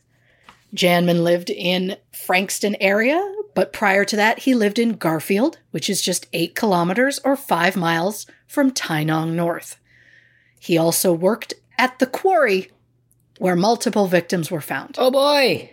[0.76, 6.02] Janman lived in Frankston area, but prior to that, he lived in Garfield, which is
[6.02, 9.80] just eight kilometers or five miles from Tynong North.
[10.60, 12.72] He also worked at the quarry
[13.38, 14.96] where multiple victims were found.
[14.98, 15.72] Oh boy!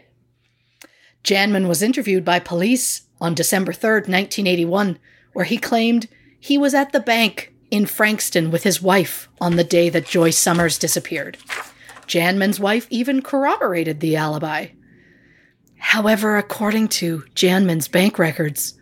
[1.24, 4.98] Janman was interviewed by police on December 3rd, 1981,
[5.32, 6.08] where he claimed
[6.38, 10.36] he was at the bank in Frankston with his wife on the day that Joyce
[10.36, 11.38] Summers disappeared.
[12.08, 14.66] Janman's wife even corroborated the alibi.
[15.78, 18.74] However, according to Janman's bank records,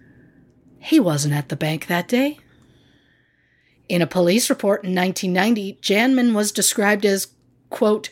[0.79, 2.39] he wasn't at the bank that day.
[3.91, 7.29] In a police report in 1990, Janman was described as,
[7.69, 8.09] quote,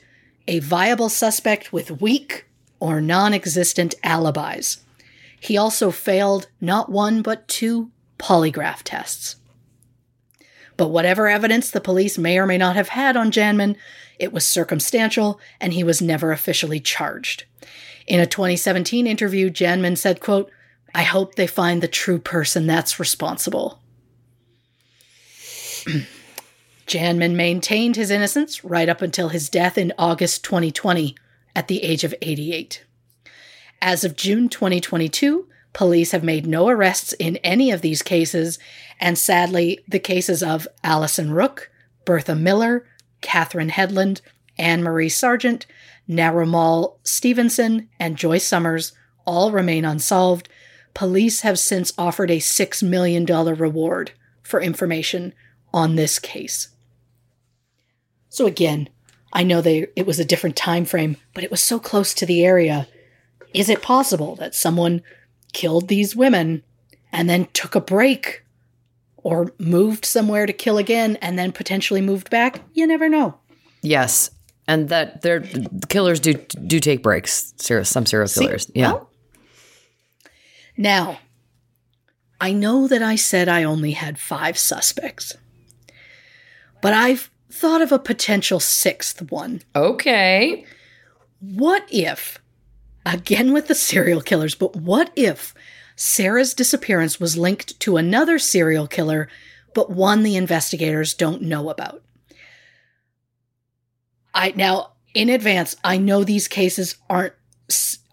[0.46, 2.46] a viable suspect with weak
[2.80, 4.84] or non existent alibis.
[5.40, 9.36] He also failed not one but two polygraph tests.
[10.76, 13.76] But whatever evidence the police may or may not have had on Janman,
[14.18, 17.44] it was circumstantial and he was never officially charged.
[18.06, 20.50] In a 2017 interview, Janman said, quote,
[20.94, 23.80] I hope they find the true person that's responsible.
[26.86, 31.14] Janman maintained his innocence right up until his death in August 2020
[31.54, 32.84] at the age of 88.
[33.80, 38.58] As of June 2022, police have made no arrests in any of these cases,
[39.00, 41.70] and sadly, the cases of Alison Rooke,
[42.04, 42.86] Bertha Miller,
[43.20, 44.20] Catherine Headland,
[44.58, 45.66] Anne Marie Sargent,
[46.08, 48.92] Narimal Stevenson, and Joyce Summers
[49.24, 50.48] all remain unsolved.
[50.94, 55.34] Police have since offered a $6 million reward for information
[55.72, 56.68] on this case.
[58.28, 58.88] So again,
[59.32, 62.26] I know they it was a different time frame, but it was so close to
[62.26, 62.88] the area.
[63.54, 65.02] Is it possible that someone
[65.52, 66.62] killed these women
[67.12, 68.44] and then took a break
[69.16, 72.60] or moved somewhere to kill again and then potentially moved back?
[72.74, 73.38] You never know.
[73.82, 74.30] Yes,
[74.66, 77.54] and that they're the killers do do take breaks.
[77.58, 78.66] Some serial killers.
[78.66, 78.92] See, yeah.
[78.92, 79.10] well,
[80.76, 81.18] now,
[82.40, 85.36] I know that I said I only had five suspects,
[86.80, 89.62] but I've thought of a potential sixth one.
[89.74, 90.64] okay.
[91.40, 92.40] What if,
[93.12, 95.54] again with the serial killers, but what if
[95.96, 99.28] Sarah's disappearance was linked to another serial killer,
[99.74, 102.02] but one the investigators don't know about?
[104.34, 107.34] I now in advance, I know these cases aren't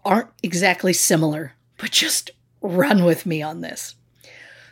[0.04, 3.94] aren't exactly similar, but just run with me on this.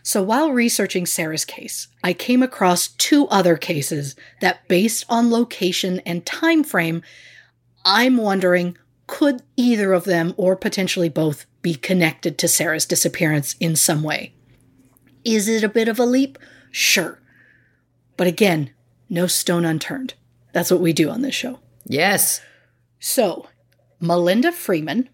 [0.02, 6.00] So while researching Sarah's case, I came across two other cases that based on location
[6.00, 7.02] and time frame,
[7.84, 8.76] I'm wondering
[9.06, 14.32] could either of them or potentially both be connected to Sarah's disappearance in some way.
[15.24, 16.38] Is it a bit of a leap?
[16.70, 17.18] Sure.
[18.16, 18.70] But again,
[19.08, 20.14] no stone unturned.
[20.52, 21.58] That's what we do on this show.
[21.86, 22.40] Yes.
[23.00, 23.48] So,
[24.00, 25.08] Melinda Freeman,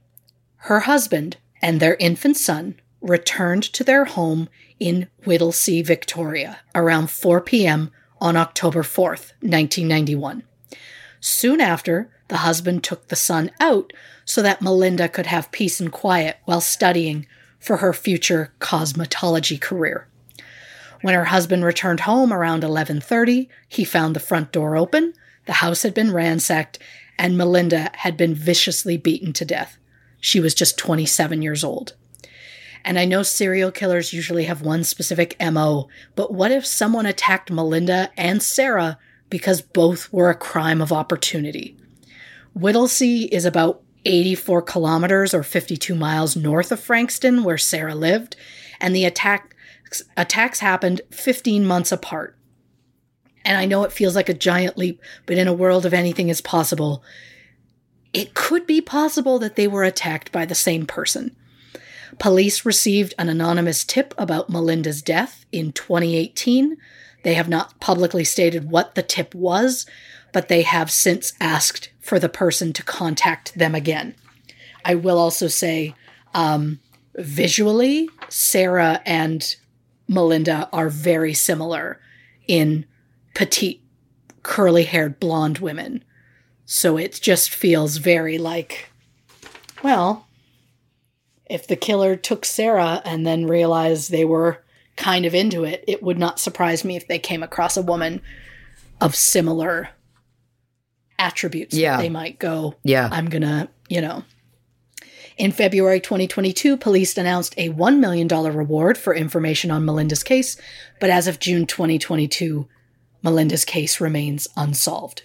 [0.56, 4.48] her husband, and their infant son returned to their home
[4.78, 7.90] in Whittlesea, Victoria, around 4 p.m.
[8.20, 10.42] on October 4th, 1991.
[11.20, 13.93] Soon after, the husband took the son out
[14.24, 17.27] so that Melinda could have peace and quiet while studying
[17.59, 20.07] for her future cosmetology career.
[21.02, 25.12] When her husband returned home around 11:30, he found the front door open,
[25.47, 26.78] the house had been ransacked,
[27.19, 29.77] and Melinda had been viciously beaten to death.
[30.20, 31.94] She was just 27 years old.
[32.85, 37.51] And I know serial killers usually have one specific MO, but what if someone attacked
[37.51, 38.98] Melinda and Sarah
[39.28, 41.77] because both were a crime of opportunity?
[42.60, 48.36] Whittlesea is about 84 kilometers or 52 miles north of Frankston, where Sarah lived,
[48.80, 49.54] and the attack,
[50.16, 52.36] attacks happened 15 months apart.
[53.44, 56.28] And I know it feels like a giant leap, but in a world of anything
[56.28, 57.02] is possible,
[58.12, 61.34] it could be possible that they were attacked by the same person.
[62.18, 66.76] Police received an anonymous tip about Melinda's death in 2018.
[67.22, 69.86] They have not publicly stated what the tip was,
[70.32, 74.16] but they have since asked for the person to contact them again.
[74.84, 75.94] I will also say,
[76.34, 76.80] um,
[77.14, 79.54] visually, Sarah and
[80.08, 82.00] Melinda are very similar
[82.48, 82.84] in
[83.36, 83.84] petite,
[84.42, 86.02] curly haired blonde women.
[86.64, 88.90] So it just feels very like,
[89.84, 90.26] well,
[91.48, 94.64] if the killer took Sarah and then realized they were
[94.96, 98.20] kind of into it, it would not surprise me if they came across a woman
[99.00, 99.90] of similar
[101.20, 101.76] attributes.
[101.76, 101.98] Yeah.
[101.98, 103.09] They might go, Yeah.
[103.12, 104.24] I'm going to, you know.
[105.36, 110.56] In February 2022, police announced a $1 million reward for information on Melinda's case,
[110.98, 112.68] but as of June 2022,
[113.22, 115.22] Melinda's case remains unsolved.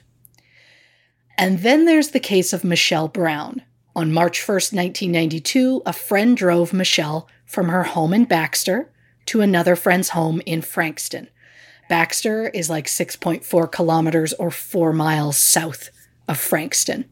[1.38, 3.62] And then there's the case of Michelle Brown.
[3.94, 8.92] On March 1st, 1992, a friend drove Michelle from her home in Baxter
[9.28, 11.30] to another friend's home in Frankston.
[11.88, 15.90] Baxter is like 6.4 kilometers or 4 miles south
[16.28, 17.06] of Frankston.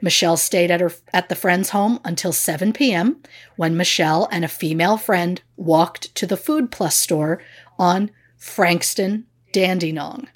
[0.00, 3.22] Michelle stayed at her at the friend's home until 7 p.m.
[3.56, 7.40] when Michelle and a female friend walked to the Food Plus store
[7.78, 10.28] on Frankston Dandenong.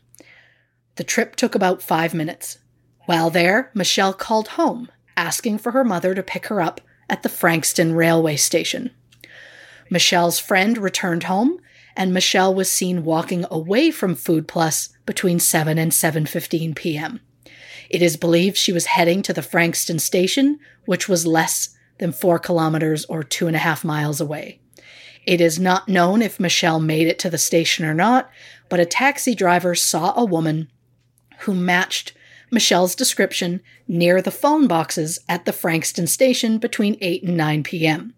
[0.96, 2.58] The trip took about 5 minutes.
[3.06, 6.80] While there, Michelle called home, asking for her mother to pick her up
[7.10, 8.90] at the Frankston railway station.
[9.90, 11.60] Michelle's friend returned home,
[11.98, 17.20] and Michelle was seen walking away from Food Plus between 7 and 7:15 p.m.
[17.90, 22.38] It is believed she was heading to the Frankston station, which was less than four
[22.38, 24.60] kilometers or two and a half miles away.
[25.26, 28.30] It is not known if Michelle made it to the station or not,
[28.68, 30.70] but a taxi driver saw a woman
[31.40, 32.12] who matched
[32.52, 38.14] Michelle's description near the phone boxes at the Frankston station between 8 and 9 p.m.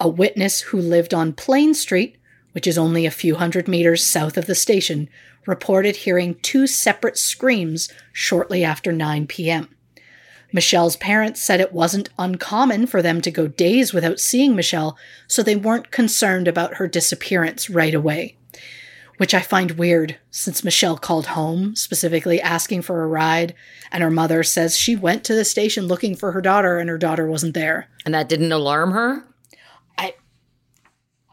[0.00, 2.16] A witness who lived on Playne Street,
[2.52, 5.08] which is only a few hundred meters south of the station,
[5.46, 9.68] reported hearing two separate screams shortly after 9 p.m.
[10.52, 15.42] Michelle's parents said it wasn't uncommon for them to go days without seeing Michelle, so
[15.42, 18.36] they weren't concerned about her disappearance right away.
[19.16, 23.54] Which I find weird, since Michelle called home, specifically asking for a ride,
[23.90, 26.98] and her mother says she went to the station looking for her daughter and her
[26.98, 27.88] daughter wasn't there.
[28.04, 29.24] And that didn't alarm her?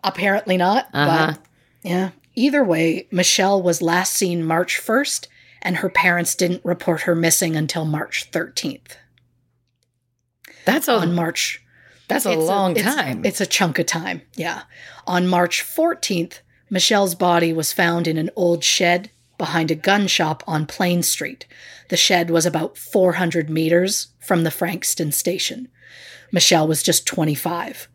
[0.03, 1.33] Apparently not, Uh-huh.
[1.33, 1.39] but
[1.83, 2.09] yeah.
[2.35, 5.27] Either way, Michelle was last seen March 1st,
[5.61, 8.95] and her parents didn't report her missing until March 13th.
[10.65, 11.61] That's a On March
[12.07, 13.23] that's a long it's- time.
[13.25, 14.63] It's a chunk of time, yeah.
[15.05, 16.39] On March 14th,
[16.69, 21.45] Michelle's body was found in an old shed behind a gun shop on Playne Street.
[21.89, 25.67] The shed was about 400 meters from the Frankston station.
[26.31, 27.88] Michelle was just 25.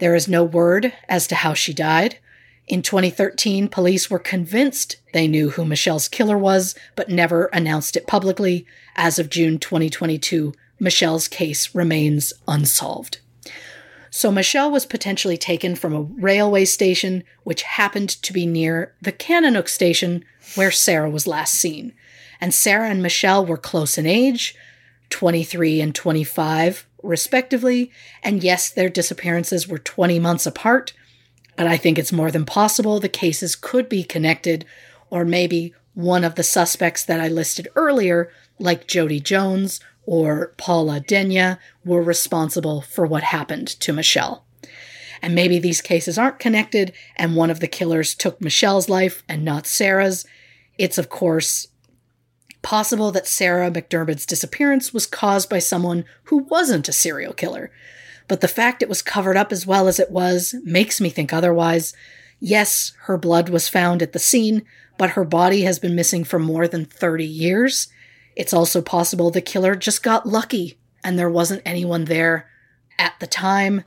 [0.00, 2.18] There is no word as to how she died.
[2.66, 8.06] In 2013, police were convinced they knew who Michelle's killer was, but never announced it
[8.06, 8.66] publicly.
[8.96, 13.18] As of June 2022, Michelle's case remains unsolved.
[14.10, 19.12] So Michelle was potentially taken from a railway station, which happened to be near the
[19.12, 21.92] Kananook station where Sarah was last seen.
[22.40, 24.54] And Sarah and Michelle were close in age,
[25.10, 27.90] 23 and 25, respectively.
[28.22, 30.92] And yes, their disappearances were 20 months apart,
[31.56, 34.64] but I think it's more than possible the cases could be connected,
[35.10, 41.00] or maybe one of the suspects that I listed earlier, like Jody Jones or Paula
[41.00, 44.44] Denyer, were responsible for what happened to Michelle.
[45.22, 49.44] And maybe these cases aren't connected, and one of the killers took Michelle's life and
[49.44, 50.26] not Sarah's.
[50.76, 51.68] It's, of course,
[52.64, 57.70] possible that Sarah MacDiarmid's disappearance was caused by someone who wasn't a serial killer.
[58.26, 61.32] But the fact it was covered up as well as it was makes me think
[61.32, 61.94] otherwise.
[62.40, 64.64] Yes, her blood was found at the scene,
[64.98, 67.88] but her body has been missing for more than 30 years.
[68.34, 72.48] It's also possible the killer just got lucky and there wasn't anyone there
[72.98, 73.84] at the time.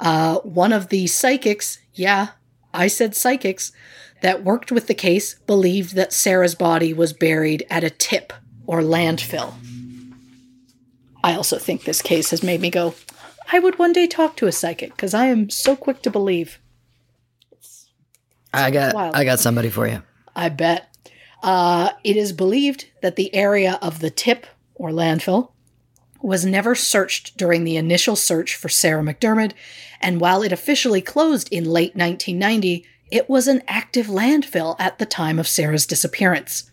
[0.00, 2.28] Uh, one of the psychics, yeah,
[2.72, 3.72] I said psychics,
[4.22, 8.32] that worked with the case believed that Sarah's body was buried at a tip
[8.66, 9.54] or landfill.
[11.22, 12.94] I also think this case has made me go,
[13.52, 16.58] I would one day talk to a psychic because I am so quick to believe.
[18.52, 19.14] I got wild.
[19.14, 20.02] I got somebody for you.
[20.34, 20.86] I bet.
[21.42, 25.52] Uh, it is believed that the area of the tip or landfill
[26.20, 29.52] was never searched during the initial search for Sarah MacDiarmid,
[30.00, 35.06] and while it officially closed in late 1990, it was an active landfill at the
[35.06, 36.70] time of Sarah's disappearance.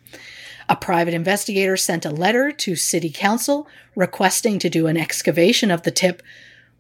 [0.69, 5.83] A private investigator sent a letter to City Council requesting to do an excavation of
[5.83, 6.21] the tip,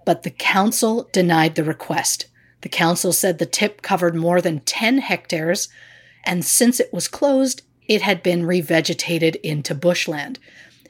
[0.05, 2.27] but the council denied the request.
[2.61, 5.69] The council said the tip covered more than 10 hectares,
[6.25, 10.39] and since it was closed, it had been revegetated into bushland.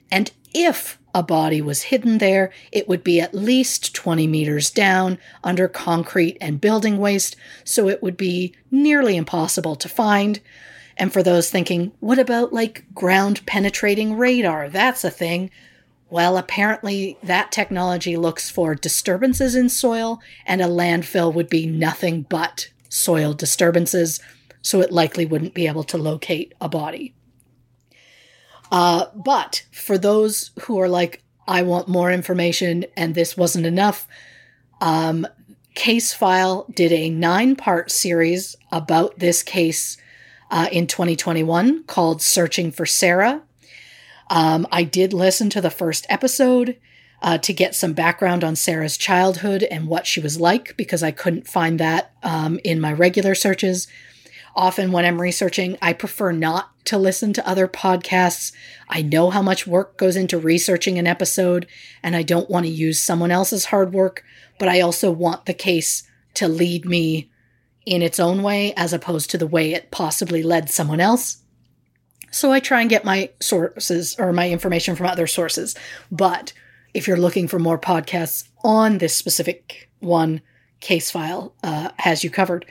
[0.10, 5.18] And if a body was hidden there, it would be at least 20 meters down
[5.44, 10.40] under concrete and building waste, so it would be nearly impossible to find.
[10.98, 14.70] And for those thinking, what about like ground penetrating radar?
[14.70, 15.50] That's a thing.
[16.10, 22.24] Well, apparently that technology looks for disturbances in soil, and a landfill would be nothing
[22.24, 24.22] but soil disturbances,
[24.62, 27.14] so it likely wouldn't be able to locate a body.
[28.72, 34.08] Uh, but for those who are like, I want more information and this wasn't enough,
[34.82, 35.26] um,
[35.76, 39.98] Case File did a nine part series about this case
[40.50, 43.44] uh, in 2021 called Searching for Sarah.
[44.30, 46.78] Um, I did listen to the first episode
[47.22, 51.12] uh, to get some background on Sarah's childhood and what she was like because I
[51.12, 53.88] couldn't find that um, in my regular searches.
[54.58, 58.52] Often, when I'm researching, I prefer not to listen to other podcasts.
[58.90, 61.68] I know how much work goes into researching an episode,
[62.02, 64.24] and I don't want to use someone else's hard work,
[64.58, 67.30] but I also want the case to lead me
[67.86, 71.44] in its own way as opposed to the way it possibly led someone else.
[72.32, 75.76] So I try and get my sources or my information from other sources.
[76.12, 76.52] But
[76.96, 80.42] if you're looking for more podcasts on this specific one,
[80.80, 82.66] case file uh, has you covered.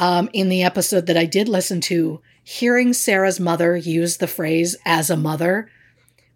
[0.00, 4.74] Um, in the episode that I did listen to, hearing Sarah's mother use the phrase
[4.86, 5.70] as a mother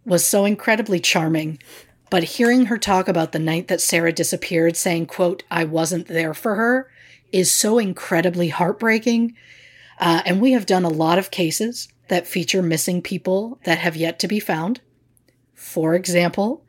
[0.04, 1.58] was so incredibly charming.
[2.10, 6.34] But hearing her talk about the night that Sarah disappeared, saying, quote, I wasn't there
[6.34, 6.90] for her,
[7.32, 9.34] is so incredibly heartbreaking.
[9.98, 13.96] Uh, and we have done a lot of cases that feature missing people that have
[13.96, 14.82] yet to be found.
[15.54, 16.66] For example,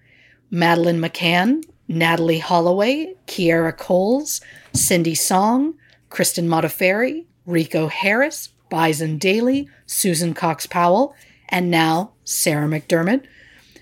[0.50, 4.40] Madeleine McCann, Natalee Holloway, Kierra Coles,
[4.74, 5.74] Cindy Song,
[6.16, 11.14] Kristen Modafferi, Rico Harris, Bison Dele, Susan Cox Powell,
[11.50, 13.26] and now Sarah MacDiarmid.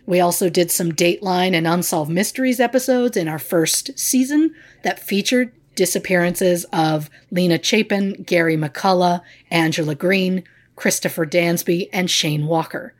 [0.07, 5.51] We also did some Dateline and Unsolved Mysteries episodes in our first season that featured
[5.75, 10.43] disappearances of Lena Chapin, Gary McCullough, Angela Green,
[10.75, 12.95] Christopher Dansby, and Shane Walker.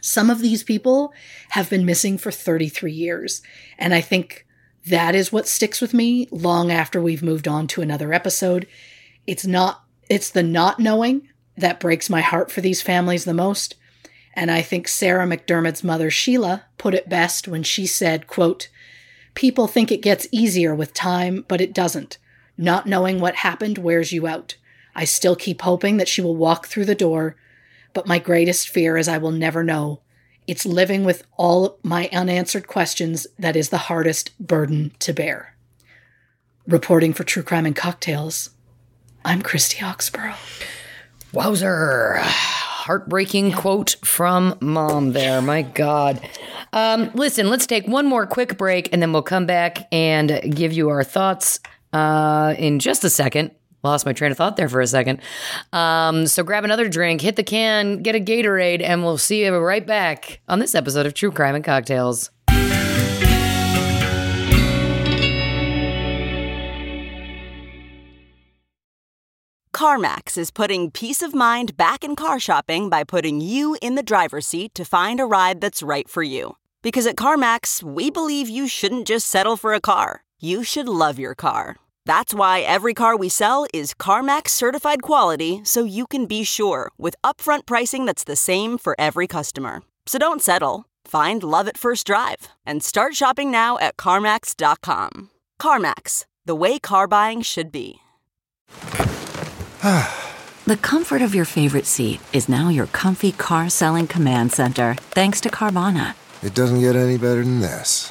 [0.00, 1.12] Some of these people
[1.48, 3.42] have been missing for 33 years,
[3.76, 4.45] and I think
[4.86, 8.66] that is what sticks with me long after we've moved on to another episode.
[9.26, 13.74] It's not it's the not knowing that breaks my heart for these families the most.
[14.34, 18.68] And I think Sarah MacDiarmid's mother Sheila put it best when she said, quote,
[19.34, 22.18] People think it gets easier with time, but it doesn't.
[22.56, 24.56] Not knowing what happened wears you out.
[24.94, 27.36] I still keep hoping that she will walk through the door,
[27.92, 30.00] but my greatest fear is I will never know.
[30.46, 35.56] It's living with all my unanswered questions that is the hardest burden to bear.
[36.68, 38.50] Reporting for True Crime and Cocktails,
[39.24, 40.36] I'm Christy Oxborough.
[41.32, 42.18] Wowzer.
[42.20, 45.42] Heartbreaking quote from mom there.
[45.42, 46.20] My God.
[46.72, 50.72] Um, listen, let's take one more quick break and then we'll come back and give
[50.72, 51.58] you our thoughts
[51.92, 53.50] uh, in just a second.
[53.86, 55.20] Lost my train of thought there for a second.
[55.72, 59.56] Um, so grab another drink, hit the can, get a Gatorade, and we'll see you
[59.56, 62.30] right back on this episode of True Crime and Cocktails.
[69.72, 74.02] CarMax is putting peace of mind back in car shopping by putting you in the
[74.02, 76.56] driver's seat to find a ride that's right for you.
[76.82, 81.20] Because at CarMax, we believe you shouldn't just settle for a car, you should love
[81.20, 81.76] your car.
[82.06, 86.92] That's why every car we sell is CarMax certified quality so you can be sure
[86.96, 89.82] with upfront pricing that's the same for every customer.
[90.06, 90.84] So don't settle.
[91.04, 95.30] Find love at first drive and start shopping now at CarMax.com.
[95.60, 97.98] CarMax, the way car buying should be.
[100.66, 105.40] The comfort of your favorite seat is now your comfy car selling command center, thanks
[105.42, 106.16] to Carvana.
[106.42, 108.10] It doesn't get any better than this.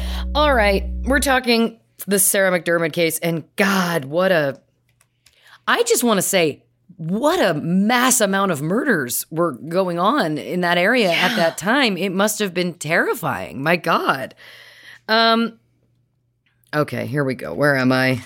[0.33, 4.61] All right, we're talking the Sarah MacDiarmid case, and God, what a.
[5.67, 6.63] I just want to say,
[6.97, 11.97] what a mass amount of murders were going on in that area at that time.
[11.97, 13.61] It must have been terrifying.
[13.61, 14.33] My God.
[15.07, 15.59] Um,
[16.73, 17.53] Okay, here we go.
[17.53, 18.23] Where am I?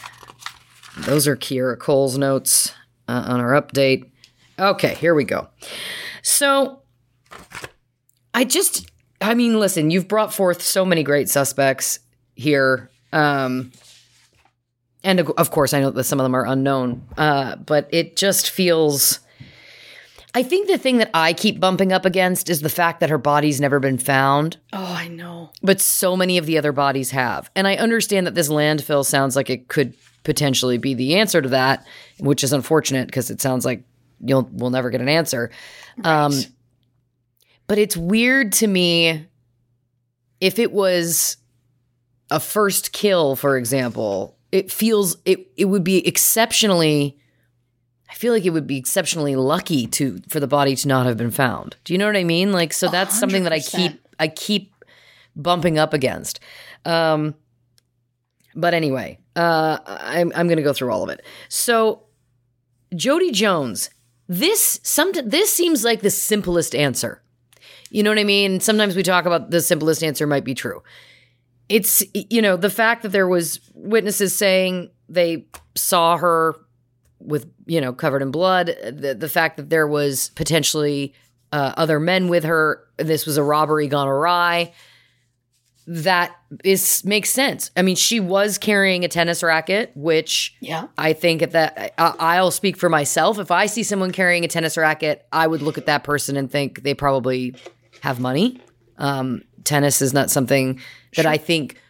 [0.99, 2.72] Those are Kiera Cole's notes
[3.07, 4.11] uh, on our update.
[4.60, 5.48] Okay, here we go.
[6.22, 6.84] So,
[8.36, 8.91] I just,
[9.30, 11.99] I mean, listen, you've brought forth so many great suspects
[12.35, 12.89] here.
[13.11, 13.72] Um,
[15.03, 18.49] and of- course, I know that some of them are unknown, uh, but it just
[18.49, 19.19] feels.
[20.34, 23.18] I think the thing that I keep bumping up against is the fact that her
[23.18, 25.52] body's never been found Oh, I know.
[25.64, 27.49] but so many of the other bodies have.
[27.56, 29.93] And I understand that this landfill sounds like it could
[30.23, 31.85] potentially be the answer to that,
[32.19, 33.84] which is unfortunate because it sounds like
[34.19, 35.52] you'll we'll never get an answer.
[36.03, 36.34] Um,
[37.67, 39.27] but it's weird to me
[40.39, 41.37] if it was
[42.29, 44.37] a first kill, for example.
[44.51, 47.17] It feels it it would be exceptionally.
[48.09, 51.17] I feel like it would be exceptionally lucky to for the body to not have
[51.17, 51.75] been found.
[51.83, 52.51] Do you know what I mean?
[52.51, 54.73] Like, so that's something that I keep I keep
[55.35, 56.39] bumping up against.
[56.85, 57.35] Um,
[58.55, 61.25] but anyway, uh, I'm I'm gonna go through all of it.
[61.49, 62.03] So,
[62.95, 63.89] Jody Jones,
[64.27, 67.21] this some this seems like the simplest answer.
[67.90, 68.60] You know what I mean?
[68.60, 70.82] Sometimes we talk about the simplest answer might be true.
[71.70, 76.56] It's you know the fact that there was witnesses saying they saw her
[77.20, 78.68] with you know covered in blood.
[78.68, 81.14] The the fact that there was potentially
[81.52, 82.84] uh, other men with her.
[82.98, 84.74] This was a robbery gone awry.
[85.88, 87.70] That is makes sense.
[87.78, 90.88] I mean, she was carrying a tennis racket, which Yeah.
[90.98, 93.38] I think at that I, I'll speak for myself.
[93.38, 96.49] If I see someone carrying a tennis racket, I would look at that person and
[96.49, 97.56] think they probably
[98.06, 98.61] have money.
[98.99, 100.80] Um, tennis is not something
[101.15, 101.82] that I think,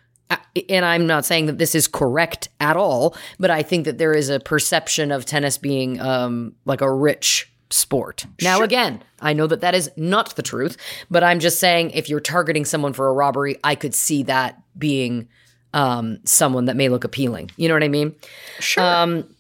[0.70, 4.14] and I'm not saying that this is correct at all, but I think that there
[4.14, 8.26] is a perception of tennis being um, like a rich sport.
[8.42, 10.78] Now, again, I know that that is not the truth,
[11.12, 14.62] but I'm just saying if you're targeting someone for a robbery, I could see that
[14.78, 15.28] being
[15.74, 17.52] um, someone that may look appealing.
[17.58, 18.16] You know what I mean?
[18.60, 18.82] Sure.
[18.82, 19.35] Um,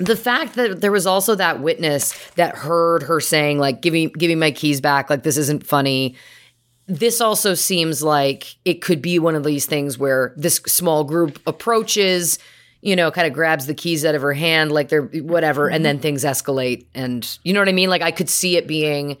[0.00, 4.06] the fact that there was also that witness that heard her saying like give me
[4.06, 5.10] give me my keys back.
[5.10, 6.16] Like this isn't funny.
[6.86, 11.38] This also seems like it could be one of these things where this small group
[11.46, 12.38] approaches
[12.82, 15.84] you know kind of grabs the keys out of her hand like they're whatever and
[15.84, 16.02] then mm-hmm.
[16.02, 16.86] things escalate.
[16.94, 17.90] And you know what i mean?
[17.90, 19.18] Like i could see it being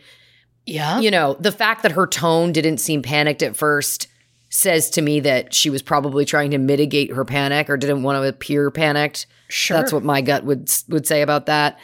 [0.66, 1.00] yeah.
[1.00, 4.06] you know, the fact that her tone didn't seem panicked at first
[4.50, 8.22] says to me that she was probably trying to mitigate her panic or didn't want
[8.22, 9.26] to appear panicked.
[9.50, 9.76] Sure.
[9.76, 11.78] That's what my gut would would say about that.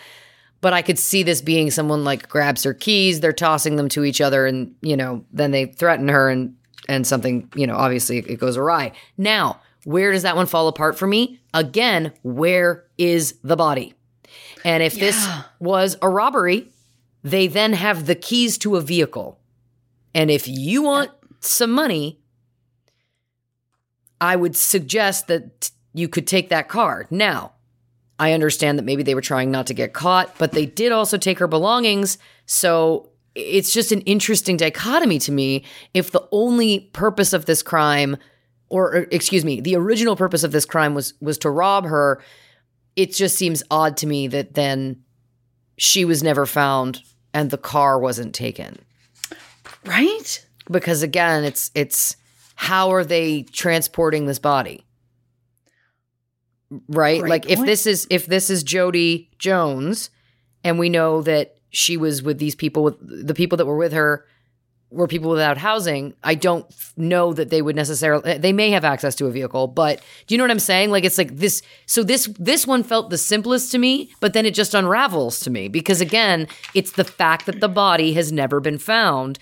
[0.61, 4.05] But I could see this being someone like grabs her keys, they're tossing them to
[4.05, 6.57] each other and, you know, then they threaten her and
[6.89, 8.93] and something, you know, obviously it goes awry.
[9.19, 11.41] Now, where does that one fall apart for me?
[11.53, 13.95] Again, where is the body?
[14.65, 15.29] And if this
[15.61, 16.69] was a robbery,
[17.23, 19.39] they then have the keys to a vehicle.
[20.15, 21.11] And if you want
[21.41, 22.21] some money,
[24.21, 27.07] I would suggest that you could take that car.
[27.11, 27.53] Now,
[28.19, 31.19] I understand that maybe they were trying not to get caught, but they did also
[31.19, 32.19] take her belongings.
[32.47, 35.65] So it's just an interesting dichotomy to me.
[35.93, 38.17] If the only purpose of this crime,
[38.71, 42.23] or, or excuse me, the original purpose of this crime was was to rob her,
[42.97, 45.03] it just seems odd to me that then
[45.77, 47.03] she was never found
[47.35, 48.79] and the car wasn't taken
[49.85, 50.47] right?
[50.71, 52.17] because again it's it's
[52.57, 54.86] how are they transporting this body
[56.89, 57.21] right?
[57.21, 60.11] Great like if this is if this is jody jones
[60.65, 63.93] and we know that she was with these people with the people that were with
[63.93, 64.25] her
[64.91, 66.67] were people without housing i don't
[66.97, 70.35] know that they would necessarily eh, they may have access to a vehicle but do
[70.35, 70.91] you know what i'm saying?
[70.91, 74.47] Like it's like this so this this one felt the simplest to me but then
[74.47, 78.61] it just unravels to me because again it's the fact that the body has never
[78.61, 79.39] been found.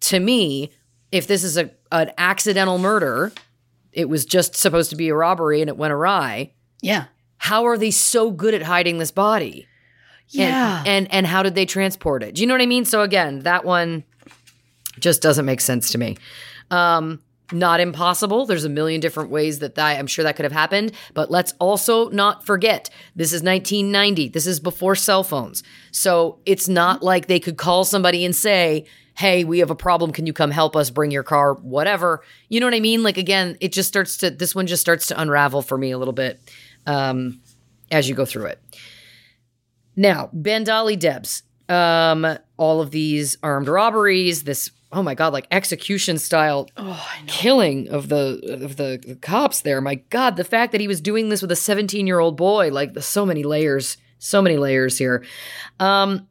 [0.00, 0.70] To me,
[1.10, 3.32] if this is a an accidental murder,
[3.96, 6.52] it was just supposed to be a robbery and it went awry.
[6.82, 7.06] Yeah.
[7.38, 9.66] How are they so good at hiding this body?
[10.32, 10.82] And- Yeah.
[10.86, 12.34] And and, how did they transport it?
[12.34, 12.84] Do you know what I mean?
[12.84, 14.04] So again, that one
[15.00, 16.16] just doesn't make sense to me.
[16.70, 17.20] Um
[17.52, 18.46] not impossible.
[18.46, 21.54] There's a million different ways that, that I'm sure that could have happened, but let's
[21.60, 24.28] also not forget this is 1990.
[24.28, 25.62] This is before cell phones.
[25.92, 30.12] So it's not like they could call somebody and say, "Hey, we have a problem.
[30.12, 32.22] Can you come help us bring your car?" whatever.
[32.48, 33.02] You know what I mean?
[33.02, 35.98] Like again, it just starts to this one just starts to unravel for me a
[35.98, 36.40] little bit
[36.86, 37.40] um
[37.90, 38.60] as you go through it.
[39.96, 46.16] Now, Bandali Debs, um, all of these armed robberies, this oh my god, like execution
[46.18, 49.80] style Oh, killing of the of the, the cops there.
[49.80, 52.70] My god, the fact that he was doing this with a 17 year old boy,
[52.70, 55.24] like the, so many layers, so many layers here.
[55.78, 56.26] Um,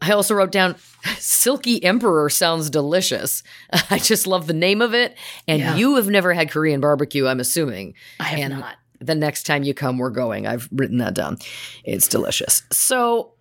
[0.00, 0.76] I also wrote down
[1.18, 3.42] Silky Emperor sounds delicious.
[3.90, 5.16] I just love the name of it.
[5.46, 5.76] And Yeah.
[5.76, 7.94] you have never had Korean barbecue, I'm assuming.
[8.20, 8.76] I have And not.
[9.00, 10.46] The next time you come, we're going.
[10.46, 11.36] I've written that down.
[11.84, 12.62] It's delicious.
[12.72, 13.34] So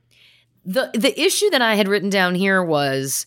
[0.66, 3.26] the the issue that I had written down here was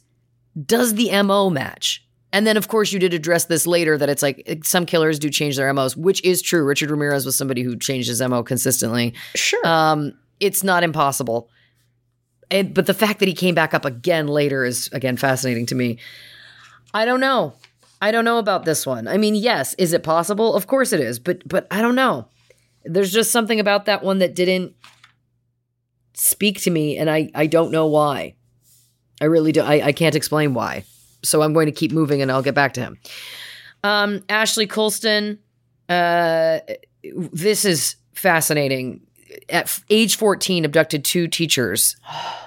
[0.66, 2.04] does the MO match?
[2.32, 5.30] And then of course you did address this later that it's like some killers do
[5.30, 6.64] change their MOs, which is true.
[6.64, 9.14] Richard Ramirez was somebody who changed his MO consistently.
[9.34, 9.66] Sure.
[9.66, 11.48] Um, it's not impossible.
[12.50, 15.74] And but the fact that he came back up again later is again fascinating to
[15.74, 15.98] me.
[16.94, 17.54] I don't know.
[18.00, 19.08] I don't know about this one.
[19.08, 20.54] I mean, yes, is it possible?
[20.54, 22.28] Of course it is, but but I don't know.
[22.84, 24.74] There's just something about that one that didn't
[26.14, 28.34] speak to me, and I I don't know why.
[29.20, 29.60] I really do.
[29.62, 30.84] I, I can't explain why.
[31.22, 32.98] So I'm going to keep moving, and I'll get back to him.
[33.82, 35.38] Um, Ashley Coulston.
[35.88, 36.60] Uh,
[37.32, 39.00] this is fascinating.
[39.48, 41.96] At age 14, abducted two teachers,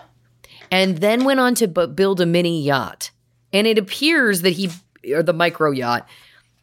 [0.72, 3.11] and then went on to bu- build a mini yacht.
[3.53, 4.69] And it appears that he,
[5.14, 6.07] or the micro yacht,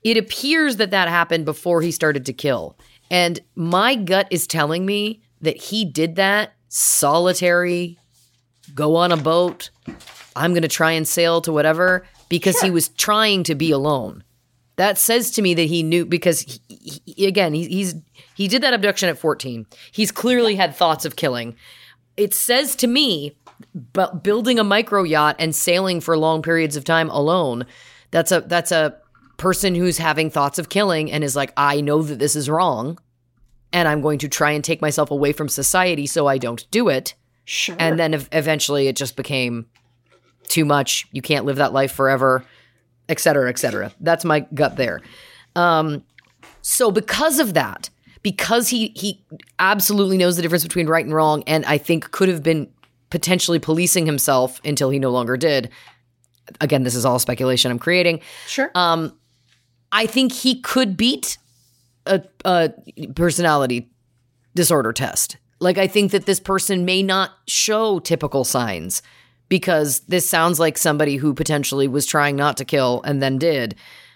[0.02, 2.78] it appears that that happened before he started to kill.
[3.10, 7.97] And my gut is telling me that he did that solitary,
[8.74, 9.70] go on a boat.
[10.36, 14.22] I'm going to try and sail to whatever because he was trying to be alone.
[14.76, 17.94] That says to me that he knew because he, he- again, he, he's
[18.36, 19.66] he did that abduction at 14.
[19.90, 21.56] He's clearly had thoughts of killing.
[22.16, 23.36] It says to me,
[23.74, 27.66] but building a micro yacht and sailing for long periods of time alone,
[28.12, 28.96] that's a that's a
[29.36, 32.98] person who's having thoughts of killing and is like, I know that this is wrong,
[33.72, 36.88] and I'm going to try and take myself away from society so I don't do
[36.88, 37.14] it.
[37.48, 37.76] Sure.
[37.78, 39.66] And then ev- eventually it just became
[40.48, 41.06] too much.
[41.12, 42.44] You can't live that life forever,
[43.08, 43.92] et cetera, et cetera.
[44.00, 45.00] That's my gut there.
[45.56, 46.04] Um,
[46.60, 47.90] so because of that,
[48.22, 49.24] because he he
[49.58, 52.68] absolutely knows the difference between right and wrong, and I think could have been
[53.10, 55.70] potentially policing himself until he no longer did.
[56.60, 58.20] Again, this is all speculation I'm creating.
[58.46, 58.70] sure.
[58.74, 59.18] Um,
[59.90, 61.38] I think he could beat
[62.04, 62.70] a, a
[63.14, 63.90] personality
[64.54, 65.38] disorder test.
[65.60, 69.02] Like, I think that this person may not show typical signs
[69.48, 73.74] because this sounds like somebody who potentially was trying not to kill and then did.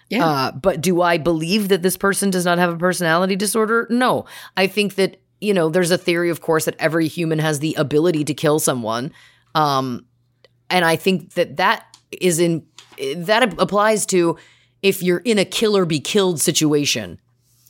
[0.08, 0.26] Yeah.
[0.26, 3.86] Uh, but do I believe that this person does not have a personality disorder?
[3.88, 4.26] No.
[4.56, 7.74] I think that, you know, there's a theory, of course, that every human has the
[7.78, 9.10] ability to kill someone.
[9.54, 10.04] Um,
[10.68, 12.66] and I think that that is in,
[13.16, 14.36] that applies to
[14.82, 17.18] if you're in a kill or be killed situation.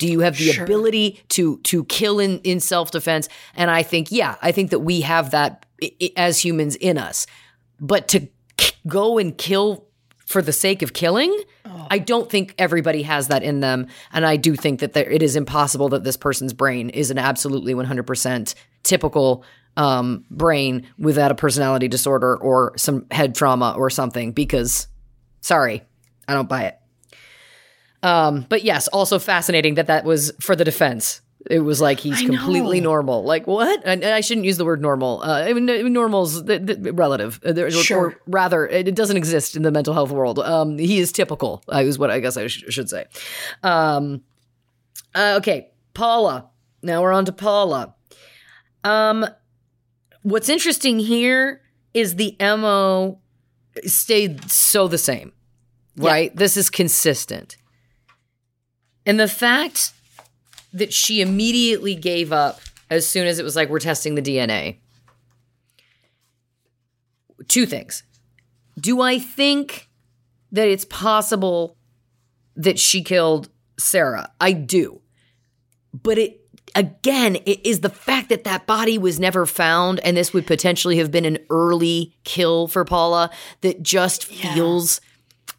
[0.02, 0.64] Do you have the Sure.
[0.64, 3.28] ability to to kill in in self defense?
[3.56, 5.64] And I think yeah, I think that we have that
[6.16, 7.26] as humans in us.
[7.80, 9.86] But to k- go and kill
[10.26, 11.36] for the sake of killing,
[11.90, 13.86] I don't think everybody has that in them.
[14.12, 17.18] And I do think that there, it is impossible that this person's brain is an
[17.18, 19.44] absolutely 100% typical
[19.76, 24.32] um, brain without a personality disorder or some head trauma or something.
[24.32, 24.86] Because,
[25.42, 25.82] sorry,
[26.28, 26.78] I don't buy it.
[28.02, 31.20] Um, but yes, also fascinating that that was for the defense.
[31.50, 32.90] It was like he's I completely know.
[32.90, 33.24] normal.
[33.24, 33.82] Like what?
[33.84, 35.22] And, I shouldn't use the word normal.
[35.22, 37.98] Uh, I mean, normal's the, the, relative, Uh, there- or- Sure.
[38.10, 40.38] or rather, it, doesn't exist in the mental health world.
[40.38, 41.62] Um, he is typical.
[41.72, 43.06] Uh, is what I guess I sh- should say.
[43.64, 44.22] Um,
[45.16, 46.48] uh, okay, Paula.
[46.82, 47.94] Now we're on to Paula.
[48.84, 49.26] Um,
[50.22, 51.62] what's interesting here
[51.92, 53.18] is the mo
[53.84, 55.32] stayed so the same,
[55.96, 56.34] right?
[56.36, 57.56] This is consistent.
[59.04, 59.92] And the fact
[60.72, 62.60] that she immediately gave up
[62.92, 64.76] as soon as it was like, we're testing the DNA.
[67.48, 68.02] Two things.
[68.78, 69.88] Do I think
[70.52, 71.76] that it's possible
[72.54, 73.48] that she killed
[73.78, 74.30] Sarah?
[74.38, 75.00] I do.
[75.94, 76.40] But it,
[76.74, 80.98] again, it is the fact that that body was never found and this would potentially
[80.98, 83.30] have been an early kill for Paula
[83.62, 85.00] that just feels.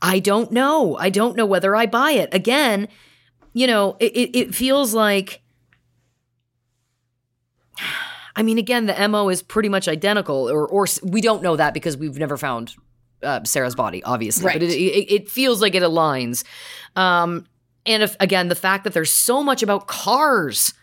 [0.03, 0.98] I don't know.
[0.98, 2.32] I don't know whether I buy it.
[2.32, 2.88] Again,
[3.53, 5.41] you know, it, it, it feels like.
[8.35, 11.73] I mean, again, the mo is pretty much identical, or or we don't know that
[11.73, 12.73] because we've never found
[13.21, 14.45] uh, Sarah's body, obviously.
[14.45, 14.55] Right.
[14.55, 16.43] But it, it, it feels like it aligns.
[16.95, 17.45] Um,
[17.85, 20.73] and if again, the fact that there's so much about cars.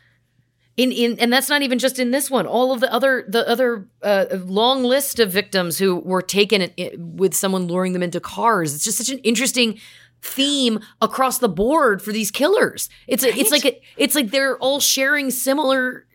[0.76, 2.46] In, in and that's not even just in this one.
[2.46, 6.92] All of the other the other uh, long list of victims who were taken i-
[6.96, 8.74] with someone luring them into cars.
[8.74, 9.78] It's just such an interesting
[10.22, 12.88] theme across the board for these killers.
[13.06, 16.06] It's a, it's like a, it's like they're all sharing similar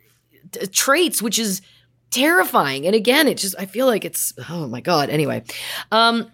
[0.52, 1.62] t- traits, which is
[2.12, 2.86] terrifying.
[2.86, 5.10] And again, it just I feel like it's oh my god.
[5.10, 5.44] Anyway,
[5.92, 6.32] um,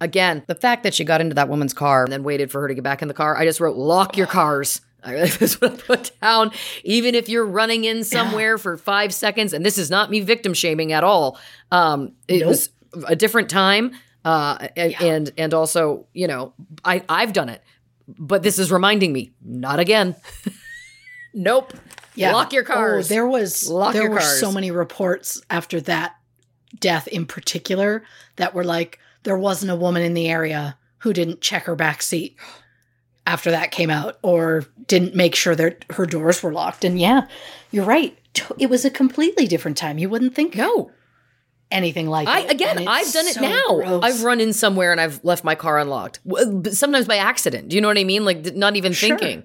[0.00, 2.68] again, the fact that she got into that woman's car and then waited for her
[2.68, 4.80] to get back in the car, I just wrote lock your cars.
[5.02, 6.52] I really that's what I put down.
[6.84, 10.52] Even if you're running in somewhere for five seconds, and this is not me victim
[10.52, 11.38] shaming at all.
[11.72, 12.48] Um, it Nope.
[12.48, 12.68] was
[13.06, 13.92] a different time,
[14.24, 16.52] uh, a- and and also you know
[16.84, 17.62] I I've done it,
[18.08, 20.16] but this is reminding me not again.
[21.34, 21.72] nope.
[22.16, 23.06] Lock your cars.
[23.10, 24.40] Oh, there was Lock there were cars.
[24.40, 26.16] so many reports after that
[26.78, 28.02] death in particular
[28.36, 32.02] that were like there wasn't a woman in the area who didn't check her back
[32.02, 32.36] seat
[33.26, 36.84] after that came out or didn't make sure that her doors were locked.
[36.84, 37.26] And yeah,
[37.70, 38.16] you're right.
[38.58, 39.98] It was a completely different time.
[39.98, 40.90] You wouldn't think no.
[41.70, 42.50] Anything like I it.
[42.50, 43.76] again, I've done it so now.
[43.76, 44.04] gross.
[44.04, 46.20] I've run in somewhere and I've left my car unlocked.
[46.72, 47.68] Sometimes by accident.
[47.68, 48.24] Do you know what I mean?
[48.24, 49.16] Like not even Sure.
[49.18, 49.44] thinking.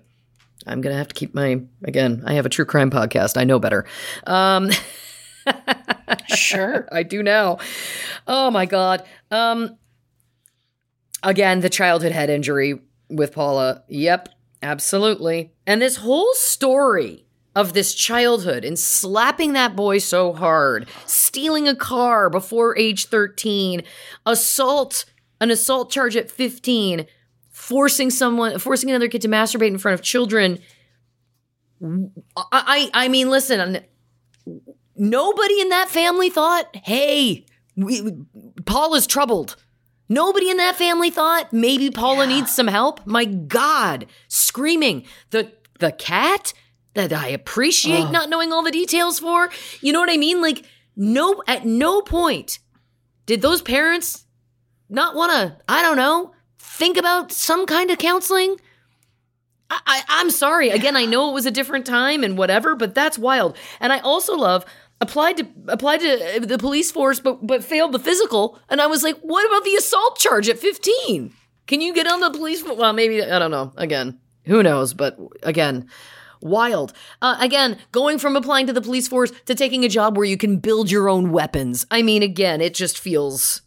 [0.68, 2.23] I'm gonna have to keep my again.
[2.26, 3.38] I have a true crime podcast.
[3.38, 3.85] I know better.
[4.26, 4.72] Um,
[6.27, 6.88] sure.
[6.91, 7.60] I do now.
[8.27, 9.03] Oh my god.
[9.31, 9.77] Um,
[11.23, 12.80] again, the childhood head injury
[13.10, 13.84] with Paula.
[13.88, 14.30] Yep,
[14.64, 15.53] absolutely.
[15.68, 17.24] And this whole story
[17.56, 23.84] of this childhood and slapping that boy so hard, stealing a car before age 13,
[24.26, 25.06] assault,
[25.40, 27.06] an assault charge at 15,
[27.49, 30.60] forcing someone, forcing another kid to masturbate in front of children.
[31.82, 32.10] I,
[32.52, 33.80] I, I mean, listen,
[34.95, 37.45] nobody in that family thought, hey,
[37.77, 38.18] we,
[38.65, 39.56] Paula's troubled.
[40.07, 43.06] Nobody in that family thought maybe Paula needs some help.
[43.07, 46.53] My God, screaming the the cat
[46.95, 49.49] that I appreciate not knowing all the details for.
[49.81, 50.41] You know what I mean?
[50.41, 50.65] Like
[50.95, 52.59] no, at no point
[53.26, 54.26] did those parents
[54.89, 55.57] not want to.
[55.67, 56.34] I don't know.
[56.57, 58.57] Think about some kind of counseling.
[59.69, 60.69] I, I, I'm sorry.
[60.69, 63.57] Again, I know it was a different time and whatever, but that's wild.
[63.80, 64.65] And I also love
[65.01, 68.59] applied to applied to uh, the police force, but but failed the physical.
[68.69, 71.34] And I was like, what about the assault charge at 15?
[71.67, 72.63] Can you get on the police?
[72.63, 73.73] Well, maybe I don't know.
[73.76, 74.93] Again, who knows?
[74.93, 75.89] But again,
[76.45, 76.93] wild.
[77.22, 80.38] Uh, again, going from applying to the police force to taking a job where you
[80.38, 81.85] can build your own weapons.
[81.91, 83.61] I mean, again, it just feels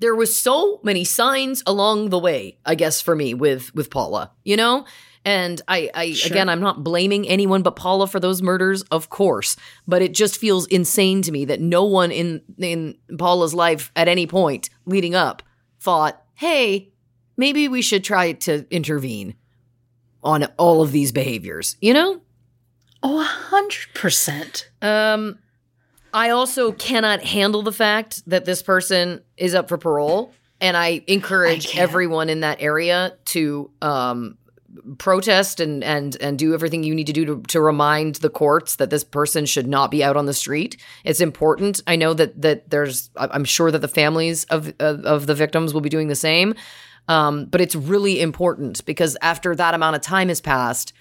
[0.00, 4.30] there was so many signs along the way i guess for me with with paula
[4.44, 4.84] you know
[5.24, 9.56] and i i again i'm not blaming anyone but paula for those murders of course
[9.86, 14.08] but it just feels insane to me that no one in in paula's life at
[14.08, 15.42] any point leading up
[15.80, 16.92] thought hey
[17.36, 19.34] maybe we should try to intervene
[20.22, 22.20] on all of these behaviors you know
[23.00, 24.68] Oh, a hundred percent.
[24.82, 25.38] um,
[26.12, 31.04] I also cannot handle the fact that this person is up for parole, and I
[31.06, 31.82] encourage can't.
[31.82, 34.36] everyone in that area to um,
[34.98, 38.74] protest and and and do everything you need to do to, to remind the courts
[38.76, 40.76] that this person should not be out on the street.
[41.04, 41.80] It's important.
[41.86, 43.10] I know that that there's.
[43.16, 46.16] I- I'm sure that the families of of, of the victims will be doing the
[46.16, 46.54] same.
[47.08, 50.92] Um, but it's really important because after that amount of time has passed,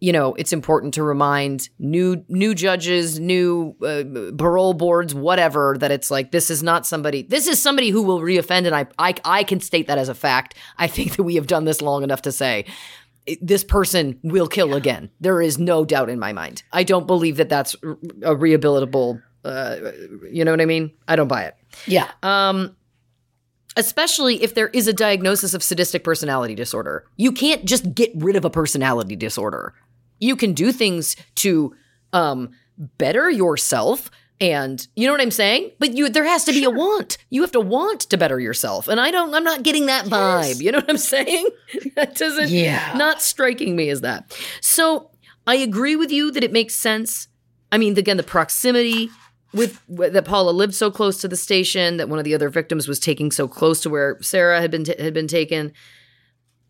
[0.00, 5.92] you know, it's important to remind new new judges, new uh, parole boards, whatever, that
[5.92, 7.22] it's like this is not somebody.
[7.22, 10.14] This is somebody who will reoffend, and I I I can state that as a
[10.14, 10.56] fact.
[10.76, 12.64] I think that we have done this long enough to say
[13.40, 15.08] this person will kill again.
[15.20, 16.64] There is no doubt in my mind.
[16.72, 19.22] I don't believe that that's a rehabilitable.
[19.44, 19.76] Uh,
[20.30, 20.90] you know what I mean?
[21.06, 21.54] I don't buy it
[21.86, 22.08] Yeah.
[22.24, 22.76] um,
[23.76, 27.04] especially if there is a diagnosis of sadistic personality disorder.
[27.16, 29.74] You can't just get rid of a personality disorder.
[30.20, 31.74] You can do things to
[32.12, 32.50] um,
[32.98, 34.10] better yourself.
[34.40, 35.70] And you know what I'm saying?
[35.78, 37.16] But you there has to be a want.
[37.30, 38.88] You have to want to better yourself.
[38.88, 40.60] And I don't I'm not getting that vibe.
[40.60, 41.46] You know what I'm saying?
[41.96, 42.92] that doesn't Yeah.
[42.96, 44.36] not striking me as that.
[44.60, 45.10] So
[45.46, 47.28] I agree with you that it makes sense.
[47.70, 49.10] I mean, again, the proximity
[49.52, 52.88] with that Paula lived so close to the station, that one of the other victims
[52.88, 55.72] was taking so close to where Sarah had been had been taken.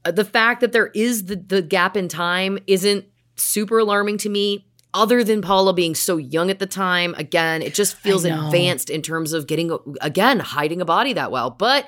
[0.04, 3.04] Uh, the fact that there is the the gap in time isn't
[3.36, 4.66] super alarming to me.
[4.94, 9.00] Other than Paula being so young at the time, again, it just feels advanced in
[9.00, 9.70] terms of getting
[10.02, 11.48] again hiding a body that well.
[11.48, 11.86] But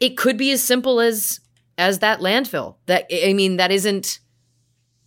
[0.00, 1.40] it could be as simple as
[1.78, 2.76] as that landfill.
[2.86, 4.18] That I mean, that isn't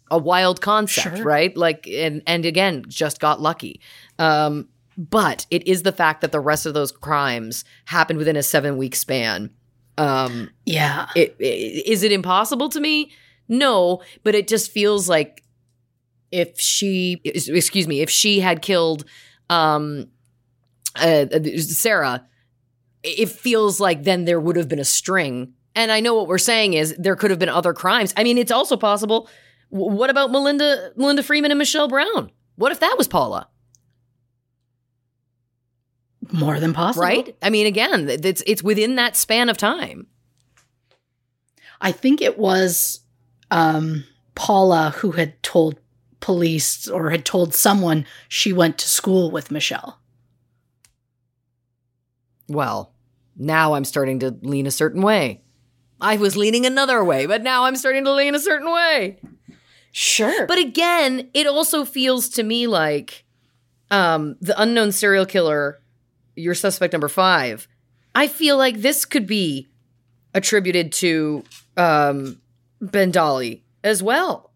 [0.10, 1.26] a wild concept, Sure.
[1.26, 1.56] right?
[1.56, 3.80] Like, and and again, just got lucky.
[4.18, 4.70] Um,
[5.00, 8.78] but it is the fact that the rest of those crimes happened within a seven
[8.78, 9.50] week span.
[9.98, 11.08] Um, Yeah.
[11.16, 11.44] it, i
[11.90, 13.12] is it impossible to me?
[13.48, 15.44] No, but it just feels like
[16.32, 19.06] if she, excuse me, if she had killed
[19.50, 20.10] um,
[20.96, 21.26] uh,
[21.58, 22.26] Sarah,
[23.02, 25.54] it feels like then there would have been a string.
[25.76, 28.14] And I know what we're saying is there could have been other crimes.
[28.18, 29.30] I mean, it's also possible.
[29.70, 32.32] What about Melinda, Melinda Freeman and Michelle Brown?
[32.58, 33.48] What if that was Paula?
[36.32, 37.04] More than possible.
[37.04, 37.36] Right?
[37.42, 40.08] I mean, again, it's it's within that span of time.
[41.82, 43.02] I think it was
[43.52, 44.04] um
[44.36, 45.80] Paula who had told
[46.20, 50.00] police or had told someone she went to school with Michelle.
[52.48, 52.94] Well,
[53.38, 55.42] now I'm starting to lean a certain way.
[56.02, 59.20] I was leaning another way, but now I'm starting to lean a certain way.
[59.92, 60.46] Sure.
[60.48, 63.26] But again, it also feels to me like
[63.92, 65.79] um, the unknown serial killer,
[66.40, 67.68] your suspect number five.
[68.16, 69.68] I feel like this could be
[70.34, 71.44] attributed to
[71.78, 72.42] um,
[72.82, 74.52] Bandali as well.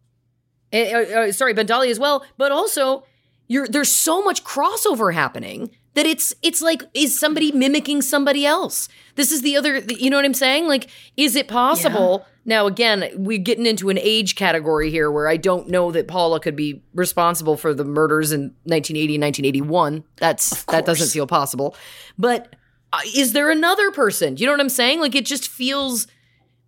[0.72, 3.04] Uh, uh, sorry, Bandali as well, but also
[3.48, 8.90] there's so much crossover happening that it's it's like is somebody mimicking somebody else?
[9.16, 10.68] This is the other you know what i'm saying?
[10.68, 12.26] Like is it possible?
[12.46, 16.40] Now again we're getting into an age category here where i don't know that paula
[16.40, 21.76] could be responsible for the murders in 1980 and 1981 that's that doesn't feel possible.
[22.18, 22.56] But
[22.92, 24.38] uh, is there another person?
[24.38, 25.00] You know what i'm saying?
[25.00, 26.08] Like it just feels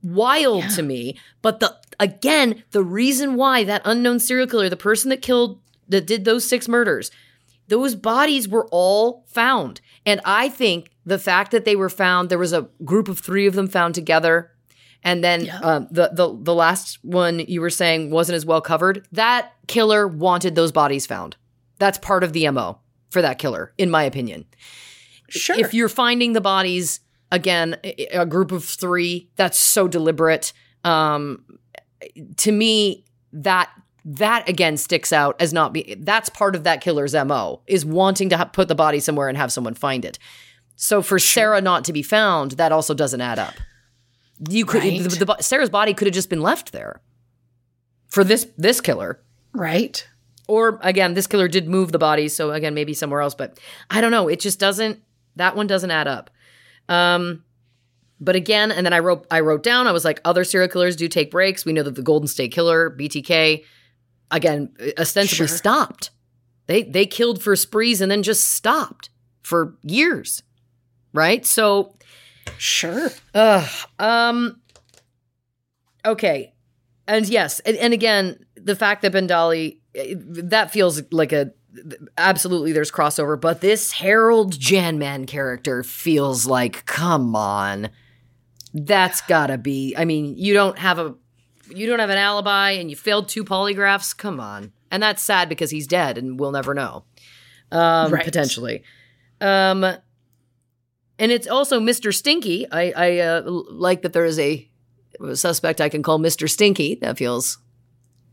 [0.03, 1.17] wild to me.
[1.41, 6.05] But the again the reason why that unknown serial killer the person that killed that
[6.05, 7.11] did those six murders
[7.67, 9.81] those bodies were all found.
[10.05, 13.47] And I think the fact that they were found, there was a group of three
[13.47, 14.51] of them found together.
[15.03, 15.59] And then Yeah.
[15.59, 19.07] um, the, the the last one you were saying wasn't as well covered.
[19.11, 21.35] That killer wanted those bodies found.
[21.77, 22.79] That's part of the MO
[23.09, 24.45] for that killer, in my opinion.
[25.29, 25.57] Sure.
[25.59, 26.99] If you're finding the bodies,
[27.31, 27.77] again,
[28.11, 30.53] a group of three, that's so deliberate.
[30.83, 31.43] Um,
[32.37, 33.69] to me, that
[34.07, 38.29] that again sticks out as not be that's part of that killer's mo is wanting
[38.29, 40.19] to ha- put the body somewhere and have someone find it.
[40.75, 43.53] So for Sarah not to be found, that also doesn't add up.
[44.49, 45.01] You could Right.
[45.01, 47.01] the, the, Sarah's body could have just been left there
[48.09, 49.21] for this this killer.
[49.53, 50.07] right?
[50.47, 53.33] Or again, this killer did move the body, so again, maybe somewhere else.
[53.33, 53.59] But
[53.89, 54.27] I don't know.
[54.27, 54.99] It just doesn't.
[55.37, 56.29] That one doesn't add up.
[56.87, 57.43] Um,
[58.19, 59.25] but again, and then I wrote.
[59.31, 59.87] I wrote down.
[59.87, 61.65] I was like, other serial killers do take breaks.
[61.65, 63.63] We know that the Golden State Killer, BTK,
[64.31, 65.57] again, ostensibly Sure.
[65.57, 66.11] stopped.
[66.67, 69.09] They they killed for sprees and then just stopped
[69.43, 70.41] for years,
[71.13, 71.45] right?
[71.45, 71.95] So
[72.57, 73.09] Sure.
[73.33, 73.69] Ugh.
[73.99, 74.61] Um.
[76.05, 76.53] Okay.
[77.07, 81.51] And yes, and, and again, the fact that Bandali eh, that feels like a
[82.17, 87.89] absolutely there's crossover, but this Harold Janman character feels like come on,
[88.73, 89.93] that's gotta be.
[89.97, 91.15] I mean, you don't have a
[91.69, 94.15] you don't have an alibi, and you failed two polygraphs.
[94.15, 97.03] Come on, and that's sad because he's dead, and we'll never know.
[97.71, 98.23] Um, Right.
[98.23, 98.83] potentially.
[99.41, 102.13] Um, and it's also Mr.
[102.13, 102.67] Stinky.
[102.71, 104.69] I, I uh, like that there is a,
[105.33, 106.49] suspect I can call Mr.
[106.49, 106.95] Stinky.
[106.95, 107.57] That feels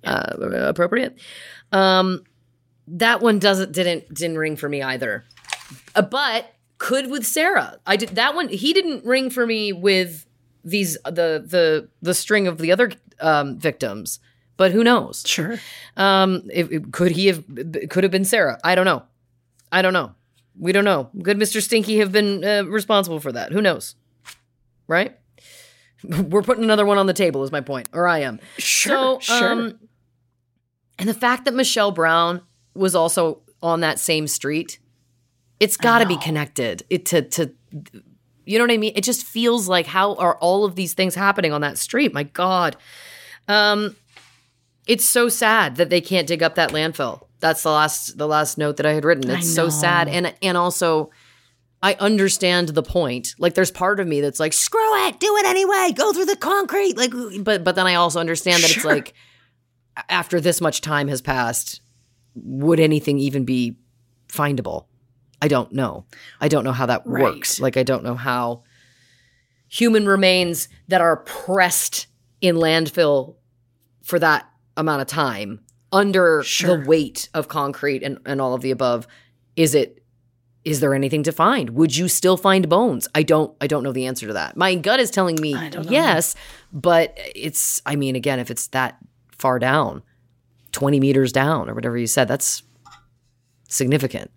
[0.05, 1.17] uh, appropriate.
[1.71, 2.25] Um,
[2.89, 5.25] that one doesn't didn't didn't ring for me either.
[5.95, 7.79] Uh, but could with Sarah.
[7.87, 8.49] I did that one.
[8.49, 10.27] He didn't ring for me with
[10.65, 12.91] these the the the string of the other
[13.21, 14.21] um, victims.
[14.57, 15.25] But who knows?
[15.27, 15.59] Sure.
[15.97, 17.45] Um, if, if- could he have
[17.91, 18.59] could have been Sarah?
[18.63, 19.03] I don't know.
[19.71, 20.15] I don't know.
[20.59, 21.09] We don't know.
[21.25, 21.63] Could Mr.
[21.63, 23.53] Stinky have been uh, responsible for that?
[23.53, 23.95] Who knows?
[24.87, 25.19] Right?
[26.05, 28.39] We're putting another one on the table, is my point, or I am.
[28.59, 29.21] Sure.
[29.23, 29.53] So, sure.
[29.53, 29.79] um,
[30.99, 32.43] and the fact that Michelle Brown
[32.75, 34.79] was also on that same street,
[35.61, 36.83] it's got to be connected.
[36.91, 37.53] It to to,
[38.45, 38.93] you know what I mean?
[38.97, 42.13] It just feels like how are all of these things happening on that street?
[42.13, 42.77] My God,
[43.49, 43.97] um,
[44.87, 47.27] it's so sad that they can't dig up that landfill.
[47.41, 49.31] That's the last the last note that I had written.
[49.31, 51.11] It's so sad, and and also.
[51.85, 53.35] I understand the point.
[53.41, 56.37] Like there's part of me that's like, screw it, do it anyway, go through the
[56.37, 56.97] concrete.
[56.97, 59.15] Like but but then I also understand that it's like
[60.09, 61.81] after this much time has passed,
[62.37, 63.79] would anything even be
[64.29, 64.87] findable?
[65.43, 66.07] I don't know.
[66.41, 67.23] I don't know how that Right.
[67.35, 67.59] works.
[67.61, 68.63] Like I don't know how
[69.69, 72.07] human remains that are pressed
[72.41, 73.35] in landfill
[74.03, 75.61] for that amount of time
[75.93, 76.79] under Sure.
[76.79, 79.07] the weight of concrete and, and all of the above
[79.57, 79.99] is it
[80.65, 83.93] is there anything to find would you still find bones i don't i don't know
[83.93, 85.93] the answer to that my gut is telling me I don't know.
[85.93, 86.35] yes
[86.73, 88.97] but it's i mean again if it's that
[89.37, 90.03] far down
[90.73, 92.63] 20 meters down or whatever you said that's
[93.69, 94.31] significant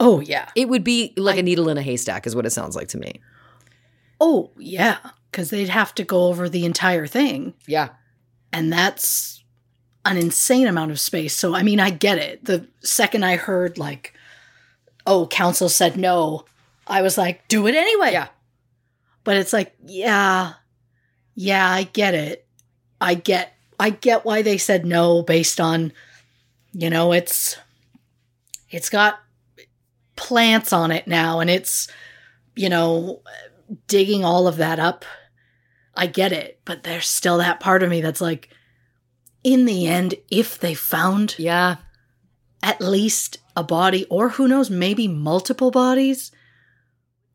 [0.00, 0.48] oh yeah.
[0.54, 2.98] it would be like a needle in a haystack is what it sounds like to
[2.98, 3.20] me
[4.20, 4.98] Oh yeah.
[5.30, 7.90] Because they'd have to go over the entire thing, yeah
[8.52, 9.44] and that's
[10.04, 11.36] an insane amount of space.
[11.36, 12.44] So I mean, I get it.
[12.44, 14.14] The second I heard like,
[15.06, 16.46] oh, council said no,
[16.86, 18.12] I was like, do it anyway.
[18.12, 18.28] yeah
[19.24, 20.54] But it's like, yeah,
[21.34, 22.46] yeah, I get it.
[23.00, 25.92] I get, I get why they said no based on,
[26.72, 27.56] you know, it's,
[28.70, 29.20] it's got
[30.18, 31.88] plants on it now, and it's,
[32.54, 33.22] you know,
[33.86, 35.04] digging all of that up.
[35.94, 38.50] I get it, but there's still that part of me that's like,
[39.42, 41.76] in the end, if they found Yeah.
[42.62, 46.30] at least a body, or who knows, maybe multiple bodies,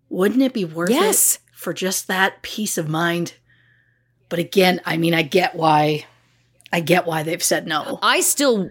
[0.10, 1.36] wouldn't it be worth Yes.
[1.36, 3.34] it for just that peace of mind?
[4.30, 6.06] But again, I mean, I get why.
[6.72, 8.00] I get why they've said no.
[8.02, 8.70] I still,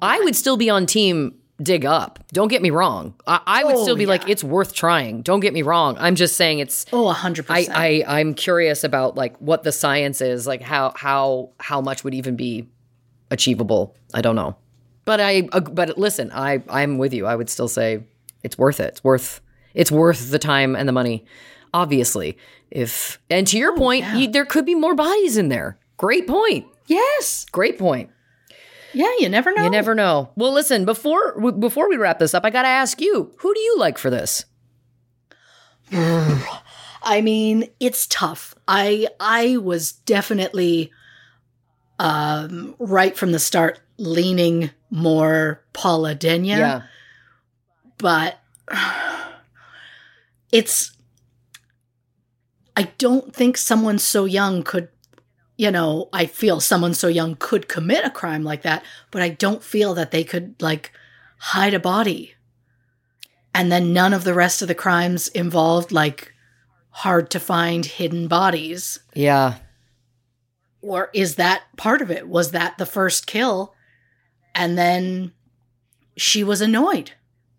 [0.00, 2.18] I would still be on team dig up.
[2.32, 3.14] Don't get me wrong.
[3.26, 5.22] I, I would Oh, still be like, it's worth trying.
[5.22, 5.96] Don't get me wrong.
[5.98, 6.86] I'm just saying it's.
[6.92, 10.92] Oh, a hundred I, I I'm curious about like what the science is, like how
[10.96, 12.68] how how much would even be
[13.30, 13.94] achievable.
[14.14, 14.56] I don't know,
[15.04, 17.26] but I uh, but listen, I I'm with you.
[17.26, 18.04] I would still say
[18.42, 18.88] it's worth it.
[18.88, 19.40] It's worth
[19.74, 21.24] it's worth the time and the money.
[21.74, 22.36] Obviously,
[22.70, 25.78] if and to your point, you, there could be more bodies in there.
[25.96, 26.66] Great point.
[26.86, 27.46] Yes.
[27.52, 28.10] Great point.
[28.94, 29.64] Yeah, you never know.
[29.64, 30.30] You never know.
[30.36, 33.54] Well, listen, before w- before we wrap this up, I got to ask you, who
[33.54, 34.44] do you like for this?
[35.92, 38.54] I mean, it's tough.
[38.68, 40.90] I I was definitely
[41.98, 46.82] um right from the start leaning more Paula Denyer, Yeah.
[47.98, 48.38] but
[50.52, 50.92] it's
[52.76, 54.88] I don't think someone so young could
[55.62, 59.28] you know, I feel someone so young could commit a crime like that, but I
[59.28, 60.90] don't feel that they could like
[61.38, 62.34] hide a body.
[63.54, 66.34] And then none of the rest of the crimes involved like
[66.90, 68.98] hard to find hidden bodies.
[69.14, 69.58] Yeah.
[70.80, 72.26] Or is that part of it?
[72.26, 73.72] Was that the first kill?
[74.56, 75.30] And then
[76.16, 77.12] she was annoyed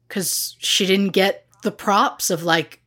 [0.09, 2.83] because she didn't get the props of like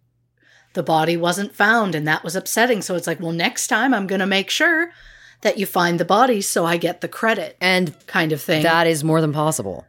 [0.76, 2.80] the body wasn't found and that was upsetting.
[2.82, 4.92] So it's like, well, next time I'm going to make sure
[5.40, 8.62] that you find the body so I get the credit And kind of thing.
[8.62, 9.84] that is more than possible.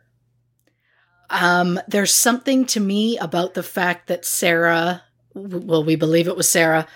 [1.30, 6.50] Um, there's something to me about the fact that Sarah, well, we believe it was
[6.50, 6.88] Sarah,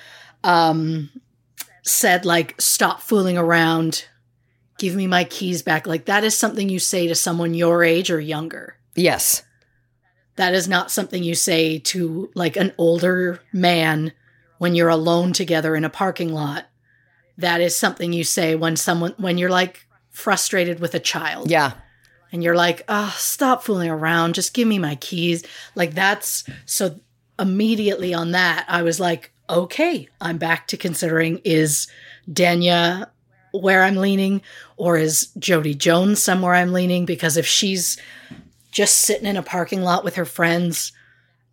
[0.44, 1.10] um,
[1.84, 4.06] said like, "Stop fooling around,
[4.80, 8.10] give me my keys back." Like that is something you say to someone your age
[8.10, 8.78] or younger.
[8.96, 9.44] Yes.
[10.42, 14.12] That is not something you say to like an older man
[14.58, 16.66] when you're alone together in a parking lot.
[17.38, 21.74] That is something you say when someone when you're like frustrated with a child Yeah.
[22.32, 24.34] and you're like, oh, stop fooling around.
[24.34, 25.44] Just give me my keys.
[25.76, 27.00] Like that's so
[27.38, 31.86] immediately on that, I was like, okay, I'm back to considering is
[32.28, 33.06] Denyer
[33.52, 34.42] where I'm leaning
[34.76, 37.06] or is Jody Jones somewhere I'm leaning?
[37.06, 37.98] Because if she's
[38.72, 40.94] just sitting in a parking lot with her friends,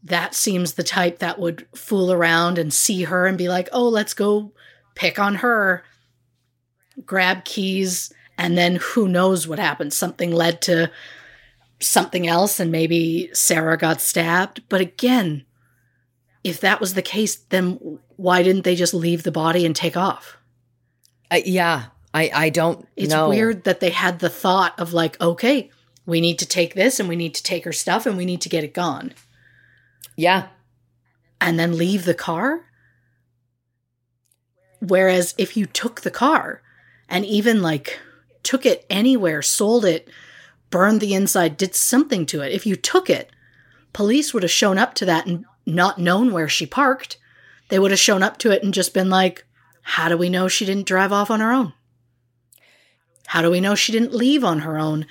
[0.02, 3.88] that seems the type that would fool around and see her and be like, oh,
[3.88, 4.52] let's go
[4.94, 5.84] pick on her,
[7.04, 9.92] grab keys, and then who knows what happened?
[9.92, 10.90] Something led to
[11.80, 14.62] something else, and maybe Sarah got stabbed.
[14.68, 15.44] But again,
[16.44, 19.96] if that was the case, then why didn't they just leave the body and take
[19.96, 20.38] off?
[21.30, 21.86] I, yeah.
[22.14, 23.28] I, I don't It's know.
[23.28, 25.70] weird that they had the thought of like, okay,
[26.08, 28.40] we need to take this and we need to take her stuff and we need
[28.40, 29.12] to get it gone.
[30.16, 30.48] Yeah.
[31.40, 32.64] and then leave the car.
[34.80, 36.62] Whereas if you took the car
[37.08, 38.00] and even like
[38.42, 40.08] took it anywhere, sold it,
[40.70, 43.30] burned the inside, did something to it, if you took it,
[43.92, 47.18] police would have shown up to that and not known where she parked.
[47.68, 49.44] They would have shown up to it and just been like,
[49.82, 51.74] how do we know she didn't drive off on her own?
[53.26, 55.06] How do we know she didn't leave on her own?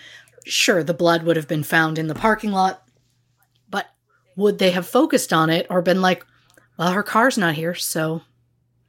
[0.48, 2.84] Sure, the blood would have been found in the parking lot,
[3.70, 3.88] but
[4.36, 6.26] would they have focused on it or been like,
[6.78, 8.22] well, her car's not here, so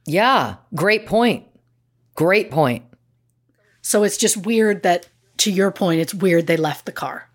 [0.05, 0.55] Yeah.
[0.73, 1.45] Great point.
[2.15, 2.83] Great point.
[3.81, 5.07] so it's just weird that
[5.37, 7.29] to your point, it's weird they left the car.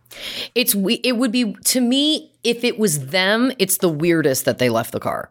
[0.55, 0.95] It's we.
[0.97, 3.51] It would be to me if it was them.
[3.59, 5.31] It's the weirdest that they left the car.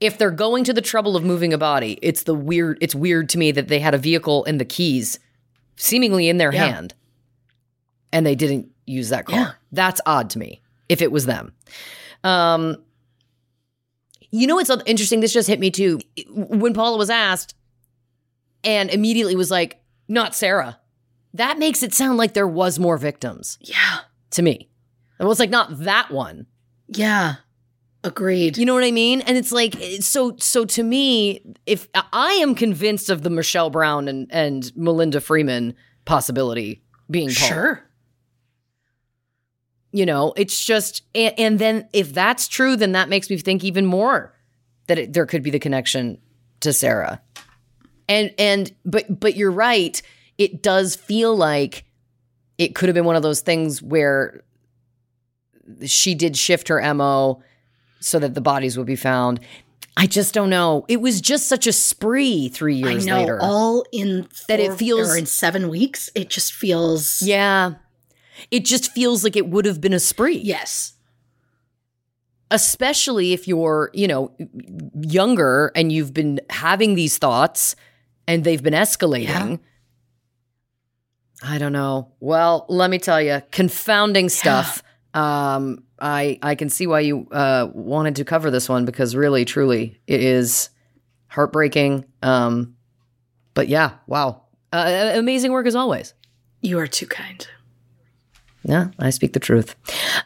[0.00, 2.78] If they're going to the trouble of moving a body, it's the weird.
[2.80, 5.20] It's weird to me that they had a vehicle and the keys,
[5.76, 6.66] seemingly in their Yeah.
[6.66, 6.94] hand,
[8.12, 9.38] and they didn't use that car.
[9.38, 9.50] Yeah.
[9.72, 10.60] That's odd to me.
[10.88, 11.52] If it was them,
[12.24, 12.76] um,
[14.30, 15.20] you know what's interesting?
[15.20, 16.00] This just hit me too.
[16.30, 17.54] When Paula was asked,
[18.64, 20.78] and immediately was like, "Not Sarah."
[21.34, 24.00] That makes it sound like there was more victims Yeah.
[24.32, 24.68] to me.
[25.18, 26.46] It was like not that one.
[26.88, 27.36] Yeah.
[28.04, 28.58] Agreed.
[28.58, 29.20] You know what I mean?
[29.22, 34.08] And it's like so so to me, if I am convinced of the Michelle Brown
[34.08, 35.74] and and Melinda Freeman
[36.04, 37.48] possibility being Paula.
[37.48, 37.90] sure.
[39.92, 43.62] You know, it's just and, and then if that's true, then that makes me think
[43.62, 44.34] even more
[44.86, 46.18] that it, there could be the connection
[46.60, 47.20] to Sarah.
[48.08, 50.00] And and but but you're right.
[50.38, 51.84] It does feel like
[52.58, 54.42] it could have been one of those things where
[55.84, 57.42] she did shift her mo
[58.00, 59.40] so that the bodies would be found.
[59.96, 60.84] I just don't know.
[60.88, 63.38] It was just such a spree three years I know, later.
[63.42, 66.08] all in That it feels- or in seven weeks.
[66.14, 67.74] It just feels yeah.
[68.50, 70.38] It just feels like it would have been a spree.
[70.38, 70.94] yes,
[72.50, 74.30] especially if you're, you know,
[75.00, 77.74] younger and you've been having these thoughts
[78.28, 79.58] and they've been escalating.
[81.42, 82.12] I don't know.
[82.20, 84.82] Well, let me tell you, confounding stuff.
[85.14, 89.44] Um, I I can see why you uh, wanted to cover this one because really,
[89.44, 90.70] truly, it is
[91.28, 92.04] heartbreaking.
[92.22, 92.76] Um,
[93.54, 96.14] but yeah, wow, uh, amazing work as always.
[96.60, 97.46] you are too kind.
[98.64, 99.74] Yeah, I speak the truth.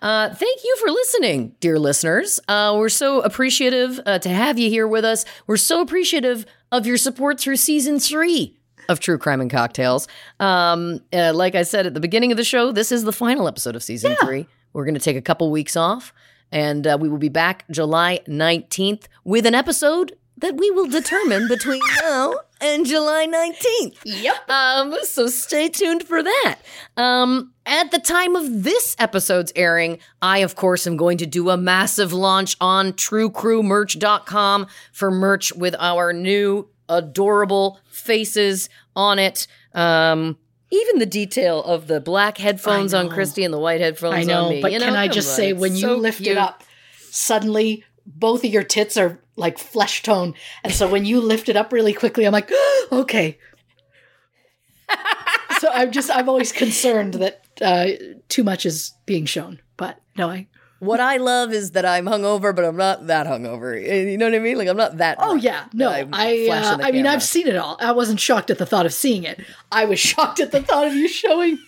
[0.03, 2.39] Uh, thank you for listening, dear listeners.
[2.49, 5.25] Uh, we're so appreciative uh, to have you here with us.
[5.47, 8.59] We're so appreciative of your support through season three
[8.89, 10.07] of True Crime and Cocktails.
[10.39, 13.49] Um, uh, like I said at the beginning of the show, this is the final
[13.49, 14.47] episode of season three.
[14.73, 16.13] We're going to take a couple weeks off,
[16.53, 21.49] and uh, we will be back July 19th with an episode that we will determine
[21.49, 23.99] between now and July 19th.
[24.05, 24.51] Yep.
[24.51, 26.59] Um, so stay tuned for that.
[26.97, 31.51] Um, at the time of this episode's airing, I, of course, am going to do
[31.51, 39.47] a massive launch on truecrewmerch.com for merch with our new adorable faces on it.
[39.75, 40.39] Um,
[40.71, 43.09] even the detail of the black headphones on.
[43.09, 44.63] Christy and the white headphones I know, on me.
[44.63, 46.33] but you know, can I just on, say, it's when you so lift cute.
[46.33, 46.65] it up,
[47.11, 51.57] suddenly both of your tits are like flesh tone, and so when you lift it
[51.57, 52.51] up really quickly, I'm like,
[52.93, 53.39] okay.
[55.59, 57.89] so I'm just, I'm always concerned that uh,
[58.29, 60.49] too much is being shown, but no, I.
[60.79, 63.81] What I love is that I'm hungover, but I'm not that hungover.
[63.81, 64.59] You know what I mean?
[64.59, 65.17] Like I'm not that.
[65.19, 66.49] Oh yeah, no, I.
[66.53, 67.07] Uh, I mean.
[67.07, 67.79] I've seen it all.
[67.81, 69.41] I wasn't shocked at the thought of seeing it.
[69.73, 71.59] I was shocked at the thought of you showing.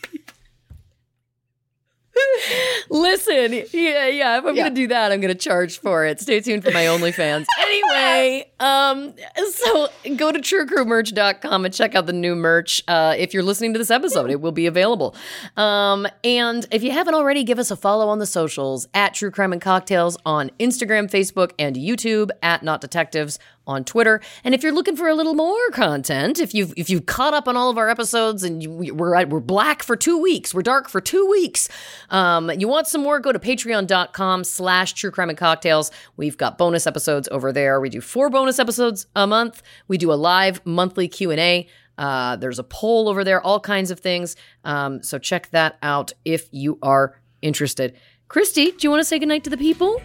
[2.91, 4.39] Listen, yeah, yeah.
[4.39, 4.65] If I'm Yeah.
[4.65, 6.21] gonna do that, I'm gonna charge for it.
[6.21, 7.45] Stay tuned for my OnlyFans.
[7.61, 9.15] anyway, um,
[9.53, 12.83] so go to truecrewmerch.com and check out the new merch.
[12.89, 15.15] Uh, if you're listening to this episode, it will be available.
[15.57, 19.31] Um, and if you haven't already, give us a follow on the socials at True
[19.31, 23.39] Crime and Cocktails on Instagram, Facebook, and YouTube at Not Detectives
[23.69, 24.21] on Twitter.
[24.43, 27.47] And if you're looking for a little more content, if you've if you've caught up
[27.47, 30.89] on all of our episodes and you, we're we're black for two weeks, we're dark
[30.89, 31.69] for two weeks.
[32.11, 33.21] Um, you want some more?
[33.21, 35.91] Go to patreon.com slash true crime and cocktails.
[36.17, 37.81] We've got bonus episodes over there.
[37.81, 39.63] We do four bonus episodes a month.
[39.87, 41.69] We do a live monthly Q&A.
[41.99, 44.37] Uh, there's a poll over there, all kinds of things.
[44.65, 47.97] Um, so check that out if you are interested.
[48.29, 50.01] Christy, do you want to say goodnight to the people?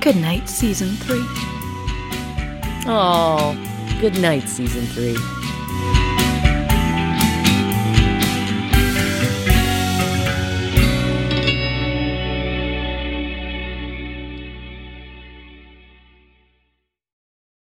[0.00, 1.61] Good night, season three.
[2.84, 3.56] Oh,
[4.00, 5.41] good night, season three.